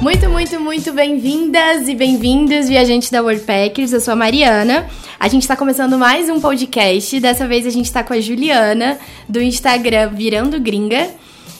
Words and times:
Muito, 0.00 0.28
muito, 0.28 0.60
muito 0.60 0.92
bem-vindas 0.92 1.88
e 1.88 1.94
bem-vindos, 1.94 2.68
viajantes 2.68 3.10
da 3.10 3.22
Worldpackers. 3.22 3.92
Eu 3.92 4.00
sou 4.00 4.12
a 4.12 4.16
Mariana. 4.16 4.86
A 5.18 5.28
gente 5.28 5.42
está 5.42 5.56
começando 5.56 5.98
mais 5.98 6.28
um 6.28 6.38
podcast. 6.40 7.18
Dessa 7.18 7.48
vez 7.48 7.66
a 7.66 7.70
gente 7.70 7.86
está 7.86 8.04
com 8.04 8.12
a 8.12 8.20
Juliana, 8.20 8.98
do 9.28 9.42
Instagram 9.42 10.10
Virando 10.10 10.60
Gringa. 10.60 11.10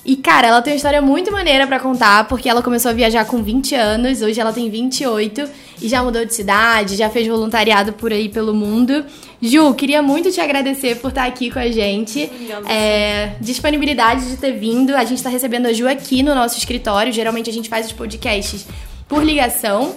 E, 0.05 0.17
cara, 0.17 0.49
ela 0.49 0.61
tem 0.61 0.75
uma 0.75 0.77
história 0.77 1.01
muito 1.01 1.33
maneira 1.33 1.67
para 1.67 1.81
contar, 1.81 2.29
porque 2.29 2.49
ela 2.49 2.63
começou 2.63 2.91
a 2.91 2.95
viajar 2.95 3.25
com 3.25 3.43
20 3.43 3.75
anos, 3.75 4.21
hoje 4.21 4.39
ela 4.39 4.53
tem 4.53 4.69
28 4.69 5.49
e 5.81 5.89
já 5.89 6.03
mudou 6.03 6.25
de 6.25 6.35
cidade, 6.35 6.97
já 6.97 7.11
fez 7.11 7.27
voluntariado 7.27 7.93
por 7.93 8.13
aí 8.13 8.29
pelo 8.29 8.55
mundo. 8.55 9.05
Ju, 9.41 9.75
queria 9.75 10.03
muito 10.03 10.31
te 10.31 10.41
agradecer 10.41 10.97
por 10.97 11.09
estar 11.09 11.27
aqui 11.27 11.51
com 11.51 11.59
a 11.59 11.71
gente. 11.71 12.31
É, 12.69 13.33
disponibilidade 13.41 14.31
de 14.31 14.37
ter 14.37 14.53
vindo. 14.53 14.95
A 14.95 15.05
gente 15.05 15.19
está 15.19 15.29
recebendo 15.29 15.67
a 15.67 15.73
Ju 15.73 15.89
aqui 15.89 16.23
no 16.23 16.35
nosso 16.35 16.57
escritório. 16.57 17.13
Geralmente 17.13 17.51
a 17.51 17.53
gente 17.53 17.69
faz 17.69 17.87
os 17.87 17.93
podcasts 17.93 18.67
por 19.09 19.23
ligação. 19.23 19.97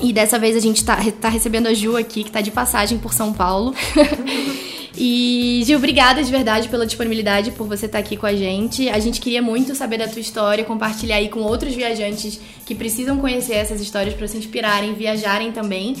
E 0.00 0.12
dessa 0.12 0.38
vez 0.38 0.56
a 0.56 0.60
gente 0.60 0.84
tá, 0.84 0.98
tá 1.20 1.28
recebendo 1.28 1.68
a 1.68 1.74
Ju 1.74 1.96
aqui, 1.96 2.24
que 2.24 2.30
tá 2.30 2.40
de 2.40 2.50
passagem 2.50 2.98
por 2.98 3.12
São 3.12 3.32
Paulo. 3.32 3.74
e, 5.00 5.62
Gil, 5.64 5.78
obrigada 5.78 6.20
de 6.24 6.28
verdade 6.28 6.68
pela 6.68 6.84
disponibilidade, 6.84 7.52
por 7.52 7.68
você 7.68 7.86
estar 7.86 8.00
aqui 8.00 8.16
com 8.16 8.26
a 8.26 8.34
gente. 8.34 8.88
A 8.88 8.98
gente 8.98 9.20
queria 9.20 9.40
muito 9.40 9.72
saber 9.76 9.96
da 9.96 10.08
tua 10.08 10.18
história, 10.18 10.64
compartilhar 10.64 11.16
aí 11.16 11.28
com 11.28 11.38
outros 11.38 11.72
viajantes 11.72 12.40
que 12.66 12.74
precisam 12.74 13.16
conhecer 13.18 13.54
essas 13.54 13.80
histórias 13.80 14.12
para 14.14 14.26
se 14.26 14.36
inspirarem, 14.36 14.94
viajarem 14.94 15.52
também. 15.52 15.94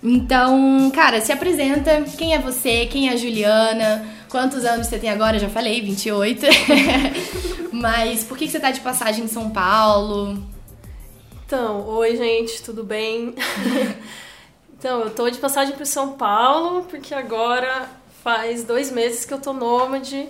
Então, 0.00 0.88
cara, 0.94 1.20
se 1.20 1.32
apresenta. 1.32 2.02
Quem 2.16 2.32
é 2.32 2.38
você? 2.38 2.86
Quem 2.86 3.08
é 3.08 3.14
a 3.14 3.16
Juliana? 3.16 4.06
Quantos 4.28 4.64
anos 4.64 4.86
você 4.86 5.00
tem 5.00 5.10
agora? 5.10 5.36
Já 5.40 5.48
falei, 5.48 5.80
28. 5.80 6.46
Mas 7.72 8.22
por 8.22 8.38
que 8.38 8.46
você 8.46 8.60
tá 8.60 8.70
de 8.70 8.78
passagem 8.80 9.24
em 9.24 9.28
São 9.28 9.50
Paulo? 9.50 10.40
Então, 11.44 11.84
oi 11.88 12.16
gente, 12.16 12.62
tudo 12.62 12.84
bem? 12.84 13.34
então, 14.78 15.00
eu 15.00 15.10
tô 15.10 15.28
de 15.28 15.38
passagem 15.38 15.74
para 15.74 15.84
São 15.84 16.12
Paulo 16.12 16.84
porque 16.88 17.12
agora 17.12 18.03
faz 18.24 18.64
dois 18.64 18.90
meses 18.90 19.26
que 19.26 19.34
eu 19.34 19.38
tô 19.38 19.52
nômade. 19.52 20.26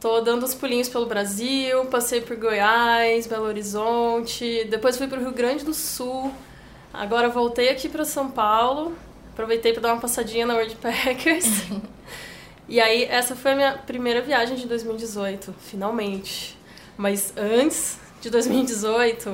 Tô 0.00 0.20
dando 0.20 0.44
os 0.44 0.54
pulinhos 0.54 0.88
pelo 0.88 1.04
Brasil, 1.04 1.84
passei 1.86 2.20
por 2.20 2.36
Goiás, 2.36 3.26
Belo 3.26 3.46
Horizonte, 3.46 4.64
depois 4.70 4.96
fui 4.96 5.08
pro 5.08 5.18
Rio 5.18 5.32
Grande 5.32 5.64
do 5.64 5.74
Sul. 5.74 6.32
Agora 6.94 7.28
voltei 7.28 7.70
aqui 7.70 7.88
para 7.88 8.04
São 8.04 8.30
Paulo, 8.30 8.96
aproveitei 9.32 9.72
para 9.72 9.82
dar 9.82 9.94
uma 9.94 10.00
passadinha 10.00 10.46
na 10.46 10.54
World 10.54 10.76
Packers. 10.76 11.64
e 12.68 12.80
aí, 12.80 13.02
essa 13.04 13.34
foi 13.34 13.52
a 13.52 13.56
minha 13.56 13.72
primeira 13.78 14.22
viagem 14.22 14.54
de 14.54 14.68
2018, 14.68 15.52
finalmente. 15.58 16.56
Mas 16.96 17.32
antes 17.36 17.98
de 18.20 18.30
2018, 18.30 19.28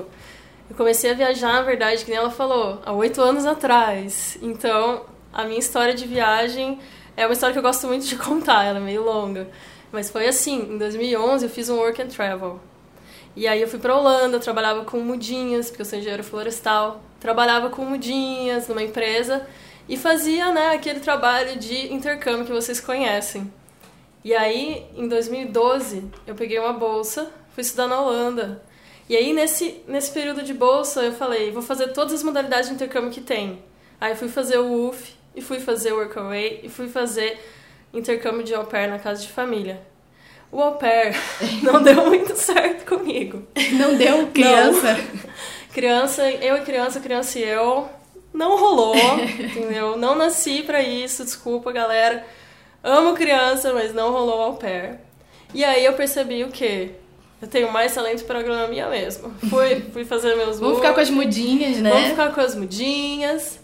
eu 0.71 0.77
comecei 0.77 1.11
a 1.11 1.15
viajar, 1.15 1.53
na 1.53 1.63
verdade, 1.63 2.03
que 2.03 2.11
nem 2.11 2.19
ela 2.19 2.31
falou, 2.31 2.81
há 2.83 2.93
oito 2.95 3.21
anos 3.21 3.45
atrás. 3.45 4.39
Então, 4.41 5.05
a 5.31 5.45
minha 5.45 5.59
história 5.59 5.93
de 5.93 6.07
viagem 6.07 6.79
é 7.17 7.27
uma 7.27 7.33
história 7.33 7.53
que 7.53 7.59
eu 7.59 7.63
gosto 7.63 7.87
muito 7.87 8.07
de 8.07 8.17
contar, 8.17 8.65
ela 8.65 8.79
é 8.79 8.83
meio 8.83 9.05
longa. 9.05 9.49
Mas 9.91 10.11
foi 10.11 10.27
assim, 10.27 10.75
em 10.75 10.79
2011 10.79 11.45
eu 11.45 11.51
fiz 11.51 11.69
um 11.69 11.77
work 11.77 12.01
and 12.01 12.09
travel. 12.09 12.61
E 13.35 13.47
aí 13.47 13.61
eu 13.61 13.69
fui 13.69 13.79
para 13.79 13.97
Holanda, 13.97 14.39
trabalhava 14.39 14.85
com 14.85 14.99
mudinhas, 15.01 15.69
porque 15.69 15.83
eu 15.83 15.87
sou 15.87 15.99
engenheiro 15.99 16.25
florestal. 16.25 17.03
Trabalhava 17.19 17.71
com 17.71 17.85
mudinhas 17.85 18.69
numa 18.69 18.83
empresa 18.83 19.47
e 19.89 19.97
fazia, 19.97 20.53
né, 20.53 20.75
aquele 20.75 21.01
trabalho 21.01 21.59
de 21.59 21.93
intercâmbio 21.93 22.45
que 22.45 22.53
vocês 22.53 22.81
conhecem. 22.81 23.53
E 24.25 24.35
aí, 24.35 24.87
em 24.97 25.09
2012, 25.09 26.05
eu 26.27 26.35
peguei 26.35 26.59
uma 26.59 26.73
bolsa, 26.73 27.33
fui 27.55 27.63
estudar 27.63 27.89
na 27.89 28.01
Holanda. 28.01 28.63
E 29.09 29.17
aí, 29.17 29.33
nesse, 29.33 29.83
nesse 29.89 30.13
período 30.13 30.43
de 30.43 30.55
bolsa, 30.55 31.03
eu 31.03 31.13
falei, 31.13 31.51
vou 31.51 31.63
fazer 31.63 31.89
todas 31.89 32.15
as 32.15 32.23
modalidades 32.23 32.69
de 32.69 32.75
intercâmbio 32.75 33.11
que 33.11 33.21
tem. 33.21 33.63
Aí 34.01 34.15
fui 34.15 34.29
fazer 34.29 34.59
o 34.59 34.89
UF, 34.89 35.15
e 35.35 35.41
fui 35.41 35.61
fazer 35.61 35.93
Workaway, 35.93 36.61
e 36.63 36.69
fui 36.69 36.89
fazer 36.89 37.39
intercâmbio 37.93 38.43
de 38.43 38.55
au 38.55 38.65
pair 38.65 38.89
na 38.89 38.99
casa 38.99 39.23
de 39.23 39.29
família. 39.29 39.81
O 40.51 40.61
au 40.61 40.77
pair 40.77 41.15
não 41.63 41.83
deu 41.83 42.07
muito 42.07 42.37
certo 42.37 42.85
comigo. 42.85 43.43
Não 43.73 43.97
deu 43.97 44.29
criança? 44.29 44.95
Não. 44.95 45.33
Criança, 45.73 46.29
eu 46.31 46.57
e 46.57 46.61
criança, 46.61 47.01
criança 47.01 47.39
e 47.39 47.43
eu, 47.43 47.89
não 48.33 48.59
rolou, 48.59 48.95
entendeu? 49.41 49.97
Não 49.97 50.15
nasci 50.15 50.63
para 50.63 50.83
isso, 50.83 51.25
desculpa, 51.25 51.73
galera. 51.73 52.25
Amo 52.83 53.15
criança, 53.15 53.73
mas 53.73 53.95
não 53.95 54.13
rolou 54.13 54.41
au 54.43 54.55
pair. 54.55 54.99
E 55.55 55.65
aí 55.65 55.85
eu 55.85 55.93
percebi 55.93 56.43
o 56.45 56.51
quê? 56.51 56.91
Eu 57.41 57.49
tenho 57.49 57.73
mais 57.73 57.95
talento 57.95 58.25
para 58.25 58.39
agronomia 58.39 58.89
mesmo. 58.89 59.33
Fui, 59.51 59.81
fui 59.93 60.05
fazer 60.05 60.37
meus 60.37 60.61
Vamos 60.61 60.77
ficar 60.77 60.95
com 60.95 61.01
as 61.01 61.11
mudinhas, 61.11 61.79
né? 61.79 61.91
Vamos 61.91 62.11
ficar 62.11 62.33
com 62.33 62.41
as 62.41 62.55
mudinhas. 62.55 63.61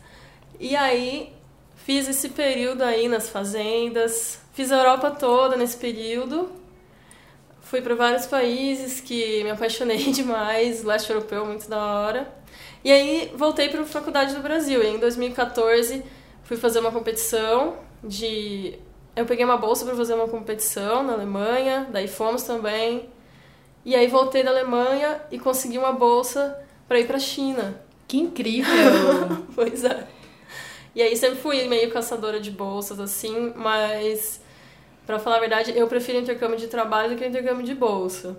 E 0.58 0.74
aí 0.74 1.32
fiz 1.88 2.06
esse 2.06 2.28
período 2.28 2.82
aí 2.82 3.08
nas 3.08 3.30
fazendas. 3.30 4.38
Fiz 4.52 4.70
a 4.70 4.76
Europa 4.76 5.10
toda 5.10 5.56
nesse 5.56 5.78
período. 5.78 6.52
Fui 7.62 7.80
para 7.80 7.94
vários 7.94 8.26
países 8.26 9.00
que 9.00 9.42
me 9.42 9.48
apaixonei 9.48 9.96
demais, 10.12 10.84
leste 10.84 11.08
europeu 11.08 11.46
muito 11.46 11.66
da 11.66 11.82
hora. 11.82 12.30
E 12.84 12.92
aí 12.92 13.32
voltei 13.34 13.70
para 13.70 13.80
a 13.80 13.86
faculdade 13.86 14.34
do 14.34 14.42
Brasil. 14.42 14.82
E 14.82 14.86
em 14.86 14.98
2014 14.98 16.04
fui 16.42 16.58
fazer 16.58 16.80
uma 16.80 16.92
competição 16.92 17.78
de 18.04 18.78
eu 19.16 19.24
peguei 19.24 19.46
uma 19.46 19.56
bolsa 19.56 19.86
para 19.86 19.96
fazer 19.96 20.12
uma 20.12 20.28
competição 20.28 21.02
na 21.02 21.14
Alemanha, 21.14 21.88
daí 21.90 22.06
fomos 22.06 22.42
também. 22.42 23.08
E 23.82 23.96
aí 23.96 24.08
voltei 24.08 24.42
da 24.42 24.50
Alemanha 24.50 25.22
e 25.32 25.38
consegui 25.38 25.78
uma 25.78 25.92
bolsa 25.92 26.54
para 26.86 27.00
ir 27.00 27.06
para 27.06 27.16
a 27.16 27.20
China. 27.20 27.80
Que 28.06 28.18
incrível! 28.18 28.74
pois 29.56 29.84
é. 29.84 30.17
E 30.98 31.02
aí 31.02 31.16
sempre 31.16 31.38
fui 31.38 31.68
meio 31.68 31.92
caçadora 31.92 32.40
de 32.40 32.50
bolsas 32.50 32.98
assim, 32.98 33.52
mas 33.54 34.40
para 35.06 35.20
falar 35.20 35.36
a 35.36 35.38
verdade, 35.38 35.72
eu 35.76 35.86
prefiro 35.86 36.18
intercâmbio 36.18 36.58
de 36.58 36.66
trabalho 36.66 37.10
do 37.10 37.16
que 37.16 37.24
intercâmbio 37.24 37.64
de 37.64 37.72
bolsa. 37.72 38.36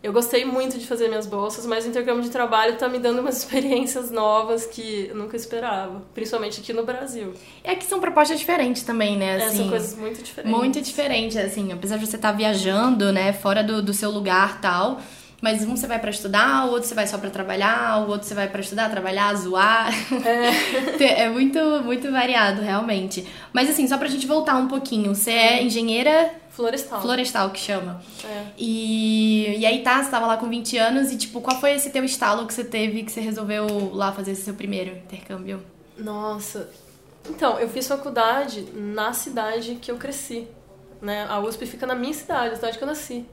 Eu 0.00 0.12
gostei 0.12 0.44
muito 0.44 0.78
de 0.78 0.86
fazer 0.86 1.08
minhas 1.08 1.26
bolsas, 1.26 1.66
mas 1.66 1.84
o 1.84 1.88
intercâmbio 1.88 2.22
de 2.22 2.30
trabalho 2.30 2.76
tá 2.76 2.88
me 2.88 3.00
dando 3.00 3.18
umas 3.18 3.38
experiências 3.42 4.08
novas 4.08 4.66
que 4.66 5.08
eu 5.08 5.16
nunca 5.16 5.36
esperava, 5.36 6.00
principalmente 6.14 6.60
aqui 6.60 6.72
no 6.72 6.84
Brasil. 6.84 7.34
É 7.64 7.74
que 7.74 7.84
são 7.84 7.98
propostas 7.98 8.38
diferentes 8.38 8.84
também, 8.84 9.18
né? 9.18 9.34
Assim, 9.34 9.46
assim, 9.46 9.54
é, 9.54 9.58
são 9.58 9.68
coisas 9.70 9.98
muito 9.98 10.22
diferentes. 10.22 10.58
Muito 10.58 10.80
diferentes, 10.80 11.36
assim, 11.38 11.72
apesar 11.72 11.96
de 11.96 12.06
você 12.06 12.14
estar 12.14 12.30
tá 12.30 12.36
viajando, 12.38 13.10
né, 13.10 13.32
fora 13.32 13.64
do, 13.64 13.82
do 13.82 13.92
seu 13.92 14.12
lugar 14.12 14.60
tal. 14.60 15.00
Mas 15.40 15.62
um 15.64 15.76
você 15.76 15.86
vai 15.86 15.98
para 15.98 16.10
estudar, 16.10 16.66
o 16.66 16.70
outro 16.70 16.88
você 16.88 16.94
vai 16.94 17.06
só 17.06 17.16
para 17.16 17.30
trabalhar, 17.30 18.04
o 18.04 18.10
outro 18.10 18.26
você 18.26 18.34
vai 18.34 18.48
para 18.48 18.60
estudar, 18.60 18.90
trabalhar, 18.90 19.34
zoar. 19.34 19.90
É. 20.26 21.22
é 21.24 21.28
muito, 21.28 21.58
muito 21.82 22.10
variado, 22.10 22.60
realmente. 22.60 23.26
Mas 23.52 23.70
assim, 23.70 23.88
só 23.88 23.96
pra 23.96 24.08
gente 24.08 24.26
voltar 24.26 24.56
um 24.56 24.68
pouquinho, 24.68 25.14
você 25.14 25.30
é 25.30 25.62
engenheira 25.62 26.30
Florestal. 26.50 27.00
Florestal 27.00 27.50
que 27.50 27.60
chama. 27.60 28.02
É. 28.22 28.46
E, 28.58 29.56
e 29.58 29.64
aí 29.64 29.82
tá, 29.82 30.02
você 30.02 30.10
tava 30.10 30.26
lá 30.26 30.36
com 30.36 30.48
20 30.48 30.76
anos 30.76 31.10
e 31.10 31.16
tipo, 31.16 31.40
qual 31.40 31.58
foi 31.58 31.72
esse 31.72 31.90
teu 31.90 32.04
estalo 32.04 32.46
que 32.46 32.52
você 32.52 32.64
teve 32.64 33.02
que 33.02 33.10
você 33.10 33.20
resolveu 33.20 33.94
lá 33.94 34.12
fazer 34.12 34.32
esse 34.32 34.42
seu 34.42 34.54
primeiro 34.54 34.90
intercâmbio? 34.90 35.62
Nossa. 35.96 36.68
Então, 37.28 37.58
eu 37.58 37.68
fiz 37.68 37.86
faculdade 37.86 38.66
na 38.74 39.12
cidade 39.12 39.76
que 39.80 39.90
eu 39.90 39.96
cresci. 39.96 40.46
Né? 41.00 41.26
A 41.28 41.38
USP 41.38 41.64
fica 41.66 41.86
na 41.86 41.94
minha 41.94 42.12
cidade, 42.12 42.52
a 42.52 42.56
cidade 42.56 42.76
que 42.76 42.84
eu 42.84 42.88
nasci. 42.88 43.24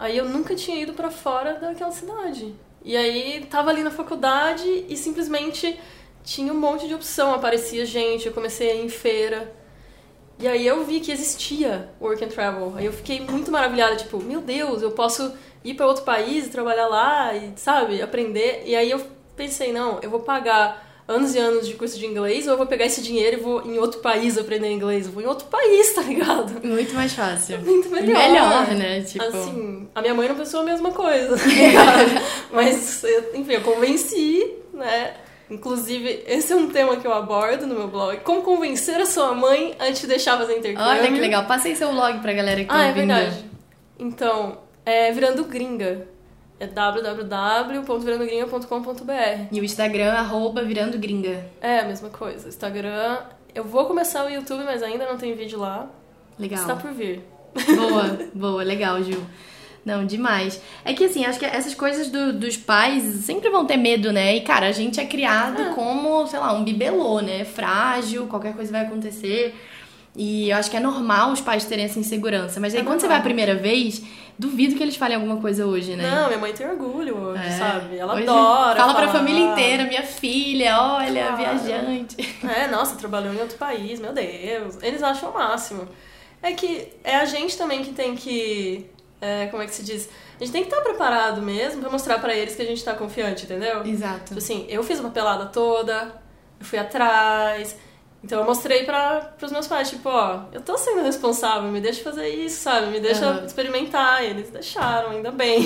Aí 0.00 0.16
eu 0.16 0.24
nunca 0.24 0.54
tinha 0.54 0.80
ido 0.80 0.94
para 0.94 1.10
fora 1.10 1.58
daquela 1.58 1.90
cidade. 1.90 2.54
E 2.82 2.96
aí 2.96 3.46
tava 3.50 3.68
ali 3.68 3.82
na 3.82 3.90
faculdade 3.90 4.86
e 4.88 4.96
simplesmente 4.96 5.78
tinha 6.24 6.50
um 6.50 6.58
monte 6.58 6.88
de 6.88 6.94
opção, 6.94 7.34
aparecia 7.34 7.84
gente, 7.84 8.26
eu 8.26 8.32
comecei 8.32 8.70
a 8.70 8.74
ir 8.76 8.86
em 8.86 8.88
feira. 8.88 9.54
E 10.38 10.48
aí 10.48 10.66
eu 10.66 10.82
vi 10.86 11.00
que 11.00 11.12
existia 11.12 11.90
work 12.00 12.24
and 12.24 12.28
travel. 12.28 12.72
Aí 12.76 12.86
eu 12.86 12.94
fiquei 12.94 13.20
muito 13.20 13.52
maravilhada, 13.52 13.94
tipo, 13.96 14.22
meu 14.22 14.40
Deus, 14.40 14.80
eu 14.80 14.92
posso 14.92 15.34
ir 15.62 15.74
para 15.74 15.86
outro 15.86 16.02
país 16.02 16.48
trabalhar 16.48 16.86
lá 16.86 17.36
e, 17.36 17.52
sabe, 17.56 18.00
aprender. 18.00 18.62
E 18.64 18.74
aí 18.74 18.90
eu 18.90 19.06
pensei, 19.36 19.70
não, 19.70 20.00
eu 20.00 20.08
vou 20.08 20.20
pagar 20.20 20.89
anos 21.10 21.34
e 21.34 21.38
anos 21.38 21.66
de 21.66 21.74
curso 21.74 21.98
de 21.98 22.06
inglês, 22.06 22.46
ou 22.46 22.52
eu 22.52 22.56
vou 22.56 22.66
pegar 22.66 22.86
esse 22.86 23.02
dinheiro 23.02 23.36
e 23.36 23.40
vou 23.40 23.66
em 23.66 23.78
outro 23.78 24.00
país 24.00 24.38
aprender 24.38 24.70
inglês. 24.70 25.06
Eu 25.06 25.12
vou 25.12 25.22
em 25.22 25.26
outro 25.26 25.46
país, 25.48 25.92
tá 25.92 26.02
ligado? 26.02 26.64
Muito 26.64 26.94
mais 26.94 27.12
fácil. 27.12 27.58
Muito 27.66 27.90
melhor. 27.90 28.16
Melhor, 28.16 28.68
né? 28.68 29.00
Tipo... 29.00 29.24
Assim, 29.24 29.88
a 29.94 30.00
minha 30.00 30.14
mãe 30.14 30.28
não 30.28 30.36
pensou 30.36 30.60
a 30.60 30.64
mesma 30.64 30.92
coisa, 30.92 31.36
tá 31.36 32.22
Mas, 32.52 33.02
enfim, 33.34 33.52
eu 33.54 33.60
convenci, 33.62 34.54
né? 34.72 35.14
Inclusive, 35.50 36.22
esse 36.28 36.52
é 36.52 36.56
um 36.56 36.68
tema 36.68 36.96
que 36.96 37.06
eu 37.06 37.12
abordo 37.12 37.66
no 37.66 37.74
meu 37.74 37.88
blog. 37.88 38.18
Como 38.20 38.42
convencer 38.42 39.00
a 39.00 39.06
sua 39.06 39.34
mãe 39.34 39.74
a 39.80 39.90
te 39.90 40.06
deixar 40.06 40.38
fazer 40.38 40.56
intercâmbio. 40.56 40.88
Olha 40.88 41.08
que 41.12 41.18
legal. 41.18 41.44
Passei 41.46 41.74
seu 41.74 41.90
blog 41.90 42.20
pra 42.20 42.32
galera 42.32 42.60
que 42.60 42.66
tá 42.66 42.74
ah, 42.74 42.86
ouvindo. 42.86 43.10
é 43.10 43.16
verdade. 43.16 43.44
Então, 43.98 44.58
é 44.86 45.10
Virando 45.10 45.42
Gringa. 45.44 46.06
É 46.60 46.66
www.virandogringa.com.br. 46.66 49.46
E 49.50 49.60
o 49.60 49.64
Instagram, 49.64 50.12
arroba 50.12 50.62
Virando 50.62 50.98
Gringa. 50.98 51.44
É, 51.60 51.80
a 51.80 51.84
mesma 51.84 52.10
coisa. 52.10 52.48
Instagram 52.48 53.18
Eu 53.54 53.64
vou 53.64 53.86
começar 53.86 54.24
o 54.24 54.28
YouTube, 54.28 54.64
mas 54.64 54.82
ainda 54.82 55.06
não 55.06 55.16
tem 55.16 55.34
vídeo 55.34 55.58
lá. 55.58 55.88
Legal. 56.38 56.60
Está 56.60 56.76
por 56.76 56.92
vir. 56.92 57.22
Boa, 57.76 58.18
boa, 58.34 58.62
legal, 58.62 59.02
Gil. 59.02 59.20
Não, 59.84 60.04
demais. 60.04 60.60
É 60.84 60.92
que 60.92 61.04
assim, 61.06 61.24
acho 61.24 61.38
que 61.38 61.46
essas 61.46 61.74
coisas 61.74 62.10
do- 62.10 62.34
dos 62.34 62.56
pais 62.56 63.02
sempre 63.24 63.48
vão 63.48 63.64
ter 63.64 63.78
medo, 63.78 64.12
né? 64.12 64.36
E 64.36 64.42
cara, 64.42 64.66
a 64.66 64.72
gente 64.72 65.00
é 65.00 65.06
criado 65.06 65.62
Ah. 65.62 65.72
como, 65.74 66.26
sei 66.26 66.38
lá, 66.38 66.52
um 66.52 66.62
bibelô, 66.62 67.20
né? 67.20 67.44
Frágil, 67.46 68.26
qualquer 68.26 68.54
coisa 68.54 68.70
vai 68.70 68.82
acontecer. 68.82 69.54
E 70.16 70.50
eu 70.50 70.56
acho 70.56 70.70
que 70.70 70.76
é 70.76 70.80
normal 70.80 71.30
os 71.32 71.40
pais 71.40 71.64
terem 71.64 71.84
essa 71.84 71.98
insegurança. 71.98 72.58
Mas 72.58 72.74
aí 72.74 72.80
É 72.80 72.84
quando 72.84 73.00
você 73.00 73.06
vai 73.06 73.16
a 73.16 73.20
normal. 73.20 73.34
primeira 73.36 73.54
vez, 73.54 74.02
duvido 74.38 74.74
que 74.74 74.82
eles 74.82 74.96
falem 74.96 75.14
alguma 75.14 75.36
coisa 75.40 75.64
hoje, 75.66 75.94
né? 75.94 76.10
Não, 76.10 76.26
minha 76.26 76.38
mãe 76.38 76.52
tem 76.52 76.68
orgulho 76.68 77.16
hoje, 77.16 77.46
É. 77.46 77.50
sabe? 77.50 77.96
Ela 77.96 78.14
Hoje 78.14 78.24
adora. 78.24 78.76
Fala 78.80 78.94
pra 78.94 79.06
falar. 79.06 79.18
família 79.20 79.52
inteira, 79.52 79.84
minha 79.84 80.02
filha, 80.02 80.80
olha, 80.80 81.26
Claro. 81.28 81.36
viajante. 81.36 82.16
É, 82.56 82.66
nossa, 82.66 82.96
trabalhou 82.96 83.32
em 83.32 83.38
outro 83.40 83.56
país, 83.56 84.00
meu 84.00 84.12
Deus. 84.12 84.78
Eles 84.82 85.00
acham 85.02 85.30
o 85.30 85.34
máximo. 85.34 85.86
É 86.42 86.52
que 86.52 86.88
é 87.04 87.16
a 87.16 87.24
gente 87.24 87.56
também 87.56 87.84
que 87.84 87.92
tem 87.92 88.16
que. 88.16 88.86
é, 89.20 89.46
como 89.46 89.62
é 89.62 89.66
que 89.66 89.74
se 89.74 89.84
diz? 89.84 90.08
A 90.40 90.42
gente 90.44 90.52
tem 90.52 90.62
que 90.64 90.70
estar 90.70 90.80
preparado 90.82 91.40
mesmo 91.42 91.82
pra 91.82 91.90
mostrar 91.90 92.18
pra 92.18 92.34
eles 92.34 92.56
que 92.56 92.62
a 92.62 92.64
gente 92.64 92.82
tá 92.82 92.94
confiante, 92.94 93.44
entendeu? 93.44 93.84
Exato. 93.86 94.24
Tipo 94.24 94.38
assim, 94.38 94.66
eu 94.68 94.82
fiz 94.82 94.98
uma 94.98 95.10
pelada 95.10 95.46
toda, 95.46 96.20
eu 96.58 96.64
fui 96.66 96.78
atrás. 96.78 97.76
Então 98.22 98.40
eu 98.40 98.44
mostrei 98.44 98.84
pra, 98.84 99.32
pros 99.38 99.50
meus 99.50 99.66
pais, 99.66 99.88
tipo, 99.88 100.08
ó, 100.08 100.42
eu 100.52 100.60
tô 100.60 100.76
sendo 100.76 101.02
responsável, 101.02 101.70
me 101.70 101.80
deixa 101.80 102.02
fazer 102.02 102.28
isso, 102.28 102.62
sabe? 102.62 102.88
Me 102.88 103.00
deixa 103.00 103.26
Aham. 103.26 103.46
experimentar. 103.46 104.22
E 104.22 104.26
eles 104.26 104.50
deixaram, 104.50 105.10
ainda 105.10 105.30
bem. 105.30 105.62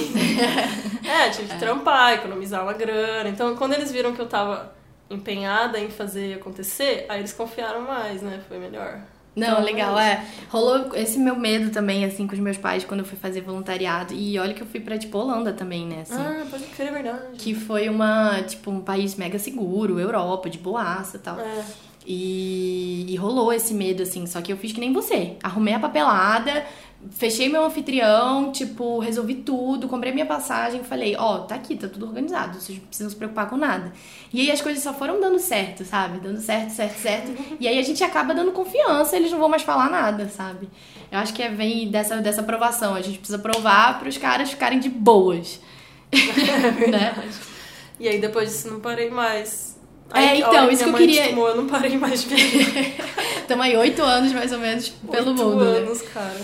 é, 1.04 1.30
tive 1.30 1.48
que 1.48 1.58
trampar, 1.58 2.14
economizar 2.14 2.62
uma 2.62 2.72
grana. 2.72 3.28
Então 3.28 3.56
quando 3.56 3.72
eles 3.72 3.90
viram 3.90 4.14
que 4.14 4.20
eu 4.20 4.28
tava 4.28 4.72
empenhada 5.10 5.78
em 5.78 5.90
fazer 5.90 6.34
acontecer, 6.34 7.06
aí 7.08 7.20
eles 7.20 7.32
confiaram 7.32 7.82
mais, 7.82 8.22
né? 8.22 8.40
Foi 8.48 8.58
melhor. 8.58 9.00
Não, 9.36 9.48
Então, 9.48 9.64
legal, 9.64 9.98
é 9.98 10.12
é. 10.12 10.26
Rolou 10.48 10.94
esse 10.94 11.18
meu 11.18 11.34
medo 11.34 11.70
também, 11.70 12.04
assim, 12.04 12.26
com 12.26 12.34
os 12.34 12.38
meus 12.38 12.56
pais 12.56 12.84
quando 12.84 13.00
eu 13.00 13.06
fui 13.06 13.18
fazer 13.18 13.40
voluntariado. 13.40 14.14
E 14.14 14.38
olha 14.38 14.54
que 14.54 14.62
eu 14.62 14.66
fui 14.66 14.78
pra, 14.78 14.96
tipo, 14.96 15.18
Holanda 15.18 15.52
também, 15.52 15.86
né, 15.86 16.02
assim. 16.02 16.14
Ah, 16.14 16.46
pode 16.48 16.64
crer, 16.66 16.88
é 16.88 16.92
verdade. 16.92 17.22
Que 17.36 17.52
foi 17.52 17.88
uma, 17.88 18.42
tipo, 18.42 18.70
um 18.70 18.80
país 18.80 19.16
mega 19.16 19.38
seguro, 19.38 19.98
Europa, 19.98 20.48
de 20.48 20.58
boaça 20.58 21.16
e 21.16 21.20
tal. 21.20 21.40
É. 21.40 21.64
E, 22.06 23.06
e 23.08 23.16
rolou 23.16 23.52
esse 23.52 23.72
medo, 23.72 24.02
assim, 24.02 24.26
só 24.26 24.42
que 24.42 24.52
eu 24.52 24.56
fiz 24.56 24.72
que 24.72 24.80
nem 24.80 24.92
você. 24.92 25.36
Arrumei 25.42 25.72
a 25.72 25.80
papelada, 25.80 26.66
fechei 27.10 27.48
meu 27.48 27.64
anfitrião, 27.64 28.52
tipo, 28.52 28.98
resolvi 28.98 29.36
tudo, 29.36 29.88
comprei 29.88 30.12
minha 30.12 30.26
passagem, 30.26 30.84
falei, 30.84 31.16
ó, 31.16 31.38
tá 31.38 31.54
aqui, 31.54 31.76
tá 31.76 31.88
tudo 31.88 32.06
organizado, 32.06 32.60
vocês 32.60 32.78
não 32.78 32.86
precisam 32.86 33.10
se 33.10 33.16
preocupar 33.16 33.48
com 33.48 33.56
nada. 33.56 33.92
E 34.32 34.40
aí 34.40 34.50
as 34.50 34.60
coisas 34.60 34.82
só 34.82 34.92
foram 34.92 35.20
dando 35.20 35.38
certo, 35.38 35.84
sabe? 35.84 36.20
Dando 36.20 36.40
certo, 36.40 36.70
certo, 36.70 36.98
certo. 36.98 37.32
E 37.58 37.68
aí 37.68 37.78
a 37.78 37.82
gente 37.82 38.02
acaba 38.04 38.34
dando 38.34 38.52
confiança, 38.52 39.16
eles 39.16 39.30
não 39.30 39.38
vão 39.38 39.48
mais 39.48 39.62
falar 39.62 39.90
nada, 39.90 40.28
sabe? 40.28 40.68
Eu 41.10 41.18
acho 41.18 41.32
que 41.32 41.42
é, 41.42 41.48
vem 41.48 41.90
dessa, 41.90 42.16
dessa 42.16 42.40
aprovação. 42.40 42.94
A 42.94 43.00
gente 43.00 43.18
precisa 43.18 43.38
provar 43.38 43.98
pros 43.98 44.18
caras 44.18 44.50
ficarem 44.50 44.78
de 44.78 44.88
boas. 44.88 45.60
né? 46.90 47.14
E 47.98 48.08
aí 48.08 48.20
depois 48.20 48.50
disso 48.50 48.68
não 48.68 48.80
parei 48.80 49.10
mais. 49.10 49.73
É, 50.14 50.36
então, 50.36 50.56
a 50.56 50.62
hora 50.62 50.72
isso 50.72 50.84
que 50.84 50.90
eu 50.90 50.94
queria- 50.94 51.22
destumou, 51.22 51.48
eu 51.48 51.56
não 51.56 51.66
parei 51.66 51.96
mais 51.98 52.22
de 52.24 52.34
viajar. 52.34 52.80
Estamos 53.40 53.64
aí 53.66 53.76
oito 53.76 54.02
anos, 54.02 54.32
mais 54.32 54.52
ou 54.52 54.58
menos, 54.58 54.88
pelo 54.88 55.30
Oito 55.30 55.42
mundo. 55.44 55.64
né? 55.64 55.78
anos, 55.78 56.02
cara. 56.02 56.40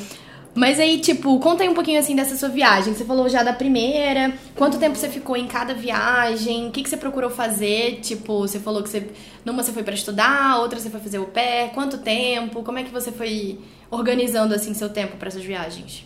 Mas 0.53 0.81
aí, 0.81 0.99
tipo, 0.99 1.39
conta 1.39 1.63
aí 1.63 1.69
um 1.69 1.75
pouquinho 1.75 2.01
assim 2.01 2.17
dessa 2.17 2.37
sua 2.37 2.49
viagem. 2.49 2.93
Você 2.93 3.05
falou 3.05 3.29
já 3.29 3.45
da 3.45 3.53
primeira. 3.53 4.35
Quanto 4.57 4.79
tempo 4.79 4.97
você 4.97 5.09
ficou 5.09 5.37
em 5.37 5.47
cada 5.47 5.73
viagem? 5.75 6.67
O 6.67 6.71
que, 6.73 6.83
que 6.83 6.89
você 6.91 6.97
procurou 6.97 7.31
fazer? 7.31 8.01
Tipo, 8.03 8.41
você 8.41 8.59
falou 8.59 8.83
que 8.83 8.89
você. 8.89 9.07
Numa 9.45 9.63
você 9.63 9.73
foi 9.73 9.85
pra 9.85 9.95
estudar, 9.95 10.59
outra 10.59 10.81
você 10.81 10.91
foi 10.91 10.99
fazer 10.99 11.21
o 11.21 11.27
pé. 11.27 11.71
Quanto 11.73 11.99
tempo? 11.99 12.65
Como 12.65 12.79
é 12.79 12.83
que 12.83 12.91
você 12.91 13.13
foi 13.13 13.61
organizando 13.93 14.53
assim 14.53 14.75
seu 14.75 14.89
tempo 14.89 15.17
pra 15.17 15.29
essas 15.29 15.45
viagens? 15.45 16.05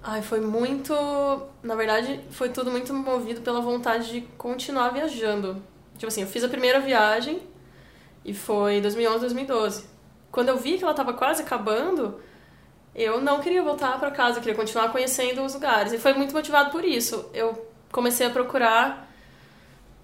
Ai, 0.00 0.22
foi 0.22 0.40
muito. 0.40 0.94
Na 1.62 1.74
verdade, 1.74 2.20
foi 2.30 2.50
tudo 2.50 2.70
muito 2.70 2.94
movido 2.94 3.40
pela 3.40 3.60
vontade 3.60 4.12
de 4.12 4.20
continuar 4.38 4.90
viajando. 4.90 5.60
Tipo 5.94 6.08
assim, 6.08 6.22
eu 6.22 6.26
fiz 6.26 6.44
a 6.44 6.48
primeira 6.48 6.80
viagem 6.80 7.42
e 8.24 8.34
foi 8.34 8.80
2011, 8.80 9.20
2012. 9.20 9.86
Quando 10.30 10.48
eu 10.48 10.56
vi 10.56 10.78
que 10.78 10.84
ela 10.84 10.94
tava 10.94 11.12
quase 11.12 11.42
acabando, 11.42 12.20
eu 12.94 13.20
não 13.20 13.40
queria 13.40 13.62
voltar 13.62 13.98
pra 13.98 14.10
casa, 14.10 14.38
eu 14.38 14.42
queria 14.42 14.56
continuar 14.56 14.90
conhecendo 14.90 15.44
os 15.44 15.54
lugares. 15.54 15.92
E 15.92 15.98
foi 15.98 16.12
muito 16.14 16.34
motivado 16.34 16.70
por 16.70 16.84
isso. 16.84 17.30
Eu 17.32 17.68
comecei 17.92 18.26
a 18.26 18.30
procurar, 18.30 19.08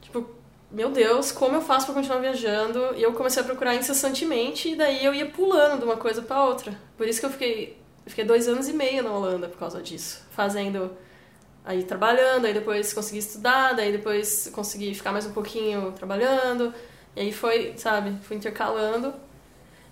tipo, 0.00 0.28
meu 0.70 0.90
Deus, 0.90 1.32
como 1.32 1.56
eu 1.56 1.60
faço 1.60 1.86
pra 1.86 1.94
continuar 1.94 2.20
viajando? 2.20 2.94
E 2.96 3.02
eu 3.02 3.12
comecei 3.12 3.42
a 3.42 3.44
procurar 3.44 3.74
incessantemente, 3.74 4.70
e 4.70 4.76
daí 4.76 5.04
eu 5.04 5.12
ia 5.12 5.26
pulando 5.26 5.80
de 5.80 5.84
uma 5.84 5.96
coisa 5.96 6.22
pra 6.22 6.44
outra. 6.44 6.78
Por 6.96 7.08
isso 7.08 7.18
que 7.18 7.26
eu 7.26 7.30
fiquei, 7.30 7.80
fiquei 8.06 8.24
dois 8.24 8.46
anos 8.46 8.68
e 8.68 8.72
meio 8.72 9.02
na 9.02 9.12
Holanda 9.12 9.48
por 9.48 9.58
causa 9.58 9.82
disso. 9.82 10.24
Fazendo, 10.30 10.96
aí 11.64 11.84
trabalhando, 11.84 12.46
aí 12.46 12.54
depois 12.54 12.92
consegui 12.92 13.18
estudar, 13.18 13.74
daí 13.74 13.92
depois 13.92 14.50
consegui 14.52 14.94
ficar 14.94 15.12
mais 15.12 15.26
um 15.26 15.32
pouquinho 15.32 15.92
trabalhando. 15.92 16.72
E 17.16 17.20
aí 17.20 17.32
foi, 17.32 17.74
sabe, 17.76 18.16
fui 18.22 18.36
intercalando. 18.36 19.12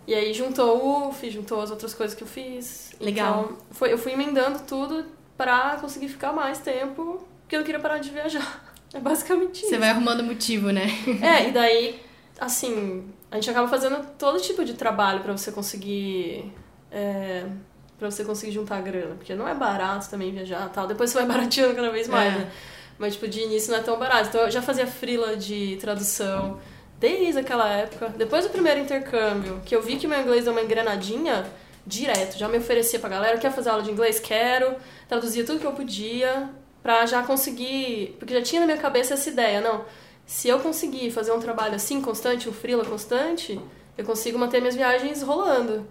E 0.06 0.15
aí 0.15 0.32
juntou 0.32 0.79
o 0.79 1.09
UF, 1.09 1.31
juntou 1.31 1.61
as 1.61 1.70
outras 1.70 1.93
coisas 1.93 2.17
que 2.17 2.23
eu 2.23 2.29
fiz. 2.29 2.93
Legal. 2.99 3.44
Então, 3.44 3.59
foi, 3.73 3.93
eu 3.93 3.99
fui 3.99 4.12
emendando 4.12 4.61
tudo 4.61 5.05
pra 5.37 5.76
conseguir 5.81 6.09
ficar 6.09 6.32
mais 6.32 6.59
tempo, 6.59 7.26
porque 7.43 7.56
eu 7.56 7.61
não 7.61 7.67
queria 7.67 7.81
parar 7.81 7.99
de 7.99 8.11
viajar. 8.11 8.64
É 8.94 8.99
basicamente 8.99 9.59
isso. 9.59 9.69
Você 9.69 9.76
vai 9.76 9.91
arrumando 9.91 10.25
motivo, 10.25 10.71
né? 10.71 10.87
É, 11.21 11.50
e 11.50 11.53
daí, 11.53 12.00
assim, 12.41 13.12
a 13.31 13.35
gente 13.35 13.50
acaba 13.50 13.69
fazendo 13.69 14.03
todo 14.19 14.41
tipo 14.41 14.64
de 14.64 14.73
trabalho 14.73 15.21
pra 15.21 15.37
você 15.37 15.53
conseguir. 15.53 16.50
É, 16.91 17.44
pra 17.99 18.11
você 18.11 18.25
conseguir 18.25 18.53
juntar 18.53 18.81
grana. 18.81 19.15
Porque 19.17 19.35
não 19.35 19.47
é 19.49 19.55
barato 19.55 20.09
também 20.09 20.31
viajar 20.33 20.69
tal. 20.71 20.87
Depois 20.87 21.11
você 21.11 21.19
vai 21.19 21.27
barateando 21.37 21.75
cada 21.75 21.91
vez 21.91 22.09
mais, 22.09 22.35
É. 22.35 22.39
né? 22.39 22.50
Mas, 22.99 23.15
tipo, 23.15 23.29
de 23.29 23.41
início 23.43 23.71
não 23.73 23.79
é 23.79 23.83
tão 23.83 23.99
barato. 23.99 24.29
Então 24.29 24.41
eu 24.43 24.50
já 24.50 24.61
fazia 24.62 24.87
frila 24.87 25.37
de 25.37 25.77
tradução 25.81 26.59
desde 26.99 27.39
aquela 27.39 27.69
época. 27.69 28.09
Depois 28.17 28.45
do 28.45 28.50
primeiro 28.50 28.81
intercâmbio, 28.81 29.61
que 29.65 29.75
eu 29.75 29.81
vi 29.83 29.97
que 29.97 30.06
meu 30.06 30.21
inglês 30.21 30.45
deu 30.45 30.53
uma 30.53 30.62
engrenadinha, 30.62 31.47
direto. 31.87 32.37
Já 32.37 32.49
me 32.49 32.59
oferecia 32.59 32.99
pra 32.99 33.09
galera, 33.09 33.39
quer 33.39 33.53
fazer 33.53 33.71
aula 33.71 33.83
de 33.83 33.91
inglês? 33.91 34.19
Quero. 34.19 34.75
Traduzia 35.09 35.45
tudo 35.45 35.61
que 35.61 35.67
eu 35.67 35.73
podia 35.73 36.50
pra 36.83 37.06
já 37.06 37.23
conseguir... 37.23 38.17
Porque 38.19 38.35
já 38.35 38.43
tinha 38.43 38.61
na 38.61 38.67
minha 38.67 38.79
cabeça 38.79 39.15
essa 39.15 39.29
ideia, 39.31 39.61
não... 39.61 39.85
Se 40.27 40.47
eu 40.49 40.59
conseguir 40.61 41.11
fazer 41.11 41.33
um 41.33 41.41
trabalho 41.41 41.75
assim, 41.75 42.03
constante, 42.03 42.50
um 42.50 42.53
freela 42.53 42.85
constante, 42.85 43.59
eu 43.97 44.05
consigo 44.05 44.39
manter 44.39 44.61
minhas 44.61 44.75
viagens 44.77 45.23
rolando. 45.23 45.87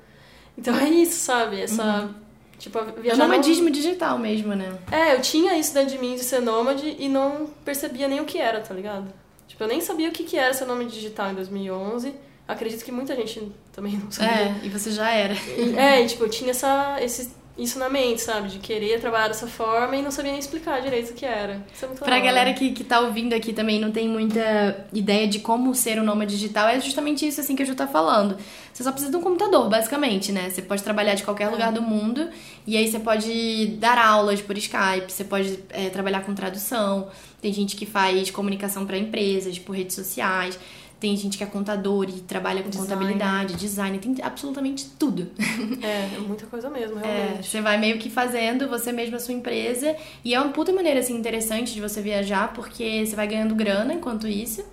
Então 0.58 0.78
é 0.78 0.90
isso, 0.90 1.20
sabe? 1.26 1.62
Essa... 1.62 2.10
Tipo, 2.58 2.80
a 2.80 2.82
É 2.82 3.02
viajar 3.02 3.18
não- 3.20 3.28
nomadismo 3.28 3.70
digital 3.70 4.18
mesmo, 4.18 4.56
né? 4.56 4.76
é, 4.92 5.14
eu 5.14 5.22
tinha 5.22 5.56
isso 5.60 5.74
dentro 5.76 5.92
de 5.96 6.00
mim 6.00 6.16
de 6.16 6.24
ser 6.24 6.40
nômade 6.42 6.96
e 6.98 7.08
não 7.08 7.46
percebia 7.64 8.08
nem 8.08 8.20
o 8.20 8.26
que 8.26 8.40
era, 8.40 8.60
tá 8.62 8.74
ligado? 8.74 9.14
Tipo, 9.48 9.64
eu 9.64 9.68
nem 9.68 9.80
sabia 9.80 10.10
o 10.10 10.12
que, 10.12 10.24
que 10.24 10.36
era 10.36 10.52
ser 10.56 10.66
nômade 10.66 10.90
digital 10.90 11.30
em 11.32 11.36
2011. 11.36 12.16
Acredito 12.48 12.84
que 12.84 12.92
muita 12.92 13.16
gente 13.16 13.52
também 13.72 13.94
não 14.04 14.10
sabia. 14.10 14.32
É, 14.32 14.56
e 14.64 14.70
você 14.70 14.90
já 14.92 15.12
era. 15.12 15.36
É, 15.78 16.02
e, 16.02 16.08
tipo, 16.08 16.24
eu 16.24 16.30
tinha 16.30 16.50
essa, 16.50 16.98
esse, 17.00 17.30
isso 17.58 17.80
na 17.80 17.90
mente, 17.90 18.22
sabe? 18.22 18.50
De 18.50 18.60
querer 18.60 19.00
trabalhar 19.00 19.30
dessa 19.30 19.48
forma 19.48 19.96
e 19.96 20.02
não 20.02 20.12
sabia 20.12 20.32
nem 20.32 20.40
explicar 20.40 20.82
direito 20.82 21.12
o 21.12 21.14
que 21.14 21.26
era. 21.26 21.66
Isso 21.74 21.86
é 21.86 21.88
muito 21.88 22.04
Pra 22.04 22.20
galera 22.20 22.54
que, 22.54 22.72
que 22.72 22.84
tá 22.84 23.00
ouvindo 23.00 23.34
aqui 23.34 23.52
também 23.52 23.80
não 23.80 23.92
tem 23.92 24.08
muita 24.08 24.86
ideia 24.94 25.28
de 25.28 25.40
como 25.40 25.74
ser 25.74 26.00
um 26.00 26.04
nômade 26.04 26.36
digital, 26.36 26.68
é 26.68 26.80
justamente 26.80 27.28
isso 27.28 27.42
assim 27.42 27.56
que 27.56 27.64
a 27.64 27.66
Ju 27.66 27.74
tá 27.74 27.88
falando. 27.88 28.38
Você 28.72 28.84
só 28.84 28.92
precisa 28.92 29.12
de 29.12 29.18
um 29.18 29.22
computador, 29.22 29.68
basicamente, 29.70 30.32
né? 30.32 30.50
Você 30.50 30.62
pode 30.62 30.84
trabalhar 30.84 31.16
de 31.16 31.24
qualquer 31.24 31.50
lugar 31.50 31.72
do 31.72 31.82
mundo 31.82 32.30
e 32.66 32.78
aí 32.78 32.88
você 32.88 33.00
pode 33.00 33.68
dar 33.80 33.98
aulas 33.98 34.40
por 34.40 34.56
Skype, 34.56 35.12
você 35.12 35.24
pode 35.24 35.60
é, 35.70 35.90
trabalhar 35.90 36.22
com 36.22 36.36
tradução. 36.36 37.08
Tem 37.42 37.52
gente 37.52 37.76
que 37.76 37.86
faz 37.86 38.30
comunicação 38.30 38.86
pra 38.86 38.98
empresas, 38.98 39.58
por 39.58 39.76
redes 39.76 39.96
sociais. 39.96 40.60
Tem 41.00 41.16
gente 41.16 41.38
que 41.38 41.44
é 41.44 41.48
contador 41.48 42.10
e 42.10 42.14
trabalha 42.22 42.64
com 42.64 42.70
Design. 42.70 42.90
contabilidade, 42.90 43.56
design, 43.56 44.00
tem 44.00 44.16
absolutamente 44.24 44.88
tudo. 44.98 45.30
É, 45.82 46.16
é 46.16 46.20
muita 46.20 46.48
coisa 46.48 46.70
mesmo, 46.72 47.00
É, 47.00 47.04
realmente. 47.26 47.48
você 47.48 47.62
vai 47.62 47.78
meio 47.78 48.00
que 48.00 48.10
fazendo 48.10 48.68
você 48.68 48.92
mesma 48.92 49.18
a 49.18 49.20
sua 49.20 49.34
empresa. 49.36 49.96
E 50.26 50.34
é 50.34 50.42
uma 50.42 50.52
puta 50.52 50.74
maneira, 50.74 51.00
assim, 51.00 51.16
interessante 51.16 51.72
de 51.74 51.80
você 51.80 52.02
viajar, 52.02 52.52
porque 52.54 53.06
você 53.06 53.16
vai 53.16 53.28
ganhando 53.28 53.54
grana 53.54 53.94
enquanto 53.94 54.28
isso. 54.28 54.66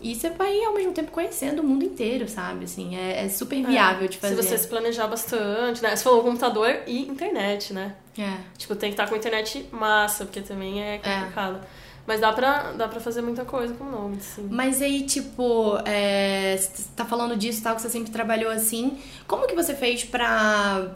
E 0.00 0.14
você 0.14 0.30
vai, 0.30 0.58
ao 0.64 0.72
mesmo 0.74 0.92
tempo, 0.92 1.10
conhecendo 1.10 1.60
o 1.60 1.64
mundo 1.64 1.84
inteiro, 1.84 2.28
sabe? 2.28 2.64
Assim, 2.64 2.96
é, 2.96 3.24
é 3.24 3.28
super 3.28 3.60
viável 3.66 4.06
de 4.08 4.16
fazer. 4.16 4.36
Se 4.36 4.48
você 4.48 4.56
se 4.56 4.68
planejar 4.68 5.08
bastante, 5.08 5.82
né? 5.82 5.94
Você 5.96 6.04
falou 6.04 6.22
computador 6.22 6.82
e 6.86 7.02
internet, 7.02 7.72
né? 7.74 7.94
É. 8.16 8.32
Tipo, 8.56 8.74
tem 8.76 8.90
que 8.90 8.94
estar 8.94 9.08
com 9.08 9.16
internet 9.16 9.68
massa, 9.72 10.24
porque 10.24 10.40
também 10.40 10.82
é 10.82 10.98
complicado. 10.98 11.60
Mas 12.08 12.20
dá 12.22 12.32
pra, 12.32 12.72
dá 12.72 12.88
pra 12.88 13.00
fazer 13.00 13.20
muita 13.20 13.44
coisa 13.44 13.74
com 13.74 13.84
o 13.84 13.90
nome, 13.90 14.18
sim. 14.18 14.48
Mas 14.50 14.80
aí, 14.80 15.02
tipo, 15.02 15.76
é, 15.84 16.56
você 16.56 16.84
tá 16.96 17.04
falando 17.04 17.36
disso 17.36 17.60
e 17.60 17.62
tal, 17.62 17.76
que 17.76 17.82
você 17.82 17.90
sempre 17.90 18.10
trabalhou 18.10 18.50
assim. 18.50 18.96
Como 19.26 19.46
que 19.46 19.54
você 19.54 19.74
fez 19.74 20.04
pra, 20.04 20.88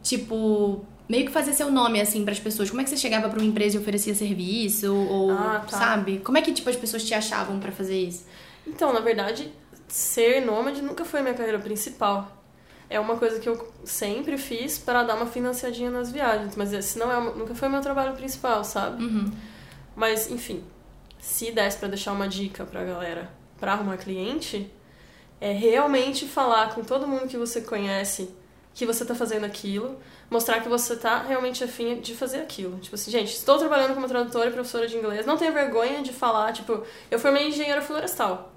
tipo, 0.00 0.84
meio 1.08 1.26
que 1.26 1.32
fazer 1.32 1.54
seu 1.54 1.72
nome, 1.72 2.00
assim, 2.00 2.24
pras 2.24 2.38
pessoas? 2.38 2.70
Como 2.70 2.80
é 2.80 2.84
que 2.84 2.90
você 2.90 2.96
chegava 2.96 3.28
pra 3.28 3.40
uma 3.40 3.48
empresa 3.48 3.76
e 3.76 3.80
oferecia 3.80 4.14
serviço? 4.14 4.94
Ou, 4.94 5.32
Ah, 5.32 5.64
tá. 5.68 5.76
sabe? 5.76 6.18
Como 6.20 6.38
é 6.38 6.42
que, 6.42 6.52
tipo, 6.52 6.70
as 6.70 6.76
pessoas 6.76 7.02
te 7.04 7.14
achavam 7.14 7.58
pra 7.58 7.72
fazer 7.72 7.98
isso? 8.00 8.24
Então, 8.64 8.92
na 8.92 9.00
verdade, 9.00 9.50
ser 9.88 10.40
nômade 10.40 10.82
nunca 10.82 11.04
foi 11.04 11.20
minha 11.20 11.34
carreira 11.34 11.58
principal. 11.58 12.30
É 12.88 13.00
uma 13.00 13.16
coisa 13.16 13.40
que 13.40 13.48
eu 13.48 13.72
sempre 13.84 14.38
fiz 14.38 14.78
para 14.78 15.02
dar 15.02 15.16
uma 15.16 15.26
financiadinha 15.26 15.90
nas 15.90 16.12
viagens, 16.12 16.54
mas 16.54 16.72
esse 16.72 16.96
não 16.96 17.10
é, 17.10 17.34
nunca 17.36 17.56
foi 17.56 17.68
meu 17.68 17.80
trabalho 17.80 18.12
principal, 18.14 18.62
sabe? 18.62 19.02
Uhum. 19.02 19.32
Mas, 20.00 20.30
enfim, 20.30 20.64
se 21.18 21.50
desse 21.52 21.76
para 21.76 21.88
deixar 21.88 22.12
uma 22.12 22.26
dica 22.26 22.64
pra 22.64 22.82
galera 22.82 23.30
para 23.58 23.74
arrumar 23.74 23.98
cliente, 23.98 24.72
é 25.38 25.52
realmente 25.52 26.26
falar 26.26 26.74
com 26.74 26.82
todo 26.82 27.06
mundo 27.06 27.28
que 27.28 27.36
você 27.36 27.60
conhece 27.60 28.34
que 28.72 28.86
você 28.86 29.04
tá 29.04 29.14
fazendo 29.14 29.44
aquilo, 29.44 30.00
mostrar 30.30 30.60
que 30.62 30.70
você 30.70 30.96
tá 30.96 31.20
realmente 31.20 31.62
afim 31.62 32.00
de 32.00 32.14
fazer 32.14 32.38
aquilo. 32.38 32.78
Tipo 32.78 32.94
assim, 32.94 33.10
gente, 33.10 33.34
estou 33.34 33.58
trabalhando 33.58 33.92
como 33.92 34.08
tradutora 34.08 34.48
e 34.48 34.52
professora 34.54 34.88
de 34.88 34.96
inglês, 34.96 35.26
não 35.26 35.36
tenha 35.36 35.52
vergonha 35.52 36.00
de 36.00 36.14
falar, 36.14 36.50
tipo, 36.54 36.82
eu 37.10 37.18
formei 37.18 37.48
engenheira 37.48 37.82
florestal. 37.82 38.54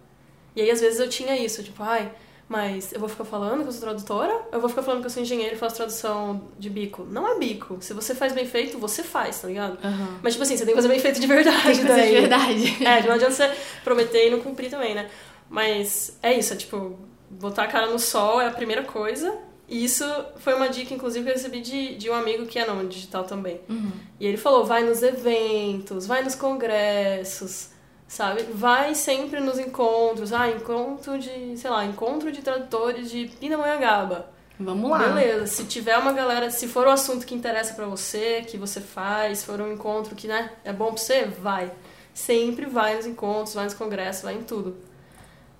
E 0.55 0.61
aí, 0.61 0.71
às 0.71 0.79
vezes, 0.79 1.01
eu 1.01 1.09
tinha 1.09 1.35
isso, 1.35 1.61
tipo, 1.61 1.83
ai, 1.83 2.09
mas 2.53 2.93
eu 2.93 2.99
vou 2.99 3.09
ficar 3.09 3.25
falando 3.25 3.63
que 3.63 3.69
eu 3.69 3.71
sou 3.71 3.81
tradutora? 3.81 4.31
Ou 4.31 4.49
eu 4.53 4.59
vou 4.59 4.69
ficar 4.69 4.83
falando 4.83 4.99
que 5.01 5.07
eu 5.07 5.09
sou 5.09 5.23
engenheira 5.23 5.55
e 5.55 5.57
faço 5.57 5.77
tradução 5.77 6.49
de 6.59 6.69
bico? 6.69 7.03
Não 7.09 7.27
é 7.27 7.39
bico. 7.39 7.79
Se 7.81 7.95
você 7.95 8.13
faz 8.13 8.31
bem 8.31 8.45
feito, 8.45 8.77
você 8.77 9.01
faz, 9.01 9.41
tá 9.41 9.47
ligado? 9.47 9.83
Uhum. 9.83 10.19
Mas, 10.21 10.33
tipo 10.33 10.43
assim, 10.43 10.55
você 10.55 10.63
tem 10.63 10.75
que 10.75 10.75
fazer 10.75 10.87
bem 10.87 10.99
feito 10.99 11.19
de 11.19 11.25
verdade. 11.25 11.63
Tem 11.63 11.75
que 11.77 11.81
fazer 11.81 11.95
daí. 11.95 12.13
de 12.13 12.19
verdade. 12.19 12.85
É, 12.85 13.01
não 13.07 13.13
adianta 13.15 13.33
você 13.33 13.51
prometer 13.83 14.27
e 14.27 14.29
não 14.29 14.39
cumprir 14.39 14.69
também, 14.69 14.93
né? 14.93 15.09
Mas 15.49 16.15
é 16.21 16.31
isso, 16.37 16.53
é 16.53 16.55
tipo, 16.55 16.95
botar 17.27 17.63
a 17.63 17.67
cara 17.67 17.87
no 17.87 17.97
sol 17.97 18.39
é 18.39 18.45
a 18.45 18.51
primeira 18.51 18.83
coisa. 18.83 19.35
E 19.67 19.83
isso 19.83 20.05
foi 20.37 20.53
uma 20.53 20.69
dica, 20.69 20.93
inclusive, 20.93 21.25
que 21.25 21.31
eu 21.31 21.35
recebi 21.35 21.59
de, 21.59 21.95
de 21.95 22.07
um 22.07 22.13
amigo 22.13 22.45
que 22.45 22.59
é 22.59 22.67
nômade 22.67 22.89
digital 22.89 23.23
também. 23.23 23.61
Uhum. 23.67 23.91
E 24.19 24.27
ele 24.27 24.37
falou: 24.37 24.63
vai 24.63 24.83
nos 24.83 25.01
eventos, 25.01 26.05
vai 26.05 26.23
nos 26.23 26.35
congressos, 26.35 27.69
sabe? 28.13 28.43
Vai 28.53 28.93
sempre 28.93 29.39
nos 29.39 29.57
encontros. 29.57 30.31
Ah, 30.31 30.47
encontro 30.49 31.17
de, 31.17 31.57
sei 31.57 31.69
lá, 31.69 31.83
encontro 31.83 32.31
de 32.31 32.41
tradutores 32.43 33.09
de 33.09 33.25
Pindamonhangaba. 33.39 34.31
Vamos 34.59 34.91
lá. 34.91 34.99
Beleza, 34.99 35.47
se 35.47 35.65
tiver 35.65 35.97
uma 35.97 36.13
galera, 36.13 36.51
se 36.51 36.67
for 36.67 36.85
o 36.85 36.91
assunto 36.91 37.25
que 37.25 37.33
interessa 37.33 37.73
pra 37.73 37.87
você, 37.87 38.43
que 38.47 38.55
você 38.55 38.79
faz, 38.79 39.39
se 39.39 39.45
for 39.45 39.59
um 39.59 39.73
encontro 39.73 40.15
que, 40.15 40.27
né, 40.27 40.51
é 40.63 40.71
bom 40.71 40.93
pra 40.93 40.97
você, 40.97 41.25
vai. 41.25 41.71
Sempre 42.13 42.67
vai 42.67 42.95
nos 42.95 43.07
encontros, 43.07 43.55
vai 43.55 43.63
nos 43.63 43.73
congressos, 43.73 44.21
vai 44.21 44.35
em 44.35 44.43
tudo. 44.43 44.77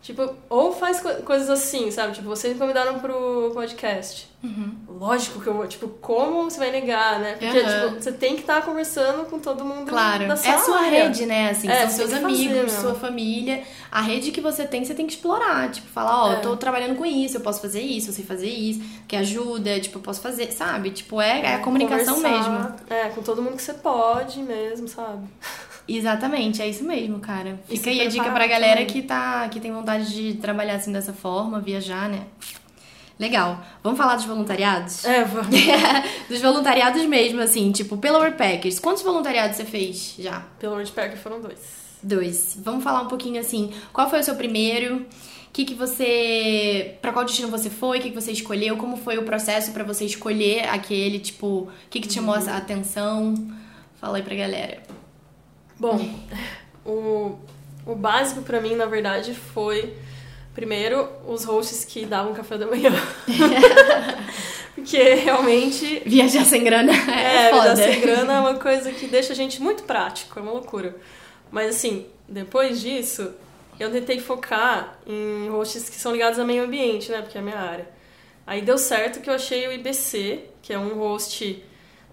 Tipo, 0.04 0.36
ou 0.50 0.74
faz 0.74 1.00
co 1.00 1.10
coisas 1.24 1.50
assim, 1.50 1.90
sabe? 1.90 2.12
Tipo, 2.14 2.28
vocês 2.28 2.52
me 2.54 2.60
convidaram 2.60 3.00
pro 3.00 3.52
podcast. 3.54 4.28
Uhum. 4.44 4.76
Lógico 5.00 5.40
que 5.40 5.48
eu 5.48 5.54
vou. 5.54 5.66
Tipo, 5.66 5.88
como 5.88 6.44
você 6.52 6.60
vai 6.60 6.72
negar, 6.72 7.22
né? 7.22 7.38
Porque, 7.40 7.58
Uhum. 7.58 7.90
tipo, 7.90 8.02
você 8.04 8.12
tem 8.12 8.36
que 8.36 8.42
estar 8.42 8.64
conversando 8.64 9.24
com 9.30 9.40
todo 9.40 9.64
mundo 9.64 9.88
Claro, 9.88 10.28
da 10.28 10.34
é 10.34 10.36
sua 10.36 10.54
a 10.56 10.60
sua 10.60 10.78
área. 10.82 11.04
rede, 11.06 11.26
né? 11.26 11.52
Assim, 11.52 11.70
É, 11.70 11.88
são 11.88 11.90
seus 12.00 12.12
fazer 12.12 12.26
amigos, 12.26 12.54
mesmo. 12.54 12.82
sua 12.82 12.96
família. 12.96 13.64
A 13.90 14.02
rede 14.02 14.32
que 14.32 14.42
você 14.42 14.66
tem, 14.68 14.84
você 14.84 14.94
tem 14.94 15.08
que 15.08 15.14
explorar. 15.14 15.72
Tipo, 15.72 15.88
falar, 15.88 16.26
ó, 16.26 16.34
É. 16.34 16.36
eu 16.36 16.42
tô 16.42 16.58
trabalhando 16.58 16.98
com 16.98 17.06
isso, 17.06 17.38
eu 17.38 17.42
posso 17.42 17.62
fazer 17.62 17.80
isso, 17.82 18.10
eu 18.10 18.14
sei 18.14 18.26
fazer 18.26 18.50
isso, 18.50 18.82
que 19.08 19.16
ajuda, 19.16 19.80
tipo, 19.80 20.00
eu 20.00 20.02
posso 20.02 20.20
fazer, 20.20 20.52
sabe? 20.52 20.92
Tipo, 20.92 21.22
é, 21.22 21.40
é 21.44 21.56
a 21.56 21.60
comunicação 21.60 22.18
mesmo. 22.20 22.44
Conversar, 22.44 22.76
É, 22.90 23.08
com 23.08 23.22
todo 23.24 23.42
mundo 23.42 23.56
que 23.56 23.64
você 23.64 23.74
pode 23.74 24.42
mesmo, 24.42 24.86
sabe? 24.90 25.26
Exatamente, 25.88 26.62
é 26.62 26.68
isso 26.68 26.84
mesmo, 26.84 27.20
cara. 27.20 27.60
Fica 27.68 27.90
aí 27.90 28.02
a 28.02 28.08
dica 28.08 28.32
pra 28.32 28.48
galera 28.48 28.82
também. 28.82 28.88
que 28.88 29.02
tá 29.02 29.48
que 29.50 29.60
tem 29.60 29.72
vontade 29.72 30.14
de 30.14 30.36
trabalhar 30.36 30.76
assim 30.76 30.92
dessa 30.92 31.14
forma, 31.14 31.60
viajar, 31.60 32.10
né? 32.10 32.24
Legal. 33.20 33.64
Vamos 33.84 33.98
falar 33.98 34.16
dos 34.16 34.26
voluntariados? 34.26 35.06
É, 35.06 35.24
vamos. 35.24 35.48
dos 36.28 36.42
voluntariados 36.42 37.06
mesmo, 37.06 37.42
assim, 37.42 37.72
tipo, 37.72 37.98
pela 37.98 38.20
Workpackers. 38.20 38.80
Quantos 38.80 39.04
voluntariados 39.04 39.56
você 39.58 39.66
fez 39.66 40.16
já? 40.18 40.42
Pelo 40.60 40.74
Wordpacker 40.74 41.18
foram 41.18 41.40
dois. 41.40 41.84
Dois. 42.02 42.58
Vamos 42.62 42.84
falar 42.84 43.02
um 43.02 43.08
pouquinho 43.08 43.40
assim, 43.40 43.72
qual 43.94 44.10
foi 44.10 44.20
o 44.20 44.24
seu 44.24 44.36
primeiro? 44.36 44.98
O 44.98 45.54
que, 45.54 45.64
que 45.66 45.76
você. 45.76 46.98
Pra 47.02 47.14
qual 47.14 47.24
destino 47.24 47.48
você 47.48 47.70
foi? 47.70 48.00
O 48.00 48.02
que, 48.02 48.10
que 48.10 48.16
você 48.16 48.32
escolheu? 48.32 48.76
Como 48.76 48.98
foi 48.98 49.18
o 49.18 49.24
processo 49.24 49.72
pra 49.72 49.84
você 49.84 50.04
escolher 50.06 50.68
aquele? 50.68 51.20
Tipo, 51.20 51.46
o 51.48 51.70
que, 51.92 52.00
que 52.00 52.08
te 52.08 52.16
chamou 52.16 52.34
a 52.34 52.58
atenção? 52.58 53.36
Fala 54.02 54.18
aí 54.18 54.24
pra 54.24 54.36
galera. 54.36 54.82
Bom, 55.84 56.20
o, 56.86 57.38
o 57.86 57.96
básico 57.96 58.42
pra 58.42 58.62
mim, 58.62 58.76
na 58.76 58.86
verdade, 58.86 59.34
foi 59.34 59.94
primeiro 60.56 61.10
os 61.28 61.44
hosts 61.44 61.84
que 61.84 62.06
davam 62.06 62.34
café 62.34 62.58
da 62.58 62.66
manhã. 62.66 62.92
Porque 64.76 64.98
realmente 65.16 66.02
Viajar 66.06 66.46
sem 66.46 66.64
grana 66.64 66.92
é, 66.92 67.48
É, 67.48 67.50
foda. 67.52 67.76
viajar 67.76 67.92
sem 67.92 68.02
grana 68.02 68.34
é 68.34 68.40
uma 68.40 68.56
coisa 68.56 68.92
que 68.92 69.08
deixa 69.08 69.34
a 69.34 69.36
gente 69.36 69.62
muito 69.62 69.84
prático, 69.84 70.40
é 70.40 70.42
uma 70.42 70.52
loucura. 70.52 70.96
Mas 71.52 71.76
assim, 71.76 72.06
depois 72.28 72.82
disso, 72.82 73.32
eu 73.80 73.92
tentei 73.92 74.20
focar 74.20 74.98
em 75.06 75.50
hosts 75.50 75.90
que 75.90 75.96
são 75.98 76.12
ligados 76.12 76.40
ao 76.40 76.46
meio 76.46 76.64
ambiente, 76.64 77.12
né? 77.12 77.22
Porque 77.22 77.38
é 77.38 77.42
a 77.42 77.44
minha 77.44 77.60
área. 77.60 77.88
Aí 78.48 78.62
deu 78.62 78.78
certo 78.78 79.22
que 79.22 79.30
eu 79.30 79.34
achei 79.36 79.68
o 79.68 79.72
IBC, 79.72 80.44
que 80.62 80.74
é 80.74 80.80
um 80.80 80.96
host 80.98 81.64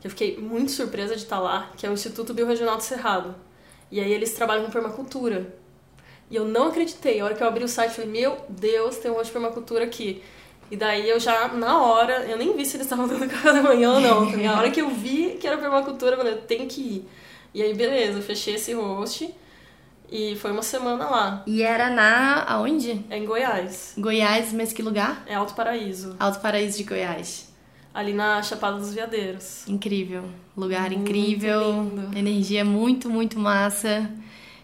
que 0.01 0.07
eu 0.07 0.11
fiquei 0.11 0.37
muito 0.39 0.71
surpresa 0.71 1.17
de 1.17 1.23
estar 1.23 1.39
lá, 1.39 1.71
que 1.77 1.87
é 1.87 1.91
o 1.91 1.93
Instituto 1.93 2.33
Biorregional 2.35 2.77
do 2.77 2.83
Cerrado. 2.83 3.35
E 3.91 4.01
aí 4.01 4.13
eles 4.13 4.33
trabalham 4.33 4.65
com 4.65 4.71
permacultura. 4.71 5.55
E 6.31 6.37
eu 6.37 6.45
não 6.45 6.69
acreditei. 6.69 7.21
A 7.21 7.25
hora 7.25 7.35
que 7.35 7.43
eu 7.43 7.49
abri 7.49 7.65
o 7.65 7.69
site, 7.69 7.91
eu 7.91 7.95
falei, 7.97 8.11
meu 8.11 8.37
Deus, 8.49 8.97
tem 8.99 9.11
um 9.11 9.15
host 9.15 9.27
de 9.27 9.33
permacultura 9.33 9.85
aqui. 9.85 10.23
E 10.71 10.77
daí 10.77 11.09
eu 11.09 11.19
já, 11.19 11.49
na 11.49 11.83
hora, 11.83 12.25
eu 12.27 12.37
nem 12.39 12.57
vi 12.57 12.65
se 12.65 12.77
eles 12.77 12.87
estavam 12.87 13.09
dando 13.09 13.27
café 13.29 13.53
da 13.53 13.63
manhã 13.63 13.95
ou 13.95 14.01
não. 14.01 14.31
tá? 14.31 14.51
A 14.51 14.59
hora 14.59 14.71
que 14.71 14.81
eu 14.81 14.89
vi 14.91 15.37
que 15.41 15.47
era 15.47 15.59
permacultura, 15.59 16.13
eu 16.13 16.17
falei, 16.19 16.35
eu 16.35 16.43
tenho 16.43 16.69
que 16.69 16.81
ir. 16.81 17.09
E 17.53 17.61
aí, 17.63 17.75
beleza, 17.75 18.19
eu 18.19 18.23
fechei 18.23 18.55
esse 18.55 18.73
host 18.73 19.35
e 20.09 20.37
foi 20.37 20.53
uma 20.53 20.63
semana 20.63 21.11
lá. 21.11 21.43
E 21.47 21.63
era 21.63 21.91
na. 21.91 22.45
aonde? 22.45 23.05
É 23.11 23.19
em 23.19 23.25
Goiás. 23.25 23.95
Goiás, 23.99 24.53
mas 24.53 24.73
que 24.73 24.83
lugar? 24.83 25.25
É 25.27 25.35
Alto 25.35 25.55
Paraíso. 25.55 26.15
Alto 26.21 26.41
Paraíso 26.41 26.79
de 26.79 26.85
Goiás. 26.85 27.50
Ali 27.93 28.13
na 28.13 28.43
Chapada 28.43 28.79
dos 28.79 28.95
Veadeiros. 28.95 29.67
Incrível. 29.67 30.25
Lugar 30.57 30.91
Muito 30.91 31.01
incrível. 31.03 31.61
lindo. 31.83 32.17
Energia 32.19 32.65
muito, 32.65 33.11
muito 33.11 33.39
massa. 33.39 34.09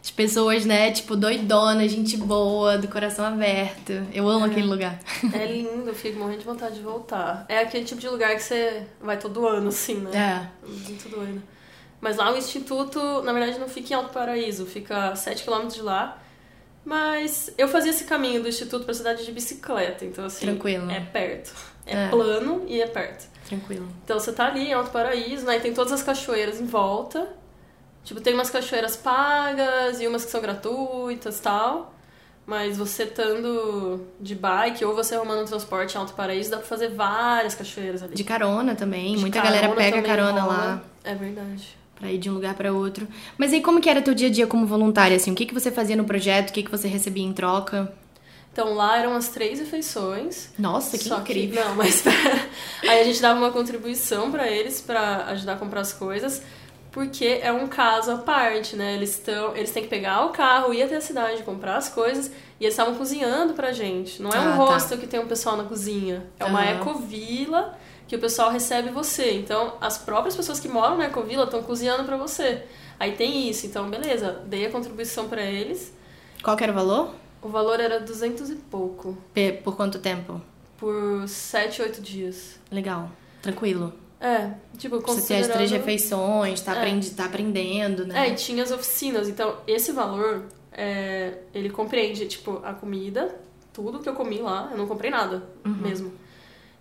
As 0.02 0.11
pessoas, 0.12 0.64
né, 0.64 0.92
tipo, 0.92 1.16
doidonas, 1.16 1.90
gente 1.90 2.16
boa, 2.16 2.78
do 2.78 2.87
coração 2.87 3.25
aberto. 3.25 3.92
Eu 4.14 4.28
amo 4.28 4.45
aquele 4.45 4.66
lugar. 4.68 5.00
É 5.35 5.45
lindo, 5.47 5.88
eu 5.88 5.95
fico 5.95 6.16
morrendo 6.21 6.38
de 6.38 6.45
vontade 6.45 6.76
de 6.76 6.83
voltar. 6.83 7.45
É 7.49 7.59
aquele 7.59 7.85
tipo 7.85 8.00
de 8.00 8.09
lugar 8.09 8.37
que 8.37 8.42
você 8.45 8.87
vai 9.00 9.18
todo 9.18 9.45
ano, 9.49 9.68
assim, 9.68 9.97
né? 9.97 10.11
É. 10.64 10.68
Muito 10.68 11.09
doido. 11.09 11.42
Mas 12.00 12.16
lá 12.18 12.33
o 12.33 12.37
instituto, 12.37 13.00
na 13.23 13.33
verdade, 13.33 13.59
não 13.59 13.68
fica 13.68 13.92
em 13.95 13.97
Alto 13.97 14.12
Paraíso, 14.12 14.64
fica 14.66 15.09
a 15.11 15.16
7 15.16 15.42
km 15.42 15.66
de 15.66 15.83
lá. 15.83 16.23
Mas 16.85 17.52
eu 17.59 17.66
fazia 17.66 17.90
esse 17.90 18.04
caminho 18.04 18.40
do 18.40 18.49
instituto 18.49 18.85
pra 18.85 18.95
cidade 18.95 19.25
de 19.26 19.33
bicicleta, 19.33 20.04
então 20.04 20.25
assim, 20.25 20.47
Tranquilo. 20.47 20.88
é 20.88 21.00
perto. 21.00 21.52
É, 21.87 22.07
É. 22.07 22.09
plano 22.09 22.64
e 22.66 22.81
é 22.81 22.87
perto. 22.87 23.26
Tranquilo. 23.49 23.87
Então 24.05 24.19
você 24.19 24.33
tá 24.33 24.47
ali 24.47 24.69
em 24.69 24.73
Alto 24.73 24.90
Paraíso, 24.90 25.47
né? 25.47 25.57
E 25.57 25.61
tem 25.61 25.73
todas 25.73 25.93
as 25.93 26.02
cachoeiras 26.02 26.61
em 26.61 26.66
volta. 26.66 27.28
Tipo, 28.05 28.21
tem 28.21 28.35
umas 28.35 28.50
cachoeiras 28.50 28.97
pagas 28.97 30.00
e 30.00 30.07
umas 30.07 30.25
que 30.25 30.31
são 30.31 30.40
gratuitas 30.40 31.38
e 31.38 31.43
tal. 31.43 31.93
Mas 32.45 32.76
você 32.78 33.02
estando 33.05 34.07
de 34.21 34.35
bike 34.37 34.85
ou 34.85 34.95
você 34.95 35.14
arrumando 35.16 35.43
um 35.43 35.45
transporte 35.45 35.95
em 35.97 35.99
Alto 35.99 36.12
Paraíso, 36.14 36.50
dá 36.50 36.59
pra 36.59 36.66
fazer 36.66 36.88
várias 36.90 37.55
cachoeiras 37.57 38.02
ali. 38.02 38.14
De 38.14 38.23
carona 38.25 38.75
também. 38.76 39.14
De 39.14 39.21
Muita 39.21 39.40
carona 39.43 39.61
galera 39.61 39.75
pega 39.75 40.02
carona 40.02 40.40
rola. 40.43 40.55
lá 40.57 40.83
É 41.02 41.14
verdade. 41.14 41.76
pra 41.99 42.11
ir 42.12 42.19
de 42.19 42.31
um 42.31 42.35
lugar 42.35 42.55
pra 42.55 42.73
outro. 42.73 43.09
Mas 43.37 43.52
aí, 43.52 43.61
como 43.61 43.81
que 43.81 43.88
era 43.90 44.00
teu 44.00 44.14
dia 44.14 44.28
a 44.28 44.31
dia 44.31 44.47
como 44.47 44.64
voluntária, 44.66 45.16
assim? 45.16 45.33
O 45.33 45.35
que, 45.35 45.45
que 45.47 45.55
você 45.55 45.73
fazia 45.73 45.97
no 45.97 46.05
projeto? 46.05 46.50
O 46.50 46.52
que, 46.52 46.62
que 46.62 46.71
você 46.71 46.87
recebia 46.87 47.25
em 47.25 47.33
troca? 47.33 47.93
Então 48.57 48.73
lá 48.73 48.97
eram 48.97 49.15
as 49.15 49.29
três 49.29 49.59
refeições. 49.61 50.49
Nossa, 50.59 50.97
que 50.97 51.11
incrível. 51.13 51.63
não, 51.63 51.75
mas 51.75 52.03
aí 52.89 53.01
a 53.03 53.05
gente 53.05 53.21
dava 53.21 53.39
uma 53.39 53.51
contribuição 53.51 54.31
pra 54.31 54.49
eles 54.49 54.81
pra 54.81 55.27
ajudar 55.27 55.53
a 55.53 55.57
comprar 55.57 55.83
as 55.83 55.93
coisas, 55.93 56.41
porque 56.91 57.39
é 57.43 57.53
um 57.53 57.67
caso 57.67 58.13
à 58.13 58.17
parte, 58.17 58.75
né? 58.75 58.95
Eles 58.95 59.11
estão, 59.11 59.55
eles 59.55 59.71
têm 59.73 59.83
que 59.83 59.91
pegar 59.91 60.25
o 60.25 60.31
carro, 60.31 60.73
ir 60.73 60.83
até 60.83 60.97
a 60.97 61.03
cidade, 61.03 61.43
comprar 61.43 61.77
as 61.77 61.91
coisas, 61.91 62.29
e 62.59 62.65
eles 62.65 62.73
estavam 62.73 62.95
cozinhando 62.95 63.53
pra 63.53 63.73
gente. 63.73 64.23
Não 64.23 64.31
é 64.31 64.41
um 64.41 64.49
Ah, 64.55 64.57
tá. 64.57 64.73
hostel 64.73 64.97
que 64.97 65.07
tem 65.07 65.21
um 65.21 65.27
pessoal 65.29 65.59
na 65.59 65.65
cozinha, 65.65 66.25
é 66.41 66.47
uma 66.47 66.63
Aham. 66.63 66.81
ecovila 66.81 67.79
que 68.09 68.17
o 68.17 68.19
pessoal 68.19 68.51
recebe 68.51 68.89
você. 68.89 69.33
Então, 69.35 69.75
as 69.83 69.99
próprias 69.99 70.35
pessoas 70.35 70.59
que 70.59 70.67
moram 70.69 70.97
na 70.97 71.05
ecovila 71.09 71.45
estão 71.45 71.63
cozinhando 71.63 72.05
pra 72.05 72.17
você. 72.17 72.63
Aí 72.99 73.13
tem 73.13 73.51
isso, 73.51 73.67
então 73.67 73.91
beleza, 73.91 74.41
dei 74.47 74.65
a 74.65 74.71
contribuição 74.71 75.29
pra 75.29 75.43
eles. 75.43 75.95
Qual 76.43 76.57
que 76.57 76.63
era 76.65 76.73
o 76.73 76.75
valor? 76.75 77.11
O 77.47 77.49
valor 77.49 77.79
era 77.79 78.00
200 78.00 78.50
e 78.50 78.57
pouco 78.57 79.17
Por 79.62 79.76
quanto 79.76 80.00
tempo? 80.00 80.41
por 80.76 81.26
7, 81.29 81.81
8 81.81 82.03
dias. 82.03 82.59
Legal. 82.73 83.09
Tranquilo. 83.41 83.95
É, 84.21 84.50
tipo, 84.76 84.97
Você 84.97 85.05
tem 85.05 85.15
as 85.15 85.21
considerando... 85.47 85.53
três 85.53 85.71
refeições, 85.71 86.61
tá, 86.61 86.75
É. 86.75 86.79
aprendi, 86.79 87.11
tá 87.12 87.25
aprendendo, 87.26 88.05
né? 88.05 88.26
É, 88.29 88.33
e 88.33 88.35
tinha 88.35 88.65
as 88.65 88.73
oficinas. 88.73 89.29
Então, 89.29 89.59
esse 89.67 89.93
valor, 89.93 90.47
é, 90.73 91.38
ele 91.55 91.71
compreende, 91.71 92.26
tipo, 92.26 92.61
a 92.65 92.75
comida, 92.75 93.38
tudo 93.73 94.00
que 94.00 94.09
eu 94.09 94.15
comi 94.15 94.38
lá, 94.38 94.69
eu 94.73 94.76
não 94.76 94.87
comprei 94.88 95.11
nada 95.11 95.45
Uhum. 95.65 95.73
mesmo. 95.75 96.12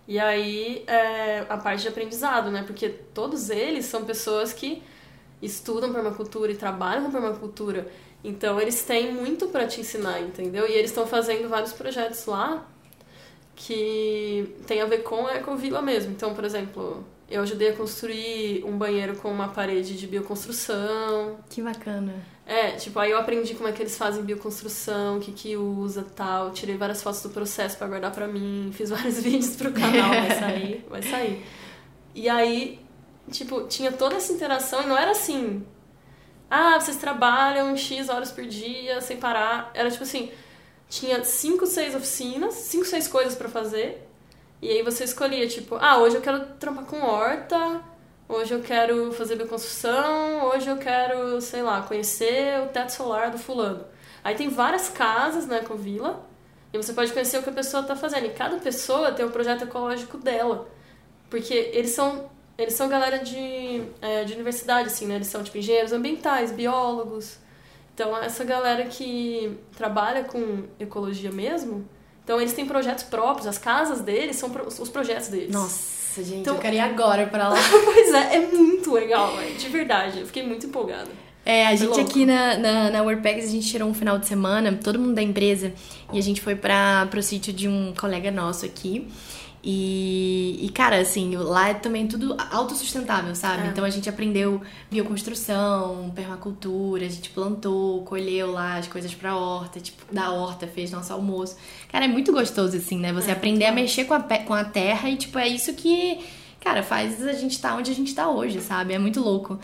E 0.08 0.18
aí, 0.18 0.82
é, 0.88 1.46
a 1.48 1.56
parte 1.56 1.82
de 1.82 1.88
aprendizado, 1.88 2.50
né? 2.50 2.64
Porque 2.66 2.88
todos 2.88 3.50
eles 3.50 3.84
são 3.86 4.04
pessoas 4.04 4.52
que 4.52 4.82
estudam 5.40 5.92
permacultura 5.92 6.50
e 6.50 6.56
trabalham 6.56 7.04
com 7.04 7.10
permacultura. 7.12 7.88
Então 8.24 8.60
eles 8.60 8.82
têm 8.82 9.12
muito 9.12 9.48
para 9.48 9.66
te 9.66 9.80
ensinar, 9.80 10.20
entendeu? 10.20 10.68
E 10.68 10.72
eles 10.72 10.90
estão 10.90 11.06
fazendo 11.06 11.48
vários 11.48 11.72
projetos 11.72 12.26
lá 12.26 12.66
que 13.54 14.54
tem 14.66 14.82
a 14.82 14.86
ver 14.86 15.02
com 15.02 15.26
a 15.26 15.36
Ecovila 15.36 15.80
mesmo. 15.80 16.12
Então, 16.12 16.34
por 16.34 16.44
exemplo, 16.44 17.04
eu 17.28 17.42
ajudei 17.42 17.70
a 17.70 17.72
construir 17.76 18.62
um 18.64 18.76
banheiro 18.76 19.16
com 19.16 19.30
uma 19.30 19.48
parede 19.48 19.96
de 19.96 20.06
bioconstrução. 20.06 21.38
Que 21.48 21.62
bacana. 21.62 22.14
É, 22.46 22.72
tipo, 22.72 22.96
aí 23.00 23.10
eu 23.10 23.18
aprendi 23.18 23.54
como 23.54 23.68
é 23.68 23.72
que 23.72 23.82
eles 23.82 23.98
fazem 23.98 24.22
bioconstrução, 24.22 25.16
o 25.16 25.20
que 25.20 25.32
que 25.32 25.56
usa 25.56 26.06
tal. 26.14 26.52
Tirei 26.52 26.76
várias 26.76 27.02
fotos 27.02 27.22
do 27.22 27.30
processo 27.30 27.76
para 27.76 27.88
guardar 27.88 28.12
pra 28.12 28.28
mim. 28.28 28.70
Fiz 28.76 28.90
vários 28.90 29.20
vídeos 29.20 29.56
pro 29.56 29.72
canal, 29.72 30.10
vai 30.10 30.30
sair, 30.38 30.86
vai 30.88 31.02
sair. 31.02 31.44
E 32.14 32.28
aí, 32.28 32.78
tipo, 33.30 33.64
tinha 33.64 33.90
toda 33.90 34.16
essa 34.16 34.32
interação 34.32 34.82
e 34.82 34.86
não 34.86 34.96
era 34.96 35.10
assim. 35.10 35.64
Ah, 36.50 36.78
vocês 36.78 36.96
trabalham 36.96 37.76
X 37.76 38.08
horas 38.08 38.30
por 38.30 38.44
dia, 38.44 39.00
sem 39.00 39.16
parar. 39.16 39.70
Era 39.74 39.90
tipo 39.90 40.04
assim, 40.04 40.30
tinha 40.88 41.22
cinco, 41.24 41.66
seis 41.66 41.94
oficinas, 41.94 42.54
cinco, 42.54 42.84
seis 42.84 43.08
coisas 43.08 43.34
para 43.34 43.48
fazer. 43.48 44.06
E 44.62 44.70
aí 44.70 44.82
você 44.82 45.04
escolhia, 45.04 45.46
tipo, 45.46 45.76
ah, 45.76 45.98
hoje 45.98 46.16
eu 46.16 46.22
quero 46.22 46.46
trampar 46.58 46.84
com 46.84 47.02
horta, 47.02 47.82
hoje 48.28 48.54
eu 48.54 48.62
quero 48.62 49.12
fazer 49.12 49.36
bioconstrução, 49.36 50.46
hoje 50.46 50.68
eu 50.68 50.78
quero, 50.78 51.40
sei 51.40 51.62
lá, 51.62 51.82
conhecer 51.82 52.60
o 52.62 52.68
teto 52.68 52.90
solar 52.90 53.30
do 53.30 53.38
fulano. 53.38 53.84
Aí 54.24 54.34
tem 54.34 54.48
várias 54.48 54.88
casas 54.88 55.46
na 55.46 55.58
Ecovila, 55.58 56.26
e 56.72 56.82
você 56.82 56.92
pode 56.92 57.12
conhecer 57.12 57.38
o 57.38 57.42
que 57.42 57.50
a 57.50 57.52
pessoa 57.52 57.82
está 57.82 57.96
fazendo. 57.96 58.26
E 58.26 58.30
cada 58.30 58.58
pessoa 58.58 59.12
tem 59.12 59.24
o 59.24 59.28
um 59.28 59.32
projeto 59.32 59.62
ecológico 59.62 60.18
dela. 60.18 60.68
Porque 61.30 61.54
eles 61.54 61.90
são, 61.90 62.30
eles 62.58 62.74
são 62.74 62.88
galera 62.88 63.18
de, 63.18 63.82
é, 64.00 64.24
de 64.24 64.32
universidade, 64.32 64.88
assim, 64.88 65.06
né? 65.06 65.16
Eles 65.16 65.26
são, 65.26 65.42
tipo, 65.42 65.58
engenheiros 65.58 65.92
ambientais, 65.92 66.50
biólogos. 66.50 67.38
Então, 67.94 68.16
essa 68.16 68.44
galera 68.44 68.84
que 68.84 69.58
trabalha 69.76 70.24
com 70.24 70.64
ecologia 70.78 71.30
mesmo, 71.30 71.86
então 72.22 72.40
eles 72.40 72.52
têm 72.52 72.66
projetos 72.66 73.04
próprios, 73.04 73.46
as 73.46 73.56
casas 73.56 74.00
deles 74.00 74.36
são 74.36 74.50
os 74.80 74.88
projetos 74.88 75.28
deles. 75.28 75.50
Nossa, 75.50 76.22
gente, 76.22 76.40
então, 76.40 76.56
eu 76.56 76.60
queria 76.60 76.80
ir 76.80 76.90
agora 76.90 77.26
para 77.26 77.48
lá. 77.48 77.56
pois 77.84 78.12
é, 78.12 78.36
é 78.36 78.46
muito 78.46 78.92
legal, 78.92 79.34
véio, 79.36 79.54
de 79.54 79.68
verdade. 79.68 80.20
Eu 80.20 80.26
fiquei 80.26 80.42
muito 80.42 80.66
empolgada. 80.66 81.08
É, 81.44 81.64
a 81.64 81.76
gente 81.76 82.00
aqui 82.00 82.26
na, 82.26 82.58
na, 82.58 82.90
na 82.90 83.02
WordPags, 83.02 83.46
a 83.48 83.50
gente 83.52 83.68
tirou 83.68 83.88
um 83.88 83.94
final 83.94 84.18
de 84.18 84.26
semana, 84.26 84.76
todo 84.82 84.98
mundo 84.98 85.14
da 85.14 85.22
empresa, 85.22 85.72
e 86.12 86.18
a 86.18 86.22
gente 86.22 86.40
foi 86.40 86.56
para 86.56 87.06
pro 87.06 87.22
sítio 87.22 87.52
de 87.52 87.68
um 87.68 87.94
colega 87.96 88.32
nosso 88.32 88.66
aqui. 88.66 89.06
E, 89.68 90.64
e, 90.64 90.68
cara, 90.68 91.00
assim, 91.00 91.34
lá 91.34 91.70
é 91.70 91.74
também 91.74 92.06
tudo 92.06 92.36
autossustentável, 92.52 93.34
sabe? 93.34 93.66
É. 93.66 93.66
Então 93.66 93.84
a 93.84 93.90
gente 93.90 94.08
aprendeu 94.08 94.62
bioconstrução, 94.88 96.12
permacultura, 96.14 97.04
a 97.04 97.08
gente 97.08 97.30
plantou, 97.30 98.04
colheu 98.04 98.52
lá 98.52 98.76
as 98.76 98.86
coisas 98.86 99.12
pra 99.12 99.34
horta, 99.34 99.80
tipo, 99.80 100.14
da 100.14 100.30
horta, 100.30 100.68
fez 100.68 100.92
nosso 100.92 101.12
almoço. 101.12 101.56
Cara, 101.90 102.04
é 102.04 102.08
muito 102.08 102.30
gostoso, 102.30 102.76
assim, 102.76 102.96
né? 102.96 103.12
Você 103.12 103.30
é, 103.30 103.32
aprender 103.32 103.64
a 103.64 103.72
mexer 103.72 104.04
com 104.04 104.14
a, 104.14 104.20
com 104.20 104.54
a 104.54 104.62
terra 104.62 105.10
e, 105.10 105.16
tipo, 105.16 105.36
é 105.36 105.48
isso 105.48 105.74
que, 105.74 106.24
cara, 106.60 106.84
faz 106.84 107.20
a 107.26 107.32
gente 107.32 107.56
estar 107.56 107.70
tá 107.70 107.74
onde 107.74 107.90
a 107.90 107.94
gente 107.94 108.14
tá 108.14 108.30
hoje, 108.30 108.60
sabe? 108.60 108.94
É 108.94 109.00
muito 109.00 109.20
louco. 109.20 109.58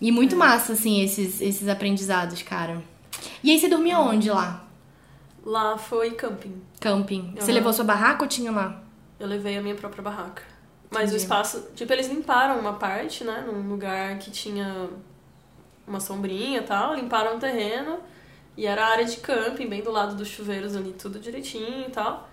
E 0.00 0.12
muito 0.12 0.36
é. 0.36 0.38
massa, 0.38 0.74
assim, 0.74 1.02
esses, 1.02 1.40
esses 1.40 1.66
aprendizados, 1.66 2.42
cara. 2.42 2.80
E 3.42 3.50
aí 3.50 3.58
você 3.58 3.68
dormia 3.68 3.98
onde 3.98 4.30
lá? 4.30 4.64
Lá 5.44 5.76
foi 5.76 6.12
camping. 6.12 6.62
Camping. 6.78 7.22
Uhum. 7.22 7.34
Você 7.40 7.50
levou 7.50 7.72
sua 7.72 7.84
barraca 7.84 8.22
ou 8.22 8.28
tinha 8.28 8.52
lá? 8.52 8.84
Eu 9.18 9.26
levei 9.26 9.56
a 9.56 9.62
minha 9.62 9.74
própria 9.74 10.02
barraca. 10.02 10.42
Mas 10.90 11.04
Entendi. 11.04 11.16
o 11.16 11.18
espaço, 11.18 11.68
tipo, 11.74 11.92
eles 11.92 12.08
limparam 12.08 12.58
uma 12.58 12.74
parte, 12.74 13.24
né, 13.24 13.44
num 13.46 13.68
lugar 13.68 14.18
que 14.18 14.30
tinha 14.30 14.88
uma 15.86 16.00
sombrinha 16.00 16.60
e 16.60 16.62
tal, 16.62 16.94
limparam 16.94 17.36
o 17.36 17.40
terreno 17.40 17.98
e 18.56 18.66
era 18.66 18.86
a 18.86 18.88
área 18.88 19.04
de 19.04 19.18
camping, 19.18 19.68
bem 19.68 19.82
do 19.82 19.90
lado 19.90 20.14
dos 20.16 20.28
chuveiros 20.28 20.74
ali, 20.74 20.92
tudo 20.92 21.18
direitinho 21.18 21.86
e 21.88 21.90
tal. 21.90 22.28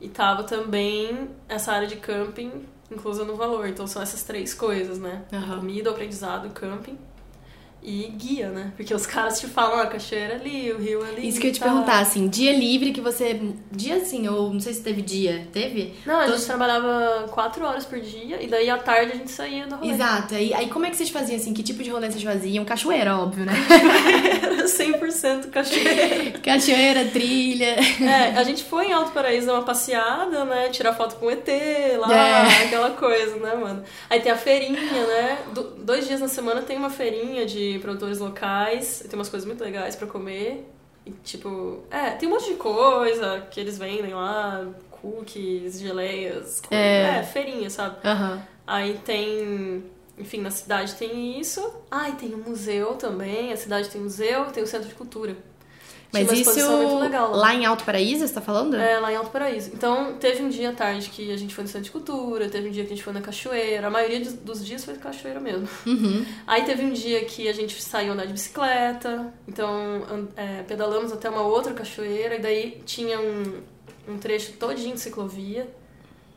E 0.00 0.08
tava 0.08 0.44
também 0.44 1.30
essa 1.48 1.72
área 1.72 1.86
de 1.86 1.96
camping 1.96 2.66
inclusa 2.90 3.24
no 3.24 3.36
valor. 3.36 3.66
Então 3.66 3.86
são 3.86 4.00
essas 4.00 4.22
três 4.22 4.54
coisas, 4.54 4.98
né? 4.98 5.24
Uhum. 5.32 5.60
Comida, 5.60 5.90
aprendizado 5.90 6.50
camping 6.50 6.98
e 7.82 8.12
guia, 8.16 8.50
né? 8.50 8.72
Porque 8.76 8.92
os 8.92 9.06
caras 9.06 9.40
te 9.40 9.46
falam, 9.46 9.80
a 9.80 9.86
cachoeira 9.86 10.34
ali, 10.34 10.72
o 10.72 10.78
rio 10.78 11.02
ali. 11.02 11.28
Isso 11.28 11.40
que 11.40 11.46
eu 11.46 11.48
ia 11.48 11.54
te 11.54 11.60
perguntar, 11.60 12.00
assim, 12.00 12.28
dia 12.28 12.52
livre 12.52 12.92
que 12.92 13.00
você. 13.00 13.40
Dia 13.70 13.96
assim, 13.96 14.28
ou 14.28 14.52
não 14.52 14.60
sei 14.60 14.74
se 14.74 14.82
teve 14.82 15.00
dia. 15.00 15.46
Teve? 15.52 15.94
Não, 16.04 16.18
a 16.18 16.26
gente 16.26 16.44
trabalhava 16.44 17.28
quatro 17.30 17.64
horas 17.64 17.84
por 17.84 18.00
dia 18.00 18.42
e 18.42 18.46
daí 18.48 18.68
à 18.68 18.78
tarde 18.78 19.12
a 19.12 19.16
gente 19.16 19.30
saía 19.30 19.66
do 19.66 19.76
rolê. 19.76 19.92
Exato. 19.92 20.34
Aí, 20.34 20.52
aí 20.52 20.68
como 20.68 20.86
é 20.86 20.90
que 20.90 20.96
vocês 20.96 21.10
faziam 21.10 21.36
assim? 21.36 21.54
Que 21.54 21.62
tipo 21.62 21.82
de 21.82 21.90
rolê 21.90 22.10
vocês 22.10 22.22
faziam? 22.22 22.64
Cachoeira, 22.64 23.16
óbvio, 23.16 23.44
né? 23.44 23.52
Era 24.42 24.64
100% 24.64 25.50
cachoeira. 25.50 26.38
cachoeira, 26.40 27.04
trilha. 27.06 27.76
É, 28.00 28.36
a 28.36 28.42
gente 28.42 28.64
foi 28.64 28.88
em 28.88 28.92
Alto 28.92 29.12
Paraíso 29.12 29.46
dar 29.46 29.54
uma 29.54 29.62
passeada, 29.62 30.44
né? 30.44 30.68
Tirar 30.70 30.94
foto 30.94 31.16
com 31.16 31.26
o 31.26 31.30
ET 31.30 31.46
lá, 31.98 32.12
é. 32.12 32.64
aquela 32.66 32.90
coisa, 32.90 33.36
né, 33.36 33.54
mano? 33.54 33.84
Aí 34.10 34.20
tem 34.20 34.32
a 34.32 34.36
feirinha, 34.36 35.06
né? 35.06 35.38
Do, 35.54 35.62
dois 35.78 36.06
dias 36.06 36.20
na 36.20 36.28
semana 36.28 36.62
tem 36.62 36.76
uma 36.76 36.90
feirinha 36.90 37.46
de 37.46 37.77
produtores 37.78 38.18
locais, 38.18 39.04
tem 39.08 39.18
umas 39.18 39.28
coisas 39.28 39.46
muito 39.46 39.62
legais 39.62 39.96
para 39.96 40.06
comer. 40.06 40.68
E, 41.04 41.10
tipo, 41.24 41.82
é, 41.90 42.10
tem 42.10 42.28
um 42.28 42.32
monte 42.32 42.50
de 42.50 42.56
coisa 42.56 43.46
que 43.50 43.58
eles 43.58 43.78
vendem 43.78 44.12
lá, 44.12 44.66
cookies, 44.90 45.80
geleias, 45.80 46.62
é, 46.70 47.18
é 47.18 47.22
feirinha, 47.22 47.70
sabe? 47.70 47.96
Uhum. 48.06 48.42
Aí 48.66 48.98
tem, 49.04 49.84
enfim, 50.18 50.40
na 50.40 50.50
cidade 50.50 50.94
tem 50.94 51.40
isso. 51.40 51.72
Ah, 51.90 52.10
e 52.10 52.12
tem 52.12 52.34
o 52.34 52.38
um 52.38 52.50
museu 52.50 52.94
também, 52.96 53.52
a 53.52 53.56
cidade 53.56 53.88
tem 53.88 54.00
museu, 54.00 54.46
tem 54.46 54.62
o 54.62 54.66
centro 54.66 54.88
de 54.88 54.94
cultura. 54.94 55.36
Mas 56.12 56.32
isso 56.32 56.98
legal, 56.98 57.30
lá. 57.32 57.36
lá. 57.36 57.54
em 57.54 57.66
Alto 57.66 57.84
Paraíso, 57.84 58.26
você 58.26 58.32
tá 58.32 58.40
falando? 58.40 58.76
É, 58.76 58.98
lá 58.98 59.12
em 59.12 59.16
Alto 59.16 59.30
Paraíso. 59.30 59.70
Então, 59.74 60.14
teve 60.14 60.42
um 60.42 60.48
dia 60.48 60.70
à 60.70 60.72
tarde 60.72 61.10
que 61.10 61.30
a 61.30 61.36
gente 61.36 61.54
foi 61.54 61.64
no 61.64 61.68
Centro 61.68 61.84
de 61.84 61.90
Cultura, 61.90 62.48
teve 62.48 62.68
um 62.68 62.72
dia 62.72 62.84
que 62.84 62.92
a 62.92 62.96
gente 62.96 63.04
foi 63.04 63.12
na 63.12 63.20
cachoeira. 63.20 63.86
A 63.86 63.90
maioria 63.90 64.20
dos 64.20 64.64
dias 64.64 64.84
foi 64.84 64.94
cachoeira 64.94 65.38
mesmo. 65.38 65.68
Uhum. 65.86 66.24
Aí 66.46 66.64
teve 66.64 66.84
um 66.84 66.92
dia 66.92 67.24
que 67.24 67.46
a 67.46 67.52
gente 67.52 67.80
saiu 67.82 68.14
andar 68.14 68.26
de 68.26 68.32
bicicleta, 68.32 69.32
então 69.46 70.28
é, 70.36 70.62
pedalamos 70.62 71.12
até 71.12 71.28
uma 71.28 71.42
outra 71.42 71.74
cachoeira, 71.74 72.36
e 72.36 72.40
daí 72.40 72.82
tinha 72.86 73.20
um, 73.20 73.62
um 74.08 74.18
trecho 74.18 74.52
todinho 74.52 74.94
de 74.94 75.00
ciclovia 75.00 75.68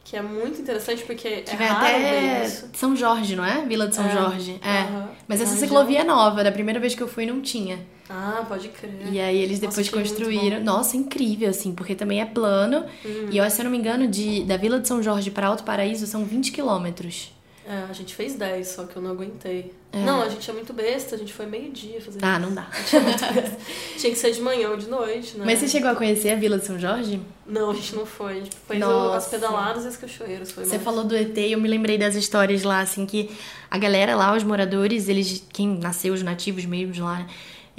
que 0.03 0.17
é 0.17 0.21
muito 0.21 0.59
interessante 0.59 1.03
porque 1.03 1.41
que 1.41 1.51
é 1.51 1.55
raro 1.55 1.85
até 1.85 2.43
isso. 2.43 2.69
São 2.73 2.95
Jorge, 2.95 3.35
não 3.35 3.45
é? 3.45 3.65
Vila 3.65 3.87
de 3.87 3.95
São 3.95 4.05
é. 4.05 4.11
Jorge. 4.11 4.59
É. 4.61 4.81
Uhum. 4.81 5.07
Mas 5.27 5.39
essa 5.41 5.55
ciclovia 5.55 5.99
é 5.99 6.03
nova, 6.03 6.43
da 6.43 6.51
primeira 6.51 6.79
vez 6.79 6.95
que 6.95 7.01
eu 7.01 7.07
fui 7.07 7.25
não 7.25 7.39
tinha. 7.41 7.79
Ah, 8.11 8.45
pode 8.45 8.67
crer. 8.67 8.91
E 9.09 9.19
aí 9.19 9.37
eles 9.37 9.59
depois 9.59 9.89
Nossa, 9.89 9.91
construíram. 9.91 10.61
Nossa, 10.61 10.97
incrível, 10.97 11.49
assim, 11.49 11.73
porque 11.73 11.95
também 11.95 12.19
é 12.19 12.25
plano. 12.25 12.85
Hum. 13.05 13.29
E 13.31 13.37
eu, 13.37 13.49
se 13.49 13.61
eu 13.61 13.63
não 13.63 13.71
me 13.71 13.77
engano, 13.77 14.07
de, 14.07 14.43
da 14.43 14.57
Vila 14.57 14.79
de 14.79 14.87
São 14.87 15.01
Jorge 15.01 15.31
para 15.31 15.47
Alto 15.47 15.63
Paraíso 15.63 16.05
são 16.05 16.25
20 16.25 16.51
quilômetros. 16.51 17.31
É, 17.65 17.85
a 17.89 17.93
gente 17.93 18.15
fez 18.15 18.33
10, 18.33 18.67
só 18.67 18.83
que 18.85 18.95
eu 18.95 19.01
não 19.01 19.11
aguentei. 19.11 19.71
É. 19.93 20.03
Não, 20.03 20.21
a 20.23 20.27
gente 20.27 20.49
é 20.49 20.53
muito 20.53 20.73
besta, 20.73 21.15
a 21.15 21.17
gente 21.17 21.31
foi 21.31 21.45
meio-dia 21.45 22.01
fazer 22.01 22.19
Ah, 22.21 22.39
não 22.39 22.53
dá. 22.53 22.67
É 22.91 23.51
Tinha 23.99 24.11
que 24.11 24.17
ser 24.17 24.31
de 24.31 24.41
manhã 24.41 24.71
ou 24.71 24.77
de 24.77 24.89
noite, 24.89 25.37
né? 25.37 25.45
Mas 25.45 25.59
você 25.59 25.67
chegou 25.67 25.89
a 25.89 25.95
conhecer 25.95 26.31
a 26.31 26.35
Vila 26.35 26.57
de 26.57 26.65
São 26.65 26.79
Jorge? 26.79 27.21
Não, 27.45 27.69
a 27.69 27.73
gente 27.73 27.95
não 27.95 28.05
foi. 28.05 28.31
A 28.31 28.35
gente 28.35 28.57
fez 28.67 28.79
Nossa. 28.79 29.17
as 29.17 29.27
pedaladas 29.27 29.85
e 29.85 29.87
as 29.87 29.95
cachoeiras. 29.95 30.51
Foi 30.51 30.65
você 30.65 30.71
mais... 30.71 30.83
falou 30.83 31.03
do 31.03 31.15
ET 31.15 31.37
e 31.37 31.51
eu 31.51 31.61
me 31.61 31.69
lembrei 31.69 31.97
das 31.97 32.15
histórias 32.15 32.63
lá, 32.63 32.79
assim, 32.79 33.05
que 33.05 33.29
a 33.69 33.77
galera 33.77 34.15
lá, 34.15 34.35
os 34.35 34.43
moradores, 34.43 35.07
eles, 35.07 35.45
quem 35.53 35.67
nasceu, 35.77 36.13
os 36.13 36.23
nativos 36.23 36.65
mesmo 36.65 37.05
lá, 37.05 37.27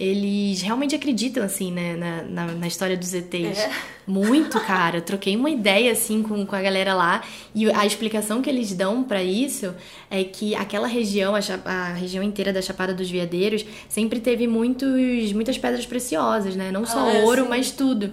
eles 0.02 0.60
realmente 0.62 0.96
acreditam, 0.96 1.44
assim, 1.44 1.70
né, 1.70 1.94
na, 1.94 2.22
na, 2.22 2.52
na 2.54 2.66
história 2.66 2.96
dos 2.96 3.14
ETs. 3.14 3.56
É. 3.56 3.70
Muito, 4.04 4.58
cara. 4.58 4.96
Eu 4.96 5.02
troquei 5.02 5.36
uma 5.36 5.48
ideia, 5.48 5.92
assim, 5.92 6.24
com, 6.24 6.44
com 6.44 6.56
a 6.56 6.60
galera 6.60 6.92
lá. 6.92 7.22
E 7.54 7.70
a 7.70 7.86
explicação 7.86 8.42
que 8.42 8.50
eles 8.50 8.74
dão 8.74 9.04
para 9.04 9.22
isso 9.22 9.72
é 10.10 10.24
que 10.24 10.56
aquela 10.56 10.88
região, 10.88 11.36
a, 11.36 11.40
a, 11.64 11.92
região 11.92 12.20
inteira 12.24 12.52
da 12.52 12.60
Chapada 12.60 12.92
dos 12.92 13.08
Veadeiros, 13.08 13.64
sempre 13.88 14.18
teve 14.18 14.48
muitos, 14.48 15.32
muitas 15.32 15.56
pedras 15.56 15.86
preciosas, 15.86 16.56
né? 16.56 16.72
Não 16.72 16.84
só 16.84 16.98
ah, 16.98 17.22
ouro, 17.22 17.44
sim. 17.44 17.48
mas 17.48 17.70
tudo. 17.70 18.10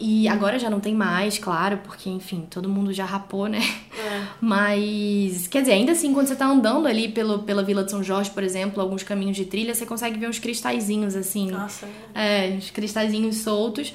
E 0.00 0.28
agora 0.28 0.58
já 0.58 0.70
não 0.70 0.78
tem 0.78 0.94
mais, 0.94 1.38
claro, 1.38 1.78
porque, 1.78 2.08
enfim, 2.08 2.46
todo 2.48 2.68
mundo 2.68 2.92
já 2.92 3.04
rapou, 3.04 3.48
né? 3.48 3.58
É. 3.98 4.26
Mas, 4.40 5.48
quer 5.48 5.62
dizer, 5.62 5.72
ainda 5.72 5.92
assim, 5.92 6.14
quando 6.14 6.28
você 6.28 6.36
tá 6.36 6.46
andando 6.46 6.86
ali 6.86 7.08
pelo, 7.08 7.40
pela 7.40 7.64
Vila 7.64 7.82
de 7.82 7.90
São 7.90 8.02
Jorge, 8.02 8.30
por 8.30 8.44
exemplo, 8.44 8.80
alguns 8.80 9.02
caminhos 9.02 9.36
de 9.36 9.44
trilha, 9.44 9.74
você 9.74 9.84
consegue 9.84 10.16
ver 10.18 10.28
uns 10.28 10.38
cristalzinhos, 10.38 11.16
assim. 11.16 11.50
Nossa. 11.50 11.88
É, 12.14 12.54
uns 12.56 12.70
cristalzinhos 12.70 13.38
soltos. 13.38 13.92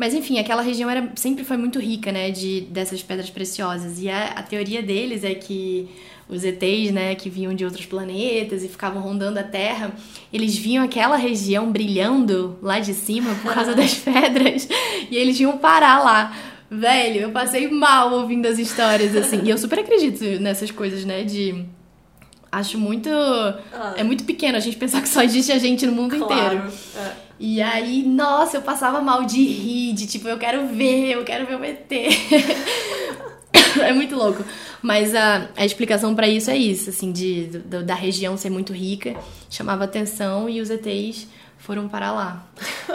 Mas, 0.00 0.14
enfim, 0.14 0.38
aquela 0.38 0.62
região 0.62 0.88
era, 0.88 1.12
sempre 1.14 1.44
foi 1.44 1.58
muito 1.58 1.78
rica, 1.78 2.10
né, 2.10 2.30
de, 2.30 2.62
dessas 2.62 3.02
pedras 3.02 3.28
preciosas. 3.28 4.00
E 4.00 4.08
a, 4.08 4.28
a 4.28 4.42
teoria 4.42 4.82
deles 4.82 5.24
é 5.24 5.34
que 5.34 5.90
os 6.26 6.42
ETs, 6.42 6.90
né, 6.90 7.14
que 7.14 7.28
vinham 7.28 7.52
de 7.52 7.66
outros 7.66 7.84
planetas 7.84 8.64
e 8.64 8.68
ficavam 8.68 9.02
rondando 9.02 9.38
a 9.38 9.42
Terra, 9.42 9.92
eles 10.32 10.56
viam 10.56 10.82
aquela 10.82 11.16
região 11.16 11.70
brilhando 11.70 12.56
lá 12.62 12.80
de 12.80 12.94
cima 12.94 13.34
por 13.42 13.52
causa 13.52 13.74
das 13.76 13.92
pedras 13.92 14.66
e 15.10 15.14
eles 15.18 15.38
iam 15.38 15.58
parar 15.58 16.02
lá. 16.02 16.34
Velho, 16.70 17.20
eu 17.20 17.30
passei 17.30 17.68
mal 17.68 18.10
ouvindo 18.10 18.46
as 18.46 18.58
histórias 18.58 19.14
assim. 19.14 19.42
E 19.44 19.50
eu 19.50 19.58
super 19.58 19.80
acredito 19.80 20.24
nessas 20.40 20.70
coisas, 20.70 21.04
né, 21.04 21.24
de 21.24 21.66
acho 22.50 22.78
muito. 22.78 23.08
Ah. 23.10 23.94
É 23.96 24.02
muito 24.02 24.24
pequeno 24.24 24.56
a 24.56 24.60
gente 24.60 24.76
pensar 24.76 25.00
que 25.02 25.08
só 25.08 25.22
existe 25.22 25.52
a 25.52 25.58
gente 25.58 25.86
no 25.86 25.92
mundo 25.92 26.16
claro. 26.18 26.56
inteiro. 26.56 26.72
É. 26.96 27.30
E 27.38 27.62
aí, 27.62 28.02
nossa, 28.02 28.58
eu 28.58 28.62
passava 28.62 29.00
mal 29.00 29.24
de 29.24 29.42
rir, 29.42 29.94
de 29.94 30.06
tipo, 30.06 30.28
eu 30.28 30.36
quero 30.36 30.66
ver, 30.66 31.12
eu 31.12 31.24
quero 31.24 31.46
ver 31.46 31.56
o 31.56 31.64
ET. 31.64 31.90
é 33.80 33.92
muito 33.94 34.14
louco. 34.14 34.44
Mas 34.82 35.14
a, 35.14 35.48
a 35.56 35.64
explicação 35.64 36.14
para 36.14 36.28
isso 36.28 36.50
é 36.50 36.56
isso, 36.56 36.90
assim, 36.90 37.10
de, 37.10 37.46
do, 37.46 37.82
da 37.82 37.94
região 37.94 38.36
ser 38.36 38.50
muito 38.50 38.74
rica, 38.74 39.14
chamava 39.48 39.84
atenção 39.84 40.50
e 40.50 40.60
os 40.60 40.68
ETs 40.68 41.26
foram 41.60 41.88
para 41.88 42.10
lá. 42.10 42.46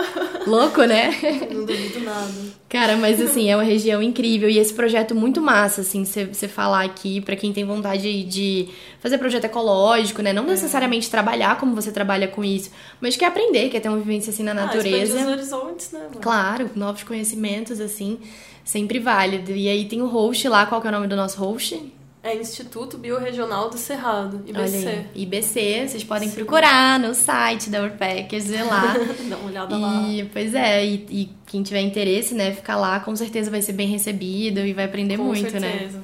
Louco, 0.45 0.83
né? 0.83 1.11
Não 1.51 1.65
duvido 1.65 1.99
nada. 2.01 2.33
Cara, 2.67 2.97
mas 2.97 3.21
assim, 3.21 3.49
é 3.49 3.55
uma 3.55 3.63
região 3.63 4.01
incrível 4.01 4.49
e 4.49 4.59
esse 4.59 4.73
projeto 4.73 5.15
muito 5.15 5.39
massa, 5.39 5.81
assim, 5.81 6.03
você 6.03 6.47
falar 6.47 6.83
aqui 6.83 7.21
para 7.21 7.35
quem 7.35 7.53
tem 7.53 7.65
vontade 7.65 8.23
de 8.23 8.67
fazer 8.99 9.17
projeto 9.17 9.45
ecológico, 9.45 10.21
né? 10.21 10.33
Não 10.33 10.43
é. 10.43 10.47
necessariamente 10.47 11.09
trabalhar 11.09 11.57
como 11.57 11.73
você 11.73 11.91
trabalha 11.91 12.27
com 12.27 12.43
isso, 12.43 12.71
mas 12.99 13.15
quer 13.15 13.27
aprender, 13.27 13.69
quer 13.69 13.79
ter 13.79 13.89
uma 13.89 13.97
vivência 13.97 14.31
assim 14.31 14.43
na 14.43 14.51
ah, 14.51 14.55
natureza. 14.55 15.19
os 15.19 15.27
horizontes, 15.27 15.91
né? 15.91 16.07
Claro, 16.21 16.69
novos 16.75 17.03
conhecimentos, 17.03 17.79
assim, 17.79 18.19
sempre 18.63 18.99
válido. 18.99 19.51
E 19.51 19.69
aí 19.69 19.85
tem 19.85 20.01
o 20.01 20.07
host 20.07 20.47
lá, 20.47 20.65
qual 20.65 20.81
que 20.81 20.87
é 20.87 20.89
o 20.89 20.93
nome 20.93 21.07
do 21.07 21.15
nosso 21.15 21.37
host? 21.39 21.81
É 22.25 22.35
Instituto 22.35 22.97
Biorregional 22.97 23.69
do 23.69 23.77
Cerrado, 23.77 24.43
IBC. 24.47 25.05
IBC, 25.13 25.87
vocês 25.87 26.03
podem 26.03 26.27
Sim. 26.27 26.33
procurar 26.33 26.99
no 26.99 27.13
site 27.13 27.69
da 27.69 27.83
Urpackers, 27.83 28.47
ver 28.47 28.63
lá. 28.63 28.95
Dá 29.29 29.37
uma 29.37 29.47
olhada 29.47 29.75
e, 29.75 29.79
lá. 29.79 30.29
Pois 30.33 30.55
é, 30.55 30.83
e, 30.83 31.05
e, 31.07 31.29
quem 31.45 31.61
tiver 31.61 31.81
interesse, 31.81 32.33
né, 32.33 32.51
ficar 32.51 32.77
lá, 32.77 32.99
com 32.99 33.15
certeza 33.15 33.51
vai 33.51 33.61
ser 33.61 33.73
bem 33.73 33.87
recebido 33.87 34.61
e 34.61 34.73
vai 34.73 34.85
aprender 34.85 35.17
com 35.17 35.23
muito, 35.25 35.53
né? 35.59 35.71
certeza. 35.71 35.99
né? 35.99 36.03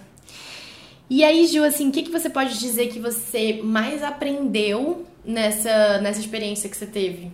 E 1.10 1.23
aí, 1.23 1.47
Ju, 1.47 1.63
assim, 1.63 1.89
o 1.89 1.91
que, 1.91 2.03
que 2.03 2.12
você 2.12 2.29
pode 2.29 2.60
dizer 2.60 2.89
que 2.89 2.99
você 2.99 3.60
mais 3.63 4.03
aprendeu 4.03 5.07
nessa, 5.25 5.97
nessa 6.01 6.19
experiência 6.19 6.69
que 6.69 6.77
você 6.77 6.86
teve 6.86 7.31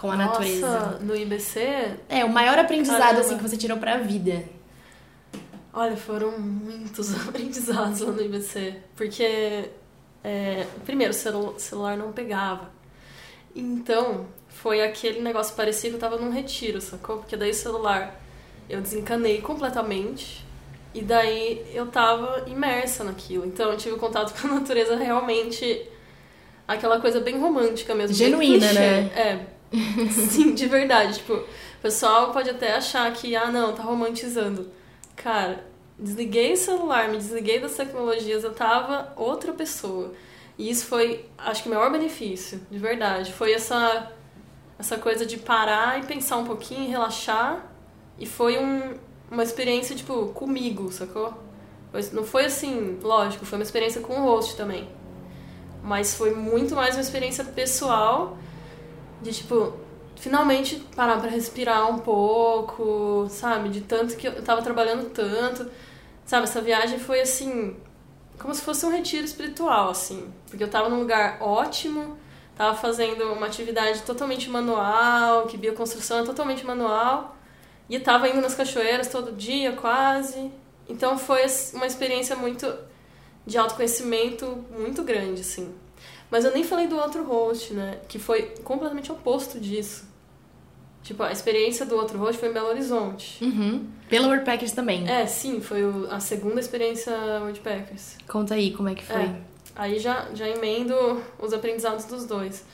com 0.00 0.08
a 0.08 0.16
Nossa, 0.16 0.38
natureza? 0.38 1.00
no 1.00 1.16
IBC? 1.16 1.96
É, 2.08 2.24
o 2.24 2.28
maior 2.28 2.60
aprendizado, 2.60 3.18
assim, 3.18 3.36
que 3.36 3.42
você 3.42 3.56
tirou 3.56 3.78
pra 3.78 3.96
vida. 3.96 4.44
Olha, 5.72 5.96
foram 5.96 6.38
muitos 6.38 7.14
aprendizados 7.28 8.00
lá 8.00 8.12
no 8.12 8.22
IBC. 8.22 8.76
Porque, 8.94 9.70
é, 10.22 10.66
primeiro, 10.84 11.12
o 11.12 11.58
celular 11.58 11.96
não 11.96 12.12
pegava. 12.12 12.70
Então, 13.54 14.26
foi 14.48 14.82
aquele 14.82 15.20
negócio 15.20 15.54
parecido 15.54 15.98
que 15.98 16.04
eu 16.04 16.10
tava 16.10 16.22
num 16.22 16.30
retiro, 16.30 16.80
sacou? 16.80 17.18
Porque 17.18 17.36
daí 17.36 17.50
o 17.50 17.54
celular 17.54 18.20
eu 18.68 18.80
desencanei 18.80 19.40
completamente. 19.40 20.44
E 20.94 21.00
daí 21.00 21.64
eu 21.72 21.86
tava 21.86 22.44
imersa 22.46 23.02
naquilo. 23.02 23.46
Então 23.46 23.70
eu 23.70 23.76
tive 23.78 23.96
contato 23.96 24.34
com 24.40 24.48
a 24.48 24.60
natureza 24.60 24.96
realmente. 24.96 25.88
Aquela 26.68 27.00
coisa 27.00 27.20
bem 27.20 27.38
romântica 27.38 27.94
mesmo. 27.94 28.14
Genuína, 28.14 28.72
né? 28.72 29.10
É. 29.16 29.46
Sim, 30.10 30.54
de 30.54 30.66
verdade. 30.66 31.14
Tipo, 31.14 31.34
o 31.34 31.46
pessoal 31.80 32.30
pode 32.30 32.50
até 32.50 32.74
achar 32.74 33.10
que, 33.12 33.34
ah, 33.34 33.50
não, 33.50 33.74
tá 33.74 33.82
romantizando. 33.82 34.70
Cara, 35.16 35.64
desliguei 35.98 36.52
o 36.52 36.56
celular, 36.56 37.08
me 37.08 37.16
desliguei 37.16 37.60
das 37.60 37.76
tecnologias, 37.76 38.44
eu 38.44 38.52
tava 38.52 39.12
outra 39.16 39.52
pessoa. 39.52 40.12
E 40.58 40.70
isso 40.70 40.86
foi, 40.86 41.28
acho 41.38 41.62
que 41.62 41.68
o 41.68 41.74
maior 41.74 41.90
benefício, 41.90 42.60
de 42.70 42.78
verdade. 42.78 43.32
Foi 43.32 43.52
essa, 43.52 44.10
essa 44.78 44.98
coisa 44.98 45.24
de 45.24 45.38
parar 45.38 45.98
e 46.00 46.06
pensar 46.06 46.36
um 46.36 46.44
pouquinho, 46.44 46.90
relaxar. 46.90 47.66
E 48.18 48.26
foi 48.26 48.58
um, 48.58 48.94
uma 49.30 49.42
experiência, 49.42 49.96
tipo, 49.96 50.28
comigo, 50.28 50.92
sacou? 50.92 51.34
Não 52.12 52.24
foi 52.24 52.46
assim, 52.46 52.98
lógico, 53.02 53.44
foi 53.44 53.58
uma 53.58 53.64
experiência 53.64 54.00
com 54.00 54.14
o 54.14 54.24
host 54.24 54.56
também. 54.56 54.88
Mas 55.82 56.14
foi 56.14 56.34
muito 56.34 56.74
mais 56.74 56.94
uma 56.94 57.00
experiência 57.00 57.44
pessoal 57.44 58.36
de, 59.20 59.32
tipo, 59.32 59.74
finalmente 60.22 60.76
parar 60.94 61.18
para 61.18 61.28
respirar 61.28 61.90
um 61.90 61.98
pouco, 61.98 63.26
sabe? 63.28 63.68
De 63.70 63.80
tanto 63.80 64.16
que 64.16 64.28
eu 64.28 64.40
tava 64.40 64.62
trabalhando 64.62 65.10
tanto. 65.10 65.68
Sabe, 66.24 66.44
essa 66.44 66.60
viagem 66.60 67.00
foi 67.00 67.20
assim, 67.20 67.76
como 68.38 68.54
se 68.54 68.62
fosse 68.62 68.86
um 68.86 68.90
retiro 68.90 69.24
espiritual, 69.24 69.90
assim. 69.90 70.32
Porque 70.48 70.62
eu 70.62 70.70
tava 70.70 70.88
num 70.88 71.00
lugar 71.00 71.38
ótimo, 71.40 72.16
tava 72.56 72.76
fazendo 72.76 73.32
uma 73.32 73.46
atividade 73.46 74.02
totalmente 74.02 74.48
manual, 74.48 75.46
que 75.46 75.56
bioconstrução 75.56 76.20
é 76.20 76.22
totalmente 76.24 76.64
manual, 76.64 77.36
e 77.90 77.98
tava 77.98 78.28
indo 78.28 78.40
nas 78.40 78.54
cachoeiras 78.54 79.08
todo 79.08 79.32
dia, 79.32 79.72
quase. 79.72 80.52
Então 80.88 81.18
foi 81.18 81.44
uma 81.74 81.86
experiência 81.86 82.36
muito 82.36 82.72
de 83.44 83.58
autoconhecimento 83.58 84.46
muito 84.70 85.02
grande, 85.02 85.40
assim. 85.40 85.74
Mas 86.30 86.44
eu 86.44 86.52
nem 86.52 86.62
falei 86.62 86.86
do 86.86 86.96
outro 86.96 87.24
host, 87.24 87.74
né? 87.74 87.98
Que 88.08 88.20
foi 88.20 88.54
completamente 88.62 89.10
oposto 89.10 89.58
disso. 89.58 90.11
Tipo, 91.02 91.24
a 91.24 91.32
experiência 91.32 91.84
do 91.84 91.96
outro 91.96 92.18
host 92.18 92.38
foi 92.38 92.48
em 92.48 92.52
Belo 92.52 92.68
Horizonte. 92.68 93.42
Uhum. 93.44 93.86
Pela 94.08 94.28
Worldpackers 94.28 94.72
também. 94.72 95.08
É, 95.08 95.26
sim, 95.26 95.60
foi 95.60 95.84
o, 95.84 96.08
a 96.10 96.20
segunda 96.20 96.60
experiência 96.60 97.12
Worldpackers. 97.40 98.18
Conta 98.28 98.54
aí 98.54 98.72
como 98.72 98.88
é 98.88 98.94
que 98.94 99.04
foi. 99.04 99.20
É, 99.22 99.36
aí 99.74 99.98
já, 99.98 100.28
já 100.32 100.48
emendo 100.48 100.94
os 101.40 101.52
aprendizados 101.52 102.04
dos 102.04 102.24
dois. 102.24 102.64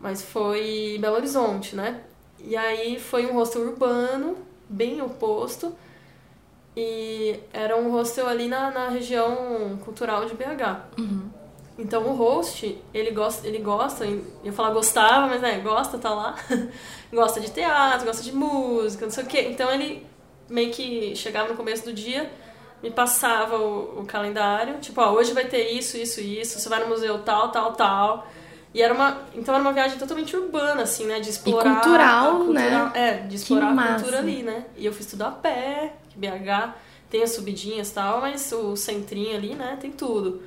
Mas 0.00 0.22
foi 0.22 0.98
Belo 1.00 1.16
Horizonte, 1.16 1.74
né? 1.74 2.00
E 2.38 2.56
aí 2.56 3.00
foi 3.00 3.26
um 3.26 3.34
hostel 3.34 3.62
urbano, 3.62 4.36
bem 4.68 5.02
oposto. 5.02 5.74
E 6.76 7.40
era 7.52 7.76
um 7.76 7.90
hostel 7.90 8.28
ali 8.28 8.46
na, 8.46 8.70
na 8.70 8.88
região 8.88 9.76
cultural 9.84 10.26
de 10.26 10.34
BH. 10.34 10.96
Uhum. 10.96 11.27
Então 11.78 12.02
o 12.08 12.14
host, 12.14 12.76
ele 12.92 13.12
gosta, 13.12 13.46
ele 13.46 13.58
gosta, 13.58 14.04
eu 14.04 14.24
ia 14.42 14.52
falar 14.52 14.70
gostava, 14.70 15.28
mas 15.28 15.40
né, 15.40 15.60
gosta, 15.60 15.96
tá 15.96 16.10
lá. 16.10 16.34
gosta 17.12 17.40
de 17.40 17.50
teatro, 17.50 18.04
gosta 18.04 18.22
de 18.22 18.32
música, 18.32 19.06
não 19.06 19.12
sei 19.12 19.24
o 19.24 19.26
quê. 19.26 19.48
Então 19.50 19.70
ele 19.70 20.04
meio 20.48 20.72
que 20.72 21.14
chegava 21.14 21.48
no 21.48 21.56
começo 21.56 21.84
do 21.84 21.92
dia, 21.92 22.30
me 22.82 22.90
passava 22.90 23.56
o, 23.56 24.00
o 24.00 24.04
calendário, 24.06 24.78
tipo, 24.78 25.00
ó, 25.00 25.12
hoje 25.12 25.32
vai 25.32 25.44
ter 25.44 25.70
isso, 25.70 25.96
isso, 25.96 26.20
isso, 26.20 26.58
você 26.58 26.68
vai 26.68 26.80
no 26.80 26.88
museu 26.88 27.20
tal, 27.20 27.50
tal, 27.50 27.72
tal. 27.74 28.26
E 28.74 28.82
era 28.82 28.92
uma, 28.92 29.22
então 29.34 29.54
era 29.54 29.62
uma 29.62 29.72
viagem 29.72 29.98
totalmente 29.98 30.36
urbana, 30.36 30.82
assim, 30.82 31.06
né? 31.06 31.20
De 31.20 31.30
explorar. 31.30 31.70
E 31.70 31.74
cultural, 31.74 32.36
cultura, 32.36 32.60
né? 32.60 32.92
É, 32.94 33.12
de 33.26 33.36
explorar 33.36 33.78
a 33.78 33.94
cultura 33.94 34.18
ali, 34.18 34.42
né? 34.42 34.64
E 34.76 34.84
eu 34.84 34.92
fiz 34.92 35.06
tudo 35.06 35.22
a 35.22 35.30
pé, 35.30 35.94
BH 36.16 36.74
tem 37.10 37.22
as 37.22 37.30
subidinhas 37.30 37.90
e 37.90 37.94
tal, 37.94 38.20
mas 38.20 38.52
o 38.52 38.76
centrinho 38.76 39.36
ali, 39.36 39.54
né, 39.54 39.78
tem 39.80 39.90
tudo. 39.90 40.42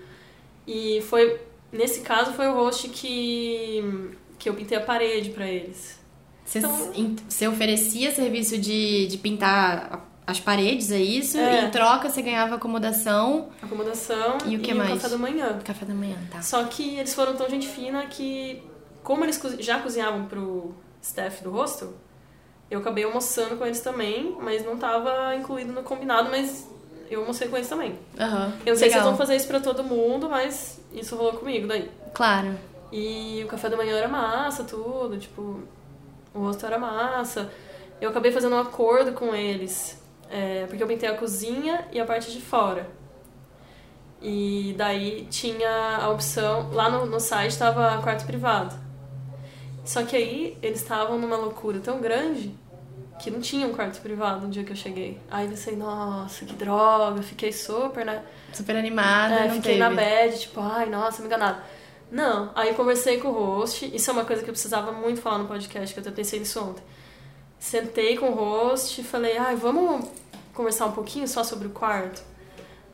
E 0.65 1.02
foi, 1.02 1.39
nesse 1.71 2.02
caso, 2.02 2.34
foi 2.34 2.47
o 2.47 2.54
host 2.54 2.89
que, 2.89 4.12
que 4.38 4.50
eu 4.50 4.54
pintei 4.54 4.78
a 4.78 4.82
parede 4.82 5.32
para 5.32 5.47
eles. 5.47 6.00
Você, 6.45 6.60
então, 6.60 7.26
você 7.30 7.47
oferecia 7.47 8.12
serviço 8.12 8.58
de, 8.58 9.08
de 9.08 9.17
pintar 9.17 10.08
as 10.26 10.39
paredes, 10.39 10.91
é 10.91 11.00
isso? 11.00 11.38
É. 11.38 11.62
E 11.62 11.65
em 11.65 11.71
troca 11.71 12.10
você 12.10 12.21
ganhava 12.21 12.56
acomodação. 12.56 13.50
Acomodação 13.62 14.38
e 14.45 14.56
o 14.56 14.60
que 14.60 14.71
e 14.71 14.74
mais? 14.74 14.93
café 14.93 15.10
da 15.10 15.17
manhã. 15.17 15.60
Café 15.63 15.86
da 15.86 15.93
manhã, 15.93 16.17
tá. 16.32 16.41
Só 16.41 16.63
que 16.65 16.97
eles 16.97 17.13
foram 17.13 17.36
tão 17.36 17.50
gente 17.50 17.67
fina 17.67 18.06
que, 18.08 18.62
como 19.04 19.24
eles 19.24 19.41
já 19.60 19.80
cozinhavam 19.80 20.26
pro 20.26 20.76
staff 21.02 21.43
do 21.43 21.52
hostel, 21.52 21.93
eu 22.69 22.80
acabei 22.80 23.04
almoçando 23.04 23.58
com 23.58 23.65
eles 23.65 23.82
também, 23.82 24.36
mas 24.39 24.63
não 24.65 24.76
estava 24.76 25.36
incluído 25.36 25.74
no 25.74 25.84
combinado, 25.84 26.30
mas 26.30 26.69
eu 27.12 27.21
almocei 27.21 27.47
com 27.47 27.58
eles 27.58 27.67
também. 27.67 27.91
Uhum, 27.91 28.52
eu 28.65 28.74
não 28.74 28.76
sei 28.76 28.89
se 28.89 28.95
eles 28.95 29.04
vão 29.04 29.17
fazer 29.17 29.36
isso 29.36 29.47
pra 29.47 29.60
todo 29.60 29.84
mundo, 29.84 30.30
mas 30.30 30.82
isso 30.93 31.15
rolou 31.15 31.34
comigo 31.34 31.67
daí. 31.67 31.91
Claro. 32.13 32.58
E 32.91 33.41
o 33.43 33.47
café 33.47 33.69
da 33.69 33.78
manhã 33.78 33.97
era 33.97 34.08
massa, 34.08 34.63
tudo, 34.63 35.17
tipo, 35.17 35.62
o 36.34 36.39
rosto 36.39 36.65
era 36.65 36.78
massa. 36.78 37.52
Eu 38.00 38.10
acabei 38.10 38.32
fazendo 38.32 38.56
um 38.56 38.60
acordo 38.60 39.13
com 39.13 39.36
eles, 39.36 40.02
é, 40.30 40.65
porque 40.67 40.82
eu 40.82 40.88
pintei 40.88 41.10
a 41.10 41.15
cozinha 41.15 41.86
e 41.91 42.00
a 42.00 42.06
parte 42.06 42.32
de 42.32 42.41
fora. 42.41 42.89
E 44.21 44.74
daí 44.78 45.28
tinha 45.30 45.97
a 46.02 46.10
opção, 46.10 46.71
lá 46.71 46.89
no, 46.89 47.06
no 47.06 47.19
site 47.19 47.52
estava 47.52 48.02
quarto 48.02 48.26
privado. 48.26 48.76
Só 49.84 50.04
que 50.04 50.15
aí 50.15 50.58
eles 50.62 50.82
estavam 50.82 51.17
numa 51.17 51.36
loucura 51.36 51.80
tão 51.80 52.00
grande 52.00 52.56
que 53.22 53.30
não 53.30 53.40
tinha 53.40 53.68
um 53.68 53.74
quarto 53.74 54.02
privado 54.02 54.48
no 54.48 54.52
dia 54.52 54.64
que 54.64 54.72
eu 54.72 54.76
cheguei. 54.76 55.20
Aí 55.30 55.46
eu 55.46 55.52
pensei, 55.52 55.76
nossa, 55.76 56.44
que 56.44 56.54
droga, 56.54 57.22
fiquei 57.22 57.54
super, 57.54 58.04
né? 58.04 58.24
Super 58.52 58.76
animada, 58.76 59.36
é, 59.36 59.48
não 59.48 59.56
fiquei 59.56 59.78
teve. 59.78 59.80
na 59.80 59.92
bad, 59.92 60.40
tipo, 60.40 60.60
ai, 60.60 60.90
nossa, 60.90 61.22
me 61.22 61.28
enganado. 61.28 61.62
Não, 62.12 62.52
aí 62.56 62.74
conversei 62.74 63.20
com 63.20 63.28
o 63.28 63.32
host, 63.32 63.90
isso 63.96 64.10
é 64.10 64.14
uma 64.14 64.26
coisa 64.26 64.42
que 64.42 64.50
eu 64.50 64.54
precisava 64.54 64.92
muito 64.92 65.22
falar 65.22 65.38
no 65.38 65.48
podcast, 65.48 65.94
que 65.94 66.00
eu 66.00 66.02
até 66.02 66.12
pensei 66.12 66.40
nisso 66.40 66.60
ontem. 66.60 66.84
Sentei 67.60 68.18
com 68.18 68.32
o 68.32 68.34
host 68.34 69.00
e 69.00 69.04
falei, 69.04 69.38
ai, 69.38 69.56
vamos 69.56 70.10
conversar 70.54 70.88
um 70.88 70.92
pouquinho 70.92 71.28
só 71.28 71.44
sobre 71.44 71.68
o 71.68 71.72
quarto? 71.72 72.24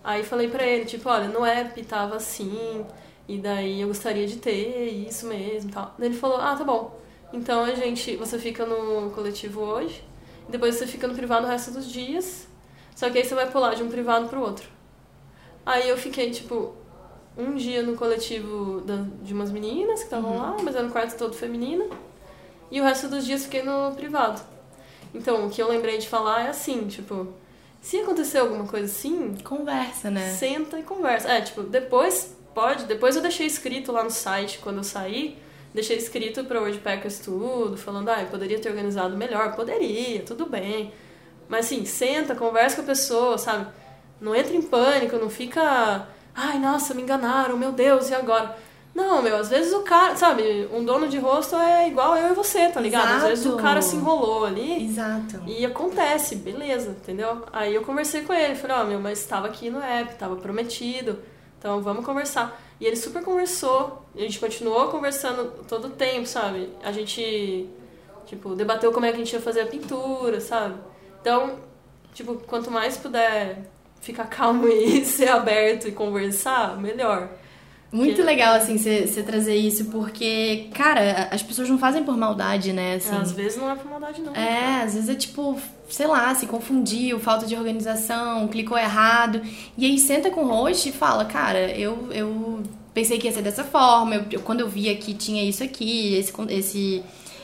Aí 0.04 0.24
falei 0.24 0.50
pra 0.50 0.63
ele, 0.66 0.86
tipo, 0.86 1.10
olha, 1.10 1.30
no 1.30 1.46
app 1.46 1.82
tava 1.84 2.18
assim, 2.18 2.86
e 3.28 3.38
daí 3.38 3.82
eu 3.82 3.88
gostaria 3.88 4.28
de 4.28 4.36
ter 4.36 4.90
isso 5.08 5.26
mesmo 5.26 5.70
e 5.70 5.74
tal. 5.74 5.96
Daí 5.98 6.10
ele 6.10 6.18
falou, 6.18 6.38
ah, 6.38 6.56
tá 6.56 6.66
bom. 6.66 7.00
Então 7.32 7.63
a 7.63 7.74
gente, 7.74 8.16
você 8.18 8.38
fica 8.38 8.66
no 8.66 9.10
coletivo 9.12 9.62
hoje, 9.62 10.04
depois 10.49 10.75
você 10.75 10.88
fica 10.88 11.07
no 11.07 11.13
privado 11.15 11.45
o 11.45 11.49
resto 11.49 11.71
dos 11.71 11.89
dias. 11.89 12.47
Só 12.95 13.10
que 13.10 13.17
aí 13.17 13.23
você 13.25 13.36
vai 13.36 13.49
pular 13.49 13.75
de 13.75 13.83
um 13.83 13.89
privado 13.89 14.27
pro 14.27 14.39
outro. 14.41 14.67
Aí 15.65 15.88
eu 15.89 15.97
fiquei 15.97 16.31
tipo, 16.31 16.73
um 17.38 17.55
dia 17.55 17.83
no 17.83 17.95
coletivo 17.95 18.81
da, 18.81 19.03
de 19.21 19.33
umas 19.33 19.51
meninas 19.51 19.99
que 19.99 20.05
estavam 20.05 20.31
Uhum. 20.31 20.38
lá, 20.41 20.57
mas 20.63 20.75
era 20.75 20.86
um 20.86 20.89
quarto 20.89 21.17
todo 21.17 21.33
feminino. 21.36 21.89
E 22.71 22.81
o 22.81 22.83
resto 22.83 23.07
dos 23.07 23.25
dias 23.25 23.43
fiquei 23.43 23.62
no 23.63 23.93
privado. 23.95 24.41
Então, 25.13 25.45
o 25.45 25.49
que 25.49 25.62
eu 25.62 25.69
lembrei 25.69 25.97
de 25.97 26.07
falar 26.07 26.45
é 26.45 26.49
assim, 26.49 26.88
tipo, 26.88 27.27
se 27.81 27.97
acontecer 27.99 28.39
alguma 28.39 28.65
coisa 28.67 28.86
assim, 28.86 29.36
Conversa, 29.43 30.10
né? 30.12 30.31
senta 30.31 30.77
e 30.79 30.83
conversa. 30.83 31.29
É, 31.29 31.41
tipo, 31.41 31.63
depois 31.63 32.36
pode, 32.53 32.86
depois 32.86 33.15
eu 33.15 33.21
deixei 33.21 33.45
escrito 33.45 33.91
lá 33.91 34.03
no 34.03 34.10
site 34.12 34.60
quando 34.60 34.77
eu 34.77 34.83
saí, 34.83 35.38
deixei 35.78 35.98
escrito 35.98 36.44
pra 36.44 36.60
Wordpackers 36.60 37.20
tudo, 37.20 37.78
falando, 37.78 38.10
ah, 38.10 38.22
eu 38.22 38.28
poderia 38.28 38.60
ter 38.60 38.70
organizado 38.70 39.16
melhor, 39.16 39.56
poderia, 39.56 40.24
tudo 40.24 40.48
bem. 40.48 40.92
Mas 41.48 41.68
assim, 41.68 41.86
senta, 41.86 42.36
conversa 42.36 42.78
com 42.78 42.82
a 42.82 42.86
pessoa, 42.86 43.38
sabe? 43.38 43.68
Não 44.20 44.36
entra 44.36 44.56
em 44.56 44.62
pânico, 44.62 45.18
não 45.18 45.30
fica, 45.30 46.08
ai, 46.36 46.58
nossa, 46.58 46.96
me 46.96 47.04
enganaram, 47.04 47.56
meu 47.56 47.72
Deus, 47.72 48.10
e 48.10 48.16
agora? 48.16 48.58
Não, 48.96 49.22
meu, 49.22 49.38
às 49.38 49.50
vezes 49.50 49.72
o 49.72 49.82
cara, 49.82 50.16
sabe, 50.16 50.68
um 50.74 50.84
dono 50.84 51.08
de 51.08 51.20
rosto 51.20 51.56
é 51.56 51.88
igual 51.88 52.18
eu 52.18 52.32
e 52.32 52.34
você, 52.34 52.68
tá 52.70 52.82
ligado? 52.82 53.18
Às 53.18 53.24
vezes 53.24 53.46
o 53.46 53.50
Exato. 53.50 53.63
cara 53.63 53.80
se 53.80 53.96
enrolou 53.96 54.46
ali. 54.46 54.86
Exato. 54.86 55.44
E 55.46 55.63
acontece, 55.63 56.36
beleza, 56.38 56.90
entendeu? 56.90 57.44
Aí 57.54 57.76
eu 57.76 57.84
conversei 57.84 58.24
com 58.24 58.34
ele, 58.34 58.56
falei, 58.56 58.78
ó, 58.78 58.84
meu, 58.84 59.00
mas 59.00 59.20
estava 59.20 59.46
aqui 59.46 59.70
no 59.70 59.80
app, 59.80 60.13
estava 60.13 60.36
prometido, 60.38 61.20
então 61.60 61.80
vamos 61.84 62.04
conversar. 62.04 62.60
E 62.80 62.86
ele 62.86 62.96
super 62.96 63.24
conversou, 63.24 64.06
a 64.16 64.20
gente 64.20 64.40
continuou 64.40 64.90
conversando 64.90 65.63
todo 65.68 65.88
o 65.88 65.92
tempo, 65.92 66.28
sabe? 66.28 66.70
A 66.84 66.92
gente, 66.92 67.68
tipo, 68.26 68.56
debateu 68.56 68.92
como 68.92 69.06
é 69.06 69.10
que 69.10 69.16
a 69.16 69.20
gente 69.20 69.34
ia 69.34 69.42
fazer 69.42 69.62
a 69.62 69.66
pintura, 69.66 70.40
sabe? 70.40 70.76
Então, 71.20 71.60
tipo, 72.13 72.36
quanto 72.36 72.70
mais 72.70 72.98
puder 72.98 73.63
ficar 74.00 74.26
calmo 74.30 74.68
e 74.68 75.04
ser 75.06 75.30
aberto 75.30 75.88
e 75.88 75.92
conversar, 75.92 76.78
melhor. 76.78 77.30
Muito 77.91 78.17
Que- 78.17 78.21
legal, 78.21 78.56
assim, 78.56 78.78
você 78.78 79.23
trazer 79.26 79.56
isso, 79.56 79.86
porque, 79.86 80.67
cara, 80.73 81.30
as 81.32 81.41
pessoas 81.41 81.69
não 81.69 81.78
fazem 81.78 82.04
por 82.04 82.17
maldade, 82.17 82.73
né? 82.73 82.95
Assim, 82.95 83.15
Às 83.15 83.32
vezes 83.32 83.58
não 83.58 83.71
é 83.71 83.76
por 83.76 83.89
maldade, 83.89 84.21
não. 84.21 84.34
É, 84.36 84.82
às 84.84 84.93
vezes 84.93 85.08
é 85.08 85.15
tipo, 85.15 85.58
sei 85.89 86.06
lá, 86.06 86.36
se 86.36 86.47
confundiu, 86.47 87.17
falta 87.17 87.45
de 87.45 87.56
organização, 87.56 88.45
clicou 88.50 88.78
errado. 88.78 89.41
E 89.78 89.86
aí 89.86 89.97
senta 89.97 90.30
com 90.30 90.41
o 90.43 90.47
host 90.47 90.89
e 90.89 90.91
fala, 90.91 91.23
cara, 91.23 91.71
eu, 91.71 92.10
eu 92.12 92.62
pensei 92.93 93.17
que 93.17 93.28
ia 93.28 93.32
ser 93.34 93.41
dessa 93.41 93.63
forma, 93.63 94.15
eu, 94.15 94.26
eu- 94.32 94.41
quando 94.41 94.60
eu 94.60 94.67
vi 94.67 94.89
aqui 94.89 95.13
tinha 95.13 95.43
isso 95.47 95.63
aqui, 95.63 96.13
esse, 96.15 96.34
esse 96.50 97.04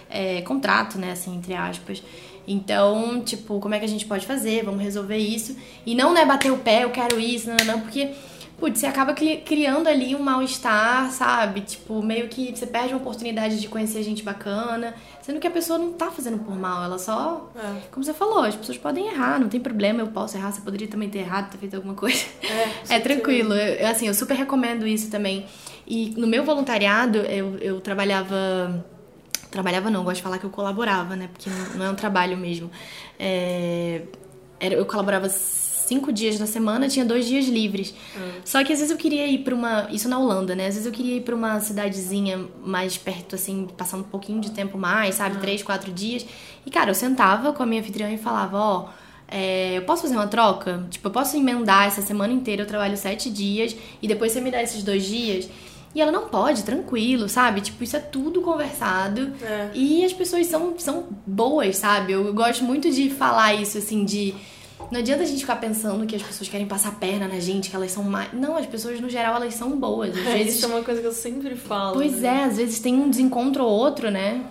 é, 0.10 0.42
contrato, 0.42 0.98
né, 1.00 1.12
assim, 1.14 1.36
entre 1.38 1.54
aspas. 1.54 2.04
Então, 2.46 3.22
tipo, 3.24 3.60
como 3.62 3.74
é 3.74 3.80
que 3.80 3.86
a 3.86 3.88
gente 3.90 4.06
pode 4.06 4.26
fazer? 4.26 4.66
Vamos 4.66 4.82
resolver 4.84 5.16
isso. 5.18 5.56
E 5.86 5.96
não, 5.96 6.14
né, 6.14 6.26
bater 6.26 6.52
o 6.52 6.58
pé, 6.58 6.84
eu 6.84 6.90
quero 6.90 7.18
isso, 7.18 7.48
não, 7.48 7.56
não, 7.66 7.66
não, 7.76 7.80
porque 7.82 8.10
Putz, 8.58 8.80
você 8.80 8.86
acaba 8.86 9.14
cri- 9.14 9.42
criando 9.42 9.88
ali 9.88 10.16
um 10.16 10.20
mal-estar, 10.24 11.12
sabe? 11.12 11.62
Tipo, 11.62 12.02
meio 12.02 12.30
que 12.30 12.56
você 12.56 12.66
perde 12.66 12.94
uma 12.94 13.02
oportunidade 13.02 13.60
de 13.60 13.68
conhecer 13.68 14.02
gente 14.04 14.24
bacana, 14.24 14.94
sendo 15.22 15.40
que 15.40 15.48
a 15.48 15.52
pessoa 15.52 15.78
não 15.78 15.92
tá 15.94 16.10
fazendo 16.12 16.40
por 16.40 16.56
mal, 16.58 16.84
ela 16.84 16.98
só. 16.98 17.50
É. 17.56 17.82
Como 17.92 18.04
você 18.04 18.14
falou, 18.14 18.40
as 18.44 18.56
pessoas 18.56 18.78
podem 18.78 19.08
errar, 19.08 19.40
não 19.40 19.50
tem 19.50 19.60
problema, 19.60 20.00
eu 20.00 20.08
posso 20.08 20.38
errar, 20.38 20.52
você 20.52 20.62
poderia 20.62 20.88
também 20.88 21.10
ter 21.10 21.20
errado, 21.20 21.52
ter 21.52 21.58
feito 21.58 21.76
alguma 21.76 21.94
coisa. 21.96 22.24
É, 22.90 22.96
É 22.96 23.00
tranquilo, 23.00 23.54
eu, 23.54 23.88
assim, 23.88 24.08
eu 24.08 24.14
super 24.14 24.36
recomendo 24.36 24.88
isso 24.88 25.10
também. 25.12 25.46
E 25.86 26.14
no 26.18 26.28
meu 26.28 26.44
voluntariado, 26.46 27.18
eu, 27.20 27.58
eu 27.58 27.82
trabalhava. 27.82 28.86
Trabalhava 29.52 29.90
não, 29.92 30.04
gosto 30.04 30.18
de 30.18 30.24
falar 30.24 30.38
que 30.40 30.46
eu 30.46 30.50
colaborava, 30.50 31.16
né? 31.16 31.30
Porque 31.32 31.50
não, 31.76 31.86
é 31.86 31.90
um 31.90 31.96
trabalho 31.96 32.36
mesmo. 32.38 32.72
É, 33.20 34.02
era, 34.60 34.74
eu 34.74 34.86
colaborava 34.86 35.28
cinco 35.84 36.12
dias 36.12 36.40
na 36.40 36.46
semana, 36.46 36.88
tinha 36.88 37.06
dois 37.06 37.26
dias 37.26 37.46
livres. 37.46 37.94
Só 38.46 38.64
que 38.64 38.74
às 38.74 38.80
vezes 38.80 38.92
eu 38.92 38.98
queria 38.98 39.28
ir 39.28 39.40
pra 39.40 39.54
uma. 39.54 39.88
Isso 39.92 40.10
na 40.10 40.18
Holanda, 40.20 40.56
né? 40.56 40.68
Às 40.68 40.76
vezes 40.76 40.86
eu 40.86 40.92
queria 40.92 41.16
ir 41.18 41.22
pra 41.22 41.36
uma 41.36 41.60
cidadezinha 41.60 42.46
mais 42.64 42.98
perto, 42.98 43.36
assim, 43.36 43.68
passar 43.78 43.98
um 43.98 44.04
pouquinho 44.04 44.40
de 44.40 44.52
tempo 44.52 44.78
mais, 44.78 45.16
sabe? 45.16 45.38
Três, 45.38 45.62
quatro 45.64 45.92
dias. 45.92 46.26
E, 46.66 46.72
cara, 46.72 46.92
eu 46.92 46.96
sentava 46.96 47.54
com 47.54 47.64
a 47.64 47.66
minha 47.66 47.82
anfitriã 47.82 48.10
e 48.12 48.18
falava: 48.18 48.58
Ó, 48.58 48.90
é, 49.28 49.78
eu 49.78 49.82
posso 49.84 50.04
fazer 50.04 50.16
uma 50.16 50.28
troca? 50.28 50.86
Tipo, 50.90 51.08
eu 51.08 51.12
posso 51.12 51.36
emendar 51.36 51.88
essa 51.88 52.02
semana 52.02 52.32
inteira, 52.32 52.64
eu 52.64 52.68
trabalho 52.68 52.96
sete 52.96 53.30
dias 53.30 53.76
e 54.02 54.08
depois 54.08 54.32
você 54.32 54.40
me 54.40 54.52
dá 54.52 54.62
esses 54.62 54.84
dois 54.84 55.04
dias? 55.06 55.50
E 55.96 56.02
ela 56.02 56.12
não 56.12 56.28
pode, 56.28 56.64
tranquilo, 56.64 57.30
sabe? 57.30 57.62
Tipo, 57.62 57.84
isso 57.84 57.96
é 57.96 58.00
tudo 58.00 58.42
conversado. 58.42 59.32
É. 59.42 59.70
E 59.74 60.04
as 60.04 60.12
pessoas 60.12 60.48
são, 60.48 60.74
são 60.80 61.06
boas, 61.26 61.78
sabe? 61.78 62.14
Eu 62.14 62.34
gosto 62.34 62.64
muito 62.64 62.90
de 62.90 63.10
falar 63.10 63.54
isso, 63.54 63.78
assim, 63.78 64.04
de. 64.04 64.34
Não 64.92 65.00
adianta 65.00 65.24
a 65.24 65.26
gente 65.26 65.40
ficar 65.42 65.56
pensando 65.58 66.06
que 66.06 66.16
as 66.16 66.22
pessoas 66.22 66.50
querem 66.50 66.68
passar 66.68 66.90
a 66.90 66.94
perna 66.94 67.28
na 67.28 67.40
gente, 67.40 67.70
que 67.70 67.76
elas 67.76 67.92
são 67.92 68.04
mais. 68.04 68.32
Não, 68.34 68.56
as 68.58 68.66
pessoas 68.66 69.00
no 69.00 69.10
geral 69.10 69.36
elas 69.38 69.54
são 69.56 69.78
boas. 69.80 70.12
Às 70.18 70.26
É, 70.28 70.38
vezes. 70.38 70.56
isso 70.56 70.66
é 70.66 70.70
uma 70.70 70.84
coisa 70.84 71.02
que 71.02 71.08
eu 71.08 71.12
sempre 71.14 71.56
falo. 71.56 71.94
Pois 71.94 72.20
né? 72.22 72.42
é, 72.42 72.44
às 72.46 72.58
vezes 72.58 72.80
tem 72.80 72.96
um 72.96 73.10
desencontro 73.10 73.64
ou 73.64 73.70
outro, 73.72 74.10
né? 74.12 74.44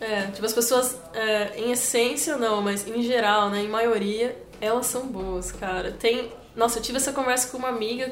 É, 0.00 0.22
tipo, 0.32 0.44
as 0.44 0.52
pessoas, 0.52 0.96
é, 1.14 1.52
em 1.60 1.70
essência 1.70 2.36
não, 2.36 2.60
mas 2.60 2.86
em 2.88 3.02
geral, 3.02 3.50
né, 3.50 3.62
em 3.62 3.68
maioria, 3.68 4.36
elas 4.60 4.86
são 4.86 5.06
boas, 5.06 5.52
cara. 5.52 5.92
Tem. 5.92 6.30
Nossa, 6.56 6.78
eu 6.78 6.82
tive 6.82 6.96
essa 6.98 7.12
conversa 7.12 7.48
com 7.48 7.58
uma 7.58 7.68
amiga, 7.68 8.10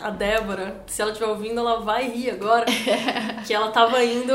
a 0.00 0.10
Débora, 0.10 0.82
se 0.86 1.00
ela 1.00 1.12
estiver 1.12 1.28
ouvindo, 1.30 1.60
ela 1.60 1.80
vai 1.80 2.08
rir 2.08 2.30
agora. 2.30 2.66
que 3.46 3.52
ela 3.52 3.70
tava 3.70 4.02
indo. 4.02 4.32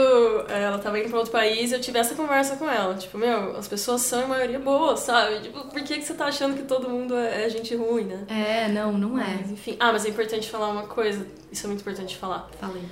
é, 0.50 0.64
Ela 0.64 0.78
tava 0.80 1.00
indo 1.00 1.10
pra 1.10 1.18
outro 1.20 1.32
país 1.32 1.72
e 1.72 1.76
eu 1.76 1.82
tive 1.82 2.00
essa 2.00 2.16
conversa 2.16 2.56
com 2.56 2.70
ela. 2.70 2.94
Tipo, 2.96 3.18
meu, 3.18 3.56
as 3.58 3.68
pessoas 3.68 4.02
são 4.02 4.22
em 4.22 4.28
maioria 4.28 4.60
boas, 4.60 5.02
sabe? 5.02 5.40
Tipo, 5.42 5.66
por 5.66 5.82
que, 5.84 5.98
que 5.98 6.04
você 6.04 6.14
tá 6.14 6.26
achando 6.26 6.56
que 6.56 6.64
todo 6.64 6.90
mundo 6.90 7.16
é, 7.16 7.46
é 7.46 7.50
gente 7.50 7.76
ruim, 7.76 8.04
né? 8.06 8.26
É, 8.28 8.68
não, 8.70 8.94
não 8.94 9.20
é. 9.20 9.38
Mas, 9.42 9.52
enfim. 9.52 9.76
Ah, 9.80 9.92
mas 9.92 10.06
é 10.06 10.10
importante 10.10 10.50
falar 10.50 10.70
uma 10.70 10.84
coisa. 10.84 11.26
Isso 11.52 11.66
é 11.66 11.68
muito 11.68 11.82
importante 11.82 12.16
falar. 12.18 12.50
Falei. 12.60 12.84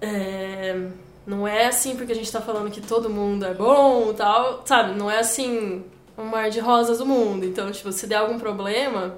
É, 0.00 0.88
não 1.26 1.46
é 1.46 1.66
assim 1.66 1.96
porque 1.96 2.12
a 2.12 2.14
gente 2.14 2.30
tá 2.30 2.40
falando 2.40 2.70
que 2.70 2.80
todo 2.80 3.10
mundo 3.10 3.44
é 3.44 3.52
bom 3.54 4.10
e 4.10 4.14
tal, 4.14 4.62
sabe? 4.64 4.96
Não 4.96 5.10
é 5.10 5.18
assim 5.18 5.84
um 6.16 6.24
mar 6.24 6.50
de 6.50 6.60
rosas 6.60 6.98
do 6.98 7.06
mundo. 7.06 7.44
Então, 7.44 7.70
tipo, 7.70 7.92
se 7.92 8.06
der 8.06 8.16
algum 8.16 8.38
problema, 8.38 9.16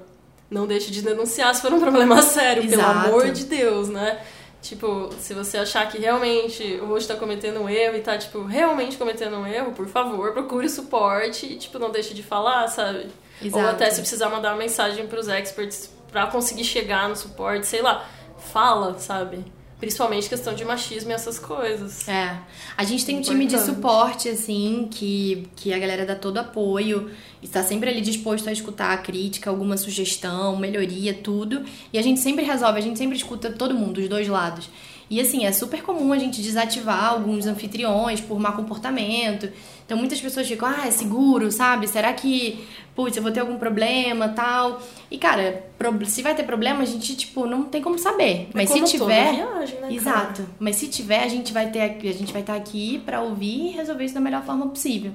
não 0.51 0.67
deixe 0.67 0.91
de 0.91 1.01
denunciar 1.01 1.55
se 1.55 1.61
for 1.61 1.73
um 1.73 1.79
problema 1.79 2.21
sério, 2.21 2.61
pelo 2.69 2.81
Exato. 2.81 3.07
amor 3.07 3.31
de 3.31 3.45
Deus, 3.45 3.87
né? 3.87 4.19
Tipo, 4.61 5.09
se 5.19 5.33
você 5.33 5.57
achar 5.57 5.89
que 5.89 5.97
realmente 5.97 6.77
o 6.83 6.85
rosto 6.85 7.07
tá 7.07 7.15
cometendo 7.19 7.61
um 7.61 7.69
erro 7.69 7.97
e 7.97 8.01
tá, 8.01 8.15
tipo, 8.17 8.43
realmente 8.43 8.95
cometendo 8.97 9.37
um 9.37 9.47
erro, 9.47 9.71
por 9.71 9.87
favor, 9.87 10.33
procure 10.33 10.69
suporte 10.69 11.47
e, 11.47 11.55
tipo, 11.55 11.79
não 11.79 11.89
deixe 11.89 12.13
de 12.13 12.21
falar, 12.21 12.67
sabe? 12.67 13.07
Ou 13.41 13.47
Exato. 13.47 13.67
até 13.69 13.89
se 13.89 14.01
precisar 14.01 14.29
mandar 14.29 14.51
uma 14.51 14.57
mensagem 14.57 15.07
pros 15.07 15.27
experts 15.27 15.89
pra 16.11 16.27
conseguir 16.27 16.65
chegar 16.65 17.09
no 17.09 17.15
suporte, 17.15 17.65
sei 17.65 17.81
lá, 17.81 18.07
fala, 18.37 18.99
sabe? 18.99 19.43
Principalmente 19.81 20.29
questão 20.29 20.53
de 20.53 20.63
machismo 20.63 21.09
e 21.09 21.13
essas 21.13 21.39
coisas. 21.39 22.07
É. 22.07 22.37
A 22.77 22.83
gente 22.83 23.03
tem 23.03 23.17
um 23.17 23.21
time 23.21 23.47
de 23.47 23.55
Importante. 23.55 23.75
suporte, 23.75 24.29
assim, 24.29 24.87
que, 24.91 25.47
que 25.55 25.73
a 25.73 25.79
galera 25.79 26.05
dá 26.05 26.15
todo 26.15 26.37
apoio, 26.37 27.09
está 27.41 27.63
sempre 27.63 27.89
ali 27.89 27.99
disposto 27.99 28.47
a 28.47 28.51
escutar 28.51 28.93
a 28.93 28.97
crítica, 28.97 29.49
alguma 29.49 29.75
sugestão, 29.77 30.55
melhoria, 30.55 31.15
tudo. 31.15 31.65
E 31.91 31.97
a 31.97 32.01
gente 32.03 32.19
sempre 32.19 32.45
resolve, 32.45 32.77
a 32.77 32.81
gente 32.81 32.99
sempre 32.99 33.17
escuta 33.17 33.49
todo 33.49 33.73
mundo, 33.73 33.99
os 33.99 34.07
dois 34.07 34.27
lados. 34.27 34.69
E 35.11 35.19
assim, 35.19 35.45
é 35.45 35.51
super 35.51 35.83
comum 35.83 36.13
a 36.13 36.17
gente 36.17 36.41
desativar 36.41 37.03
alguns 37.09 37.45
anfitriões 37.45 38.21
por 38.21 38.39
mau 38.39 38.53
comportamento. 38.53 39.49
Então 39.85 39.97
muitas 39.97 40.21
pessoas 40.21 40.47
ficam, 40.47 40.69
ah, 40.69 40.87
é 40.87 40.91
seguro, 40.91 41.51
sabe? 41.51 41.85
Será 41.85 42.13
que, 42.13 42.65
putz, 42.95 43.17
eu 43.17 43.21
vou 43.21 43.29
ter 43.29 43.41
algum 43.41 43.57
problema 43.57 44.29
tal? 44.29 44.81
E 45.11 45.17
cara, 45.17 45.65
se 46.05 46.21
vai 46.21 46.33
ter 46.33 46.43
problema, 46.43 46.81
a 46.83 46.85
gente, 46.85 47.13
tipo, 47.17 47.45
não 47.45 47.63
tem 47.63 47.81
como 47.81 47.99
saber. 47.99 48.47
Mas 48.53 48.71
É 48.71 48.73
como 48.73 48.87
se 48.87 48.97
tiver. 48.97 49.33
viagem, 49.35 49.79
né, 49.81 49.93
Exato. 49.93 50.47
Mas 50.57 50.77
se 50.77 50.87
tiver, 50.87 51.23
a 51.23 51.27
gente 51.27 51.51
vai 51.51 51.69
ter 51.69 51.81
aqui- 51.81 52.07
a 52.07 52.13
gente 52.13 52.31
vai 52.31 52.41
estar 52.41 52.55
aqui 52.55 52.99
pra 53.05 53.21
ouvir 53.21 53.67
e 53.67 53.71
resolver 53.71 54.05
isso 54.05 54.13
da 54.15 54.21
melhor 54.21 54.43
forma 54.45 54.65
possível. 54.69 55.11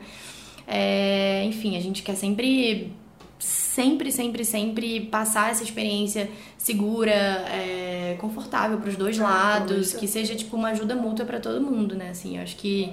É, 0.66 1.42
enfim, 1.46 1.74
a 1.76 1.80
gente 1.80 2.02
quer 2.02 2.16
sempre 2.16 2.92
sempre, 3.76 4.10
sempre, 4.10 4.42
sempre 4.42 5.00
passar 5.02 5.50
essa 5.50 5.62
experiência 5.62 6.30
segura, 6.56 7.12
é, 7.12 8.16
confortável 8.18 8.78
pros 8.78 8.96
dois 8.96 9.20
Ah, 9.20 9.24
lados, 9.24 9.92
que 9.92 10.08
seja 10.08 10.34
tipo 10.34 10.56
uma 10.56 10.68
ajuda 10.68 10.94
mútua 10.94 11.26
pra 11.26 11.38
todo 11.38 11.60
mundo, 11.60 11.94
né? 11.94 12.08
Assim, 12.08 12.38
eu 12.38 12.42
acho 12.42 12.56
que 12.56 12.90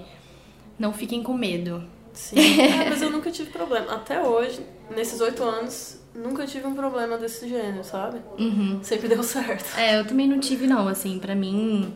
não 0.78 0.92
fiquem 0.92 1.24
com 1.24 1.34
medo. 1.34 1.82
Sim. 2.12 2.36
É, 2.60 2.90
mas 2.90 3.02
eu 3.02 3.10
nunca 3.10 3.32
tive 3.32 3.50
problema. 3.50 3.94
Até 3.94 4.22
hoje, 4.22 4.60
nesses 4.94 5.22
oito 5.22 5.42
anos, 5.42 6.02
nunca 6.14 6.46
tive 6.46 6.68
um 6.68 6.76
problema 6.76 7.18
desse 7.18 7.48
gênero, 7.48 7.84
sabe? 7.84 8.20
Uhum. 8.38 8.80
Sempre 8.84 9.08
deu 9.08 9.24
certo. 9.24 9.80
É, 9.80 10.02
eu 10.02 10.06
também 10.06 10.28
não 10.28 10.40
tive 10.40 10.68
não, 10.68 10.90
assim, 10.90 11.18
pra 11.18 11.34
mim 11.34 11.94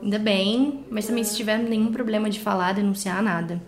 ainda 0.00 0.20
bem, 0.20 0.84
mas 0.88 1.06
também 1.08 1.24
se 1.24 1.34
tiver 1.36 1.58
nenhum 1.58 1.90
problema 1.90 2.30
de 2.30 2.38
falar, 2.38 2.74
denunciar 2.74 3.20
nada. 3.20 3.60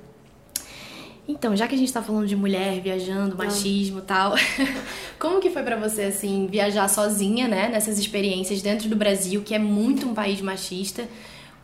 Então, 1.28 1.56
já 1.56 1.66
que 1.66 1.74
a 1.74 1.78
gente 1.78 1.92
tá 1.92 2.00
falando 2.00 2.26
de 2.26 2.36
mulher 2.36 2.80
viajando, 2.80 3.36
machismo 3.36 3.98
e 3.98 4.02
tal, 4.02 4.34
como 5.18 5.40
que 5.40 5.50
foi 5.50 5.62
pra 5.62 5.76
você, 5.76 6.02
assim, 6.04 6.46
viajar 6.46 6.88
sozinha, 6.88 7.48
né, 7.48 7.68
nessas 7.68 7.98
experiências 7.98 8.62
dentro 8.62 8.88
do 8.88 8.94
Brasil, 8.94 9.42
que 9.42 9.54
é 9.54 9.58
muito 9.58 10.06
um 10.06 10.14
país 10.14 10.40
machista? 10.40 11.08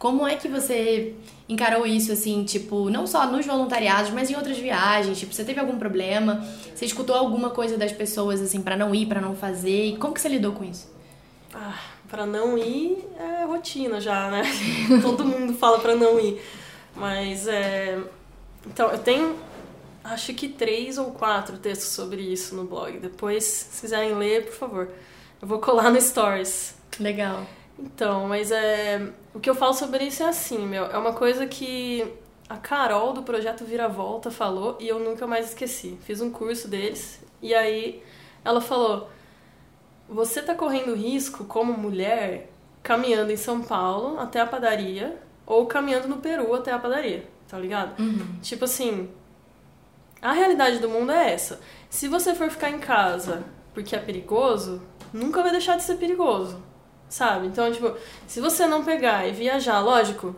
Como 0.00 0.26
é 0.26 0.34
que 0.34 0.48
você 0.48 1.14
encarou 1.48 1.86
isso, 1.86 2.10
assim, 2.10 2.42
tipo, 2.42 2.90
não 2.90 3.06
só 3.06 3.24
nos 3.30 3.46
voluntariados, 3.46 4.10
mas 4.10 4.28
em 4.28 4.34
outras 4.34 4.58
viagens? 4.58 5.16
Tipo, 5.16 5.32
você 5.32 5.44
teve 5.44 5.60
algum 5.60 5.78
problema? 5.78 6.44
Você 6.74 6.84
escutou 6.84 7.14
alguma 7.14 7.50
coisa 7.50 7.78
das 7.78 7.92
pessoas, 7.92 8.40
assim, 8.40 8.60
pra 8.60 8.76
não 8.76 8.92
ir, 8.92 9.06
pra 9.06 9.20
não 9.20 9.36
fazer? 9.36 9.90
E 9.90 9.96
como 9.96 10.12
que 10.12 10.20
você 10.20 10.28
lidou 10.28 10.54
com 10.54 10.64
isso? 10.64 10.90
Ah, 11.54 11.78
pra 12.08 12.26
não 12.26 12.58
ir 12.58 12.98
é 13.16 13.44
rotina 13.44 14.00
já, 14.00 14.28
né? 14.28 14.42
Todo 15.02 15.24
mundo 15.24 15.54
fala 15.54 15.78
pra 15.78 15.94
não 15.94 16.18
ir. 16.18 16.42
Mas 16.96 17.46
é. 17.46 18.00
Então, 18.66 18.90
eu 18.90 18.98
tenho 18.98 19.36
acho 20.04 20.34
que 20.34 20.48
três 20.48 20.98
ou 20.98 21.12
quatro 21.12 21.58
textos 21.58 21.88
sobre 21.88 22.22
isso 22.22 22.54
no 22.54 22.64
blog. 22.64 22.98
Depois, 22.98 23.44
se 23.44 23.80
quiserem 23.80 24.14
ler, 24.14 24.46
por 24.46 24.54
favor. 24.54 24.88
Eu 25.40 25.48
vou 25.48 25.58
colar 25.58 25.90
no 25.90 26.00
Stories. 26.00 26.74
Legal. 26.98 27.46
Então, 27.78 28.28
mas 28.28 28.50
é. 28.50 29.08
O 29.34 29.40
que 29.40 29.48
eu 29.48 29.54
falo 29.54 29.74
sobre 29.74 30.04
isso 30.04 30.22
é 30.22 30.28
assim, 30.28 30.66
meu. 30.66 30.84
É 30.86 30.98
uma 30.98 31.12
coisa 31.12 31.46
que 31.46 32.06
a 32.48 32.56
Carol 32.56 33.12
do 33.12 33.22
projeto 33.22 33.64
Vira 33.64 33.88
Volta 33.88 34.30
falou 34.30 34.76
e 34.78 34.86
eu 34.86 34.98
nunca 34.98 35.26
mais 35.26 35.48
esqueci. 35.48 35.98
Fiz 36.04 36.20
um 36.20 36.30
curso 36.30 36.68
deles 36.68 37.20
e 37.40 37.54
aí 37.54 38.02
ela 38.44 38.60
falou: 38.60 39.10
Você 40.08 40.42
tá 40.42 40.54
correndo 40.54 40.94
risco 40.94 41.44
como 41.44 41.72
mulher 41.72 42.50
caminhando 42.82 43.32
em 43.32 43.36
São 43.36 43.62
Paulo 43.62 44.18
até 44.18 44.40
a 44.40 44.46
padaria 44.46 45.16
ou 45.46 45.66
caminhando 45.66 46.08
no 46.08 46.18
Peru 46.18 46.54
até 46.54 46.72
a 46.72 46.78
padaria, 46.78 47.24
tá 47.48 47.58
ligado? 47.58 47.98
Uhum. 48.00 48.38
Tipo 48.42 48.64
assim, 48.64 49.08
a 50.22 50.32
realidade 50.32 50.78
do 50.78 50.88
mundo 50.88 51.10
é 51.10 51.32
essa. 51.32 51.60
Se 51.90 52.06
você 52.06 52.34
for 52.34 52.48
ficar 52.48 52.70
em 52.70 52.78
casa 52.78 53.42
porque 53.74 53.96
é 53.96 53.98
perigoso, 53.98 54.80
nunca 55.12 55.42
vai 55.42 55.50
deixar 55.50 55.76
de 55.76 55.82
ser 55.82 55.96
perigoso, 55.96 56.62
sabe? 57.08 57.48
Então, 57.48 57.70
tipo, 57.72 57.94
se 58.26 58.40
você 58.40 58.66
não 58.66 58.84
pegar 58.84 59.26
e 59.26 59.32
viajar, 59.32 59.80
lógico, 59.80 60.36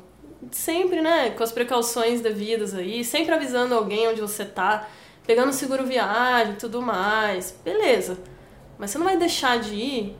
sempre, 0.51 1.01
né, 1.01 1.31
com 1.31 1.43
as 1.43 1.53
precauções 1.53 2.21
devidas 2.21 2.75
aí, 2.75 3.05
sempre 3.05 3.35
avisando 3.35 3.75
alguém 3.75 4.09
onde 4.09 4.21
você 4.21 4.45
tá, 4.45 4.89
pegando 5.27 5.53
seguro 5.53 5.85
viagem 5.85 6.55
e 6.55 6.57
tudo 6.57 6.81
mais, 6.81 7.59
beleza. 7.65 8.19
Mas 8.79 8.91
você 8.91 8.99
não 8.99 9.07
vai 9.07 9.17
deixar 9.17 9.59
de 9.59 9.75
ir 9.75 10.17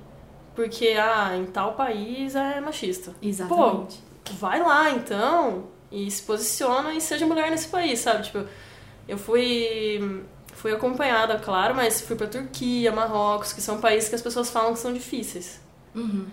porque, 0.55 0.89
ah, 0.99 1.37
em 1.37 1.47
tal 1.47 1.75
país 1.75 2.37
é 2.37 2.61
machista. 2.61 3.13
Exatamente. 3.21 3.99
Pô, 4.25 4.35
vai 4.35 4.61
lá 4.63 4.91
então 4.91 5.65
e 5.91 6.11
se 6.11 6.23
posiciona 6.23 6.95
e 6.95 7.01
seja 7.01 7.27
mulher 7.27 7.51
nesse 7.51 7.69
país, 7.69 8.01
sabe? 8.01 8.25
Tipo, 8.25 8.47
eu 9.09 9.19
fui 9.19 10.25
fui 10.55 10.73
acompanhada, 10.73 11.39
claro, 11.39 11.75
mas 11.75 12.01
fui 12.01 12.17
pra 12.17 12.27
Turquia, 12.27 12.91
Marrocos, 12.91 13.53
que 13.53 13.61
são 13.61 13.81
países 13.81 14.09
que 14.09 14.15
as 14.15 14.23
pessoas 14.23 14.49
falam 14.49 14.73
que 14.73 14.79
são 14.79 14.93
difíceis. 14.93 15.61
Uhum. 15.95 16.27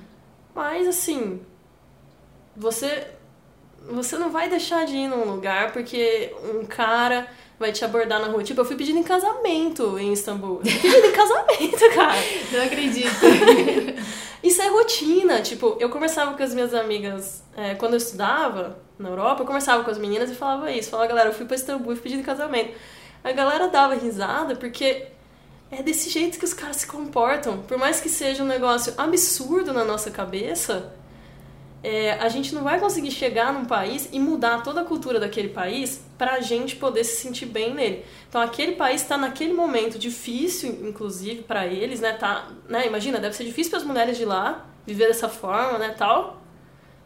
Mas 0.55 0.87
assim, 0.87 1.41
você 2.55 3.07
você 3.89 4.17
não 4.17 4.29
vai 4.29 4.47
deixar 4.47 4.85
de 4.85 4.95
ir 4.95 5.07
num 5.07 5.25
lugar 5.25 5.71
porque 5.73 6.33
um 6.53 6.65
cara 6.65 7.27
vai 7.59 7.71
te 7.71 7.83
abordar 7.83 8.19
na 8.19 8.27
rua. 8.27 8.43
Tipo, 8.43 8.61
eu 8.61 8.65
fui 8.65 8.75
pedindo 8.75 8.99
em 8.99 9.03
casamento 9.03 9.97
em 9.97 10.13
Istambul. 10.13 10.57
Pedindo 10.57 11.05
em 11.05 11.11
casamento, 11.13 11.95
cara. 11.95 12.19
Não 12.51 12.63
acredito. 12.63 13.09
Isso 14.43 14.61
é 14.61 14.67
rotina. 14.67 15.41
Tipo, 15.41 15.77
eu 15.79 15.89
conversava 15.89 16.35
com 16.35 16.43
as 16.43 16.53
minhas 16.53 16.73
amigas 16.73 17.43
é, 17.55 17.75
quando 17.75 17.93
eu 17.93 17.97
estudava 17.97 18.77
na 18.97 19.09
Europa, 19.09 19.41
eu 19.41 19.45
conversava 19.45 19.83
com 19.83 19.91
as 19.91 19.97
meninas 19.97 20.29
e 20.29 20.35
falava 20.35 20.71
isso. 20.71 20.89
Falava, 20.89 21.09
galera, 21.09 21.29
eu 21.29 21.33
fui 21.33 21.45
pra 21.45 21.55
Istambul 21.55 21.93
e 21.93 21.97
pedindo 21.97 22.21
em 22.21 22.23
casamento. 22.23 22.73
A 23.23 23.31
galera 23.31 23.67
dava 23.67 23.93
risada 23.95 24.55
porque 24.55 25.07
é 25.69 25.81
desse 25.81 26.09
jeito 26.09 26.37
que 26.37 26.45
os 26.45 26.53
caras 26.53 26.77
se 26.77 26.87
comportam. 26.87 27.59
Por 27.59 27.77
mais 27.77 27.99
que 27.99 28.09
seja 28.09 28.43
um 28.43 28.47
negócio 28.47 28.93
absurdo 28.97 29.71
na 29.71 29.85
nossa 29.85 30.11
cabeça, 30.11 30.91
é, 31.83 32.13
a 32.13 32.29
gente 32.29 32.53
não 32.53 32.63
vai 32.63 32.79
conseguir 32.79 33.09
chegar 33.09 33.51
num 33.51 33.65
país 33.65 34.07
e 34.11 34.19
mudar 34.19 34.61
toda 34.61 34.81
a 34.81 34.85
cultura 34.85 35.19
daquele 35.19 35.49
país 35.49 36.03
para 36.15 36.33
a 36.33 36.39
gente 36.39 36.75
poder 36.75 37.03
se 37.03 37.21
sentir 37.21 37.47
bem 37.47 37.73
nele. 37.73 38.05
Então 38.29 38.39
aquele 38.39 38.73
país 38.73 39.01
está 39.01 39.17
naquele 39.17 39.53
momento 39.53 39.97
difícil, 39.97 40.77
inclusive 40.83 41.41
para 41.41 41.65
eles, 41.65 41.99
né? 41.99 42.13
Tá, 42.13 42.49
né? 42.69 42.85
Imagina, 42.85 43.19
deve 43.19 43.35
ser 43.35 43.45
difícil 43.45 43.71
para 43.71 43.79
as 43.79 43.85
mulheres 43.85 44.17
de 44.17 44.25
lá 44.25 44.67
viver 44.85 45.07
dessa 45.07 45.27
forma, 45.27 45.79
né? 45.79 45.95
Tal. 45.97 46.39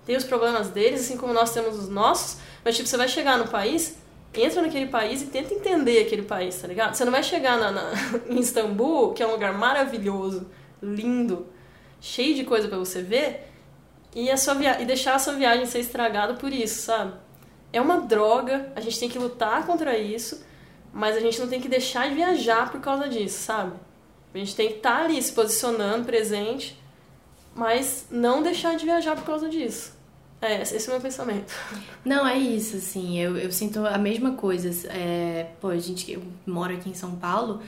Tem 0.06 0.18
os 0.18 0.26
problemas 0.26 0.70
deles, 0.70 1.02
assim 1.02 1.18
como 1.18 1.32
nós 1.32 1.54
temos 1.54 1.80
os 1.80 1.88
nossos. 1.88 2.40
Mas 2.64 2.76
tipo, 2.76 2.90
você 2.90 2.98
vai 2.98 3.08
chegar 3.08 3.38
no 3.38 3.48
país, 3.48 3.98
entra 4.34 4.62
naquele 4.62 4.88
país 4.88 5.22
e 5.22 5.28
tenta 5.28 5.54
entender 5.54 6.00
aquele 6.00 6.24
país, 6.24 6.62
tá 6.62 6.68
ligado? 6.68 6.96
Você 6.96 7.06
não 7.06 7.14
vai 7.14 7.24
chegar 7.24 7.58
na, 7.58 7.72
na 7.72 7.94
em 8.28 8.40
Istambul, 8.40 9.14
que 9.14 9.24
é 9.24 9.28
um 9.28 9.32
lugar 9.32 9.54
maravilhoso, 9.58 10.46
lindo, 10.82 11.48
cheio 12.02 12.36
de 12.36 12.44
coisa 12.44 12.68
para 12.68 12.78
você 12.78 13.02
ver 13.02 13.55
e, 14.16 14.32
a 14.32 14.38
sua 14.38 14.54
via... 14.56 14.82
e 14.82 14.86
deixar 14.86 15.16
a 15.16 15.20
sua 15.20 15.34
viagem 15.34 15.66
ser 15.66 15.80
estragada 15.80 16.36
por 16.36 16.52
isso, 16.52 16.84
sabe? 16.84 17.14
É 17.74 17.82
uma 17.82 18.00
droga, 18.00 18.72
a 18.76 18.80
gente 18.80 18.98
tem 18.98 19.10
que 19.10 19.20
lutar 19.20 19.66
contra 19.66 19.98
isso, 19.98 20.42
mas 20.94 21.18
a 21.18 21.20
gente 21.20 21.40
não 21.40 21.48
tem 21.50 21.60
que 21.60 21.68
deixar 21.68 22.08
de 22.08 22.16
viajar 22.16 22.72
por 22.72 22.80
causa 22.80 23.10
disso, 23.10 23.44
sabe? 23.44 23.74
A 24.34 24.38
gente 24.38 24.56
tem 24.56 24.70
que 24.70 24.76
estar 24.76 25.00
tá 25.00 25.04
ali 25.04 25.22
se 25.22 25.34
posicionando, 25.34 26.06
presente, 26.06 26.82
mas 27.54 28.08
não 28.10 28.42
deixar 28.42 28.76
de 28.76 28.86
viajar 28.86 29.16
por 29.16 29.26
causa 29.26 29.50
disso. 29.50 29.94
É, 30.42 30.62
esse 30.62 30.86
é 30.86 30.90
o 30.90 30.92
meu 30.92 31.02
pensamento. 31.02 31.54
Não, 32.04 32.28
é 32.28 32.38
isso, 32.38 32.76
assim, 32.76 33.18
eu, 33.18 33.38
eu 33.38 33.52
sinto 33.52 33.86
a 33.86 33.98
mesma 33.98 34.34
coisa. 34.34 34.70
É, 34.92 35.48
pô, 35.60 35.70
a 35.70 35.78
gente 35.78 36.12
eu 36.12 36.22
moro 36.46 36.74
aqui 36.74 36.90
em 36.90 36.94
São 36.94 37.16
Paulo, 37.16 37.62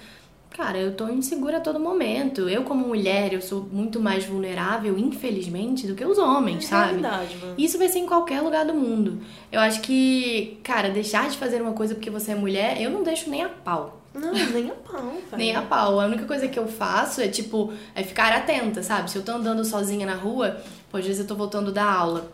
Cara, 0.57 0.79
eu 0.79 0.95
tô 0.95 1.07
insegura 1.07 1.57
a 1.57 1.59
todo 1.61 1.79
momento. 1.79 2.49
Eu, 2.49 2.63
como 2.63 2.87
mulher, 2.87 3.31
eu 3.31 3.39
sou 3.39 3.61
muito 3.71 3.99
mais 3.99 4.25
vulnerável, 4.25 4.97
infelizmente, 4.97 5.85
do 5.85 5.93
que 5.93 6.03
os 6.03 6.17
homens, 6.17 6.65
é 6.65 6.67
sabe? 6.67 6.93
Verdade, 6.93 7.37
mano. 7.37 7.53
Isso 7.59 7.77
vai 7.77 7.87
ser 7.87 7.99
em 7.99 8.07
qualquer 8.07 8.41
lugar 8.41 8.65
do 8.65 8.73
mundo. 8.73 9.19
Eu 9.51 9.59
acho 9.59 9.81
que, 9.81 10.59
cara, 10.63 10.89
deixar 10.89 11.29
de 11.29 11.37
fazer 11.37 11.61
uma 11.61 11.73
coisa 11.73 11.93
porque 11.93 12.09
você 12.09 12.31
é 12.31 12.35
mulher, 12.35 12.81
eu 12.81 12.89
não 12.89 13.03
deixo 13.03 13.29
nem 13.29 13.43
a 13.43 13.49
pau. 13.49 14.01
Não, 14.15 14.33
nem 14.51 14.71
a 14.71 14.73
pau, 14.73 15.11
velho. 15.29 15.37
Nem 15.37 15.55
a 15.55 15.61
pau. 15.61 15.99
A 15.99 16.07
única 16.07 16.25
coisa 16.25 16.47
que 16.47 16.57
eu 16.57 16.67
faço 16.67 17.21
é, 17.21 17.27
tipo, 17.27 17.71
é 17.93 18.01
ficar 18.01 18.33
atenta, 18.33 18.81
sabe? 18.81 19.11
Se 19.11 19.17
eu 19.17 19.23
tô 19.23 19.33
andando 19.33 19.63
sozinha 19.63 20.07
na 20.07 20.15
rua, 20.15 20.59
pô, 20.89 20.97
às 20.97 21.05
vezes 21.05 21.21
eu 21.21 21.27
tô 21.27 21.35
voltando 21.35 21.71
da 21.71 21.85
aula. 21.85 22.31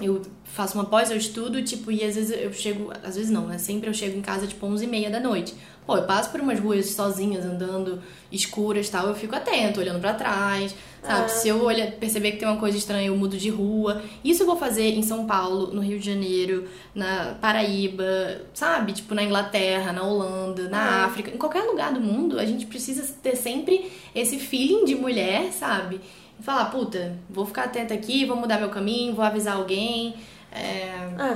Eu 0.00 0.22
faço 0.44 0.76
uma 0.76 0.84
pós, 0.84 1.10
eu 1.10 1.16
estudo, 1.16 1.62
tipo, 1.62 1.92
e 1.92 2.02
às 2.02 2.16
vezes 2.16 2.36
eu 2.36 2.52
chego, 2.52 2.92
às 3.02 3.14
vezes 3.14 3.30
não, 3.30 3.46
né? 3.46 3.58
Sempre 3.58 3.88
eu 3.88 3.94
chego 3.94 4.18
em 4.18 4.22
casa, 4.22 4.46
tipo, 4.46 4.66
11 4.66 4.84
e 4.84 4.88
meia 4.88 5.08
da 5.08 5.20
noite. 5.20 5.54
Pô, 5.86 5.96
eu 5.96 6.04
passo 6.04 6.30
por 6.30 6.40
umas 6.40 6.58
ruas 6.58 6.90
sozinhas, 6.92 7.44
andando 7.44 8.02
escuras 8.32 8.88
tal, 8.88 9.06
eu 9.08 9.14
fico 9.14 9.36
atento, 9.36 9.80
olhando 9.80 10.00
para 10.00 10.14
trás, 10.14 10.74
sabe? 11.02 11.24
É. 11.24 11.28
Se 11.28 11.48
eu 11.48 11.62
olhar, 11.62 11.92
perceber 11.92 12.32
que 12.32 12.38
tem 12.38 12.48
uma 12.48 12.56
coisa 12.56 12.76
estranha, 12.76 13.06
eu 13.06 13.16
mudo 13.16 13.36
de 13.36 13.50
rua. 13.50 14.02
Isso 14.24 14.42
eu 14.42 14.46
vou 14.46 14.56
fazer 14.56 14.88
em 14.88 15.02
São 15.02 15.26
Paulo, 15.26 15.74
no 15.74 15.82
Rio 15.82 15.98
de 15.98 16.06
Janeiro, 16.06 16.66
na 16.94 17.36
Paraíba, 17.40 18.40
sabe? 18.54 18.94
Tipo, 18.94 19.14
na 19.14 19.22
Inglaterra, 19.22 19.92
na 19.92 20.02
Holanda, 20.02 20.68
na 20.70 21.02
é. 21.02 21.04
África, 21.04 21.30
em 21.30 21.36
qualquer 21.36 21.62
lugar 21.64 21.92
do 21.92 22.00
mundo, 22.00 22.40
a 22.40 22.46
gente 22.46 22.64
precisa 22.64 23.06
ter 23.22 23.36
sempre 23.36 23.92
esse 24.14 24.38
feeling 24.38 24.86
de 24.86 24.94
mulher, 24.94 25.52
sabe? 25.52 26.00
Falar, 26.44 26.66
puta, 26.66 27.18
vou 27.30 27.46
ficar 27.46 27.64
atenta 27.64 27.94
aqui, 27.94 28.26
vou 28.26 28.36
mudar 28.36 28.58
meu 28.58 28.68
caminho, 28.68 29.14
vou 29.14 29.24
avisar 29.24 29.56
alguém. 29.56 30.14
É... 30.52 30.92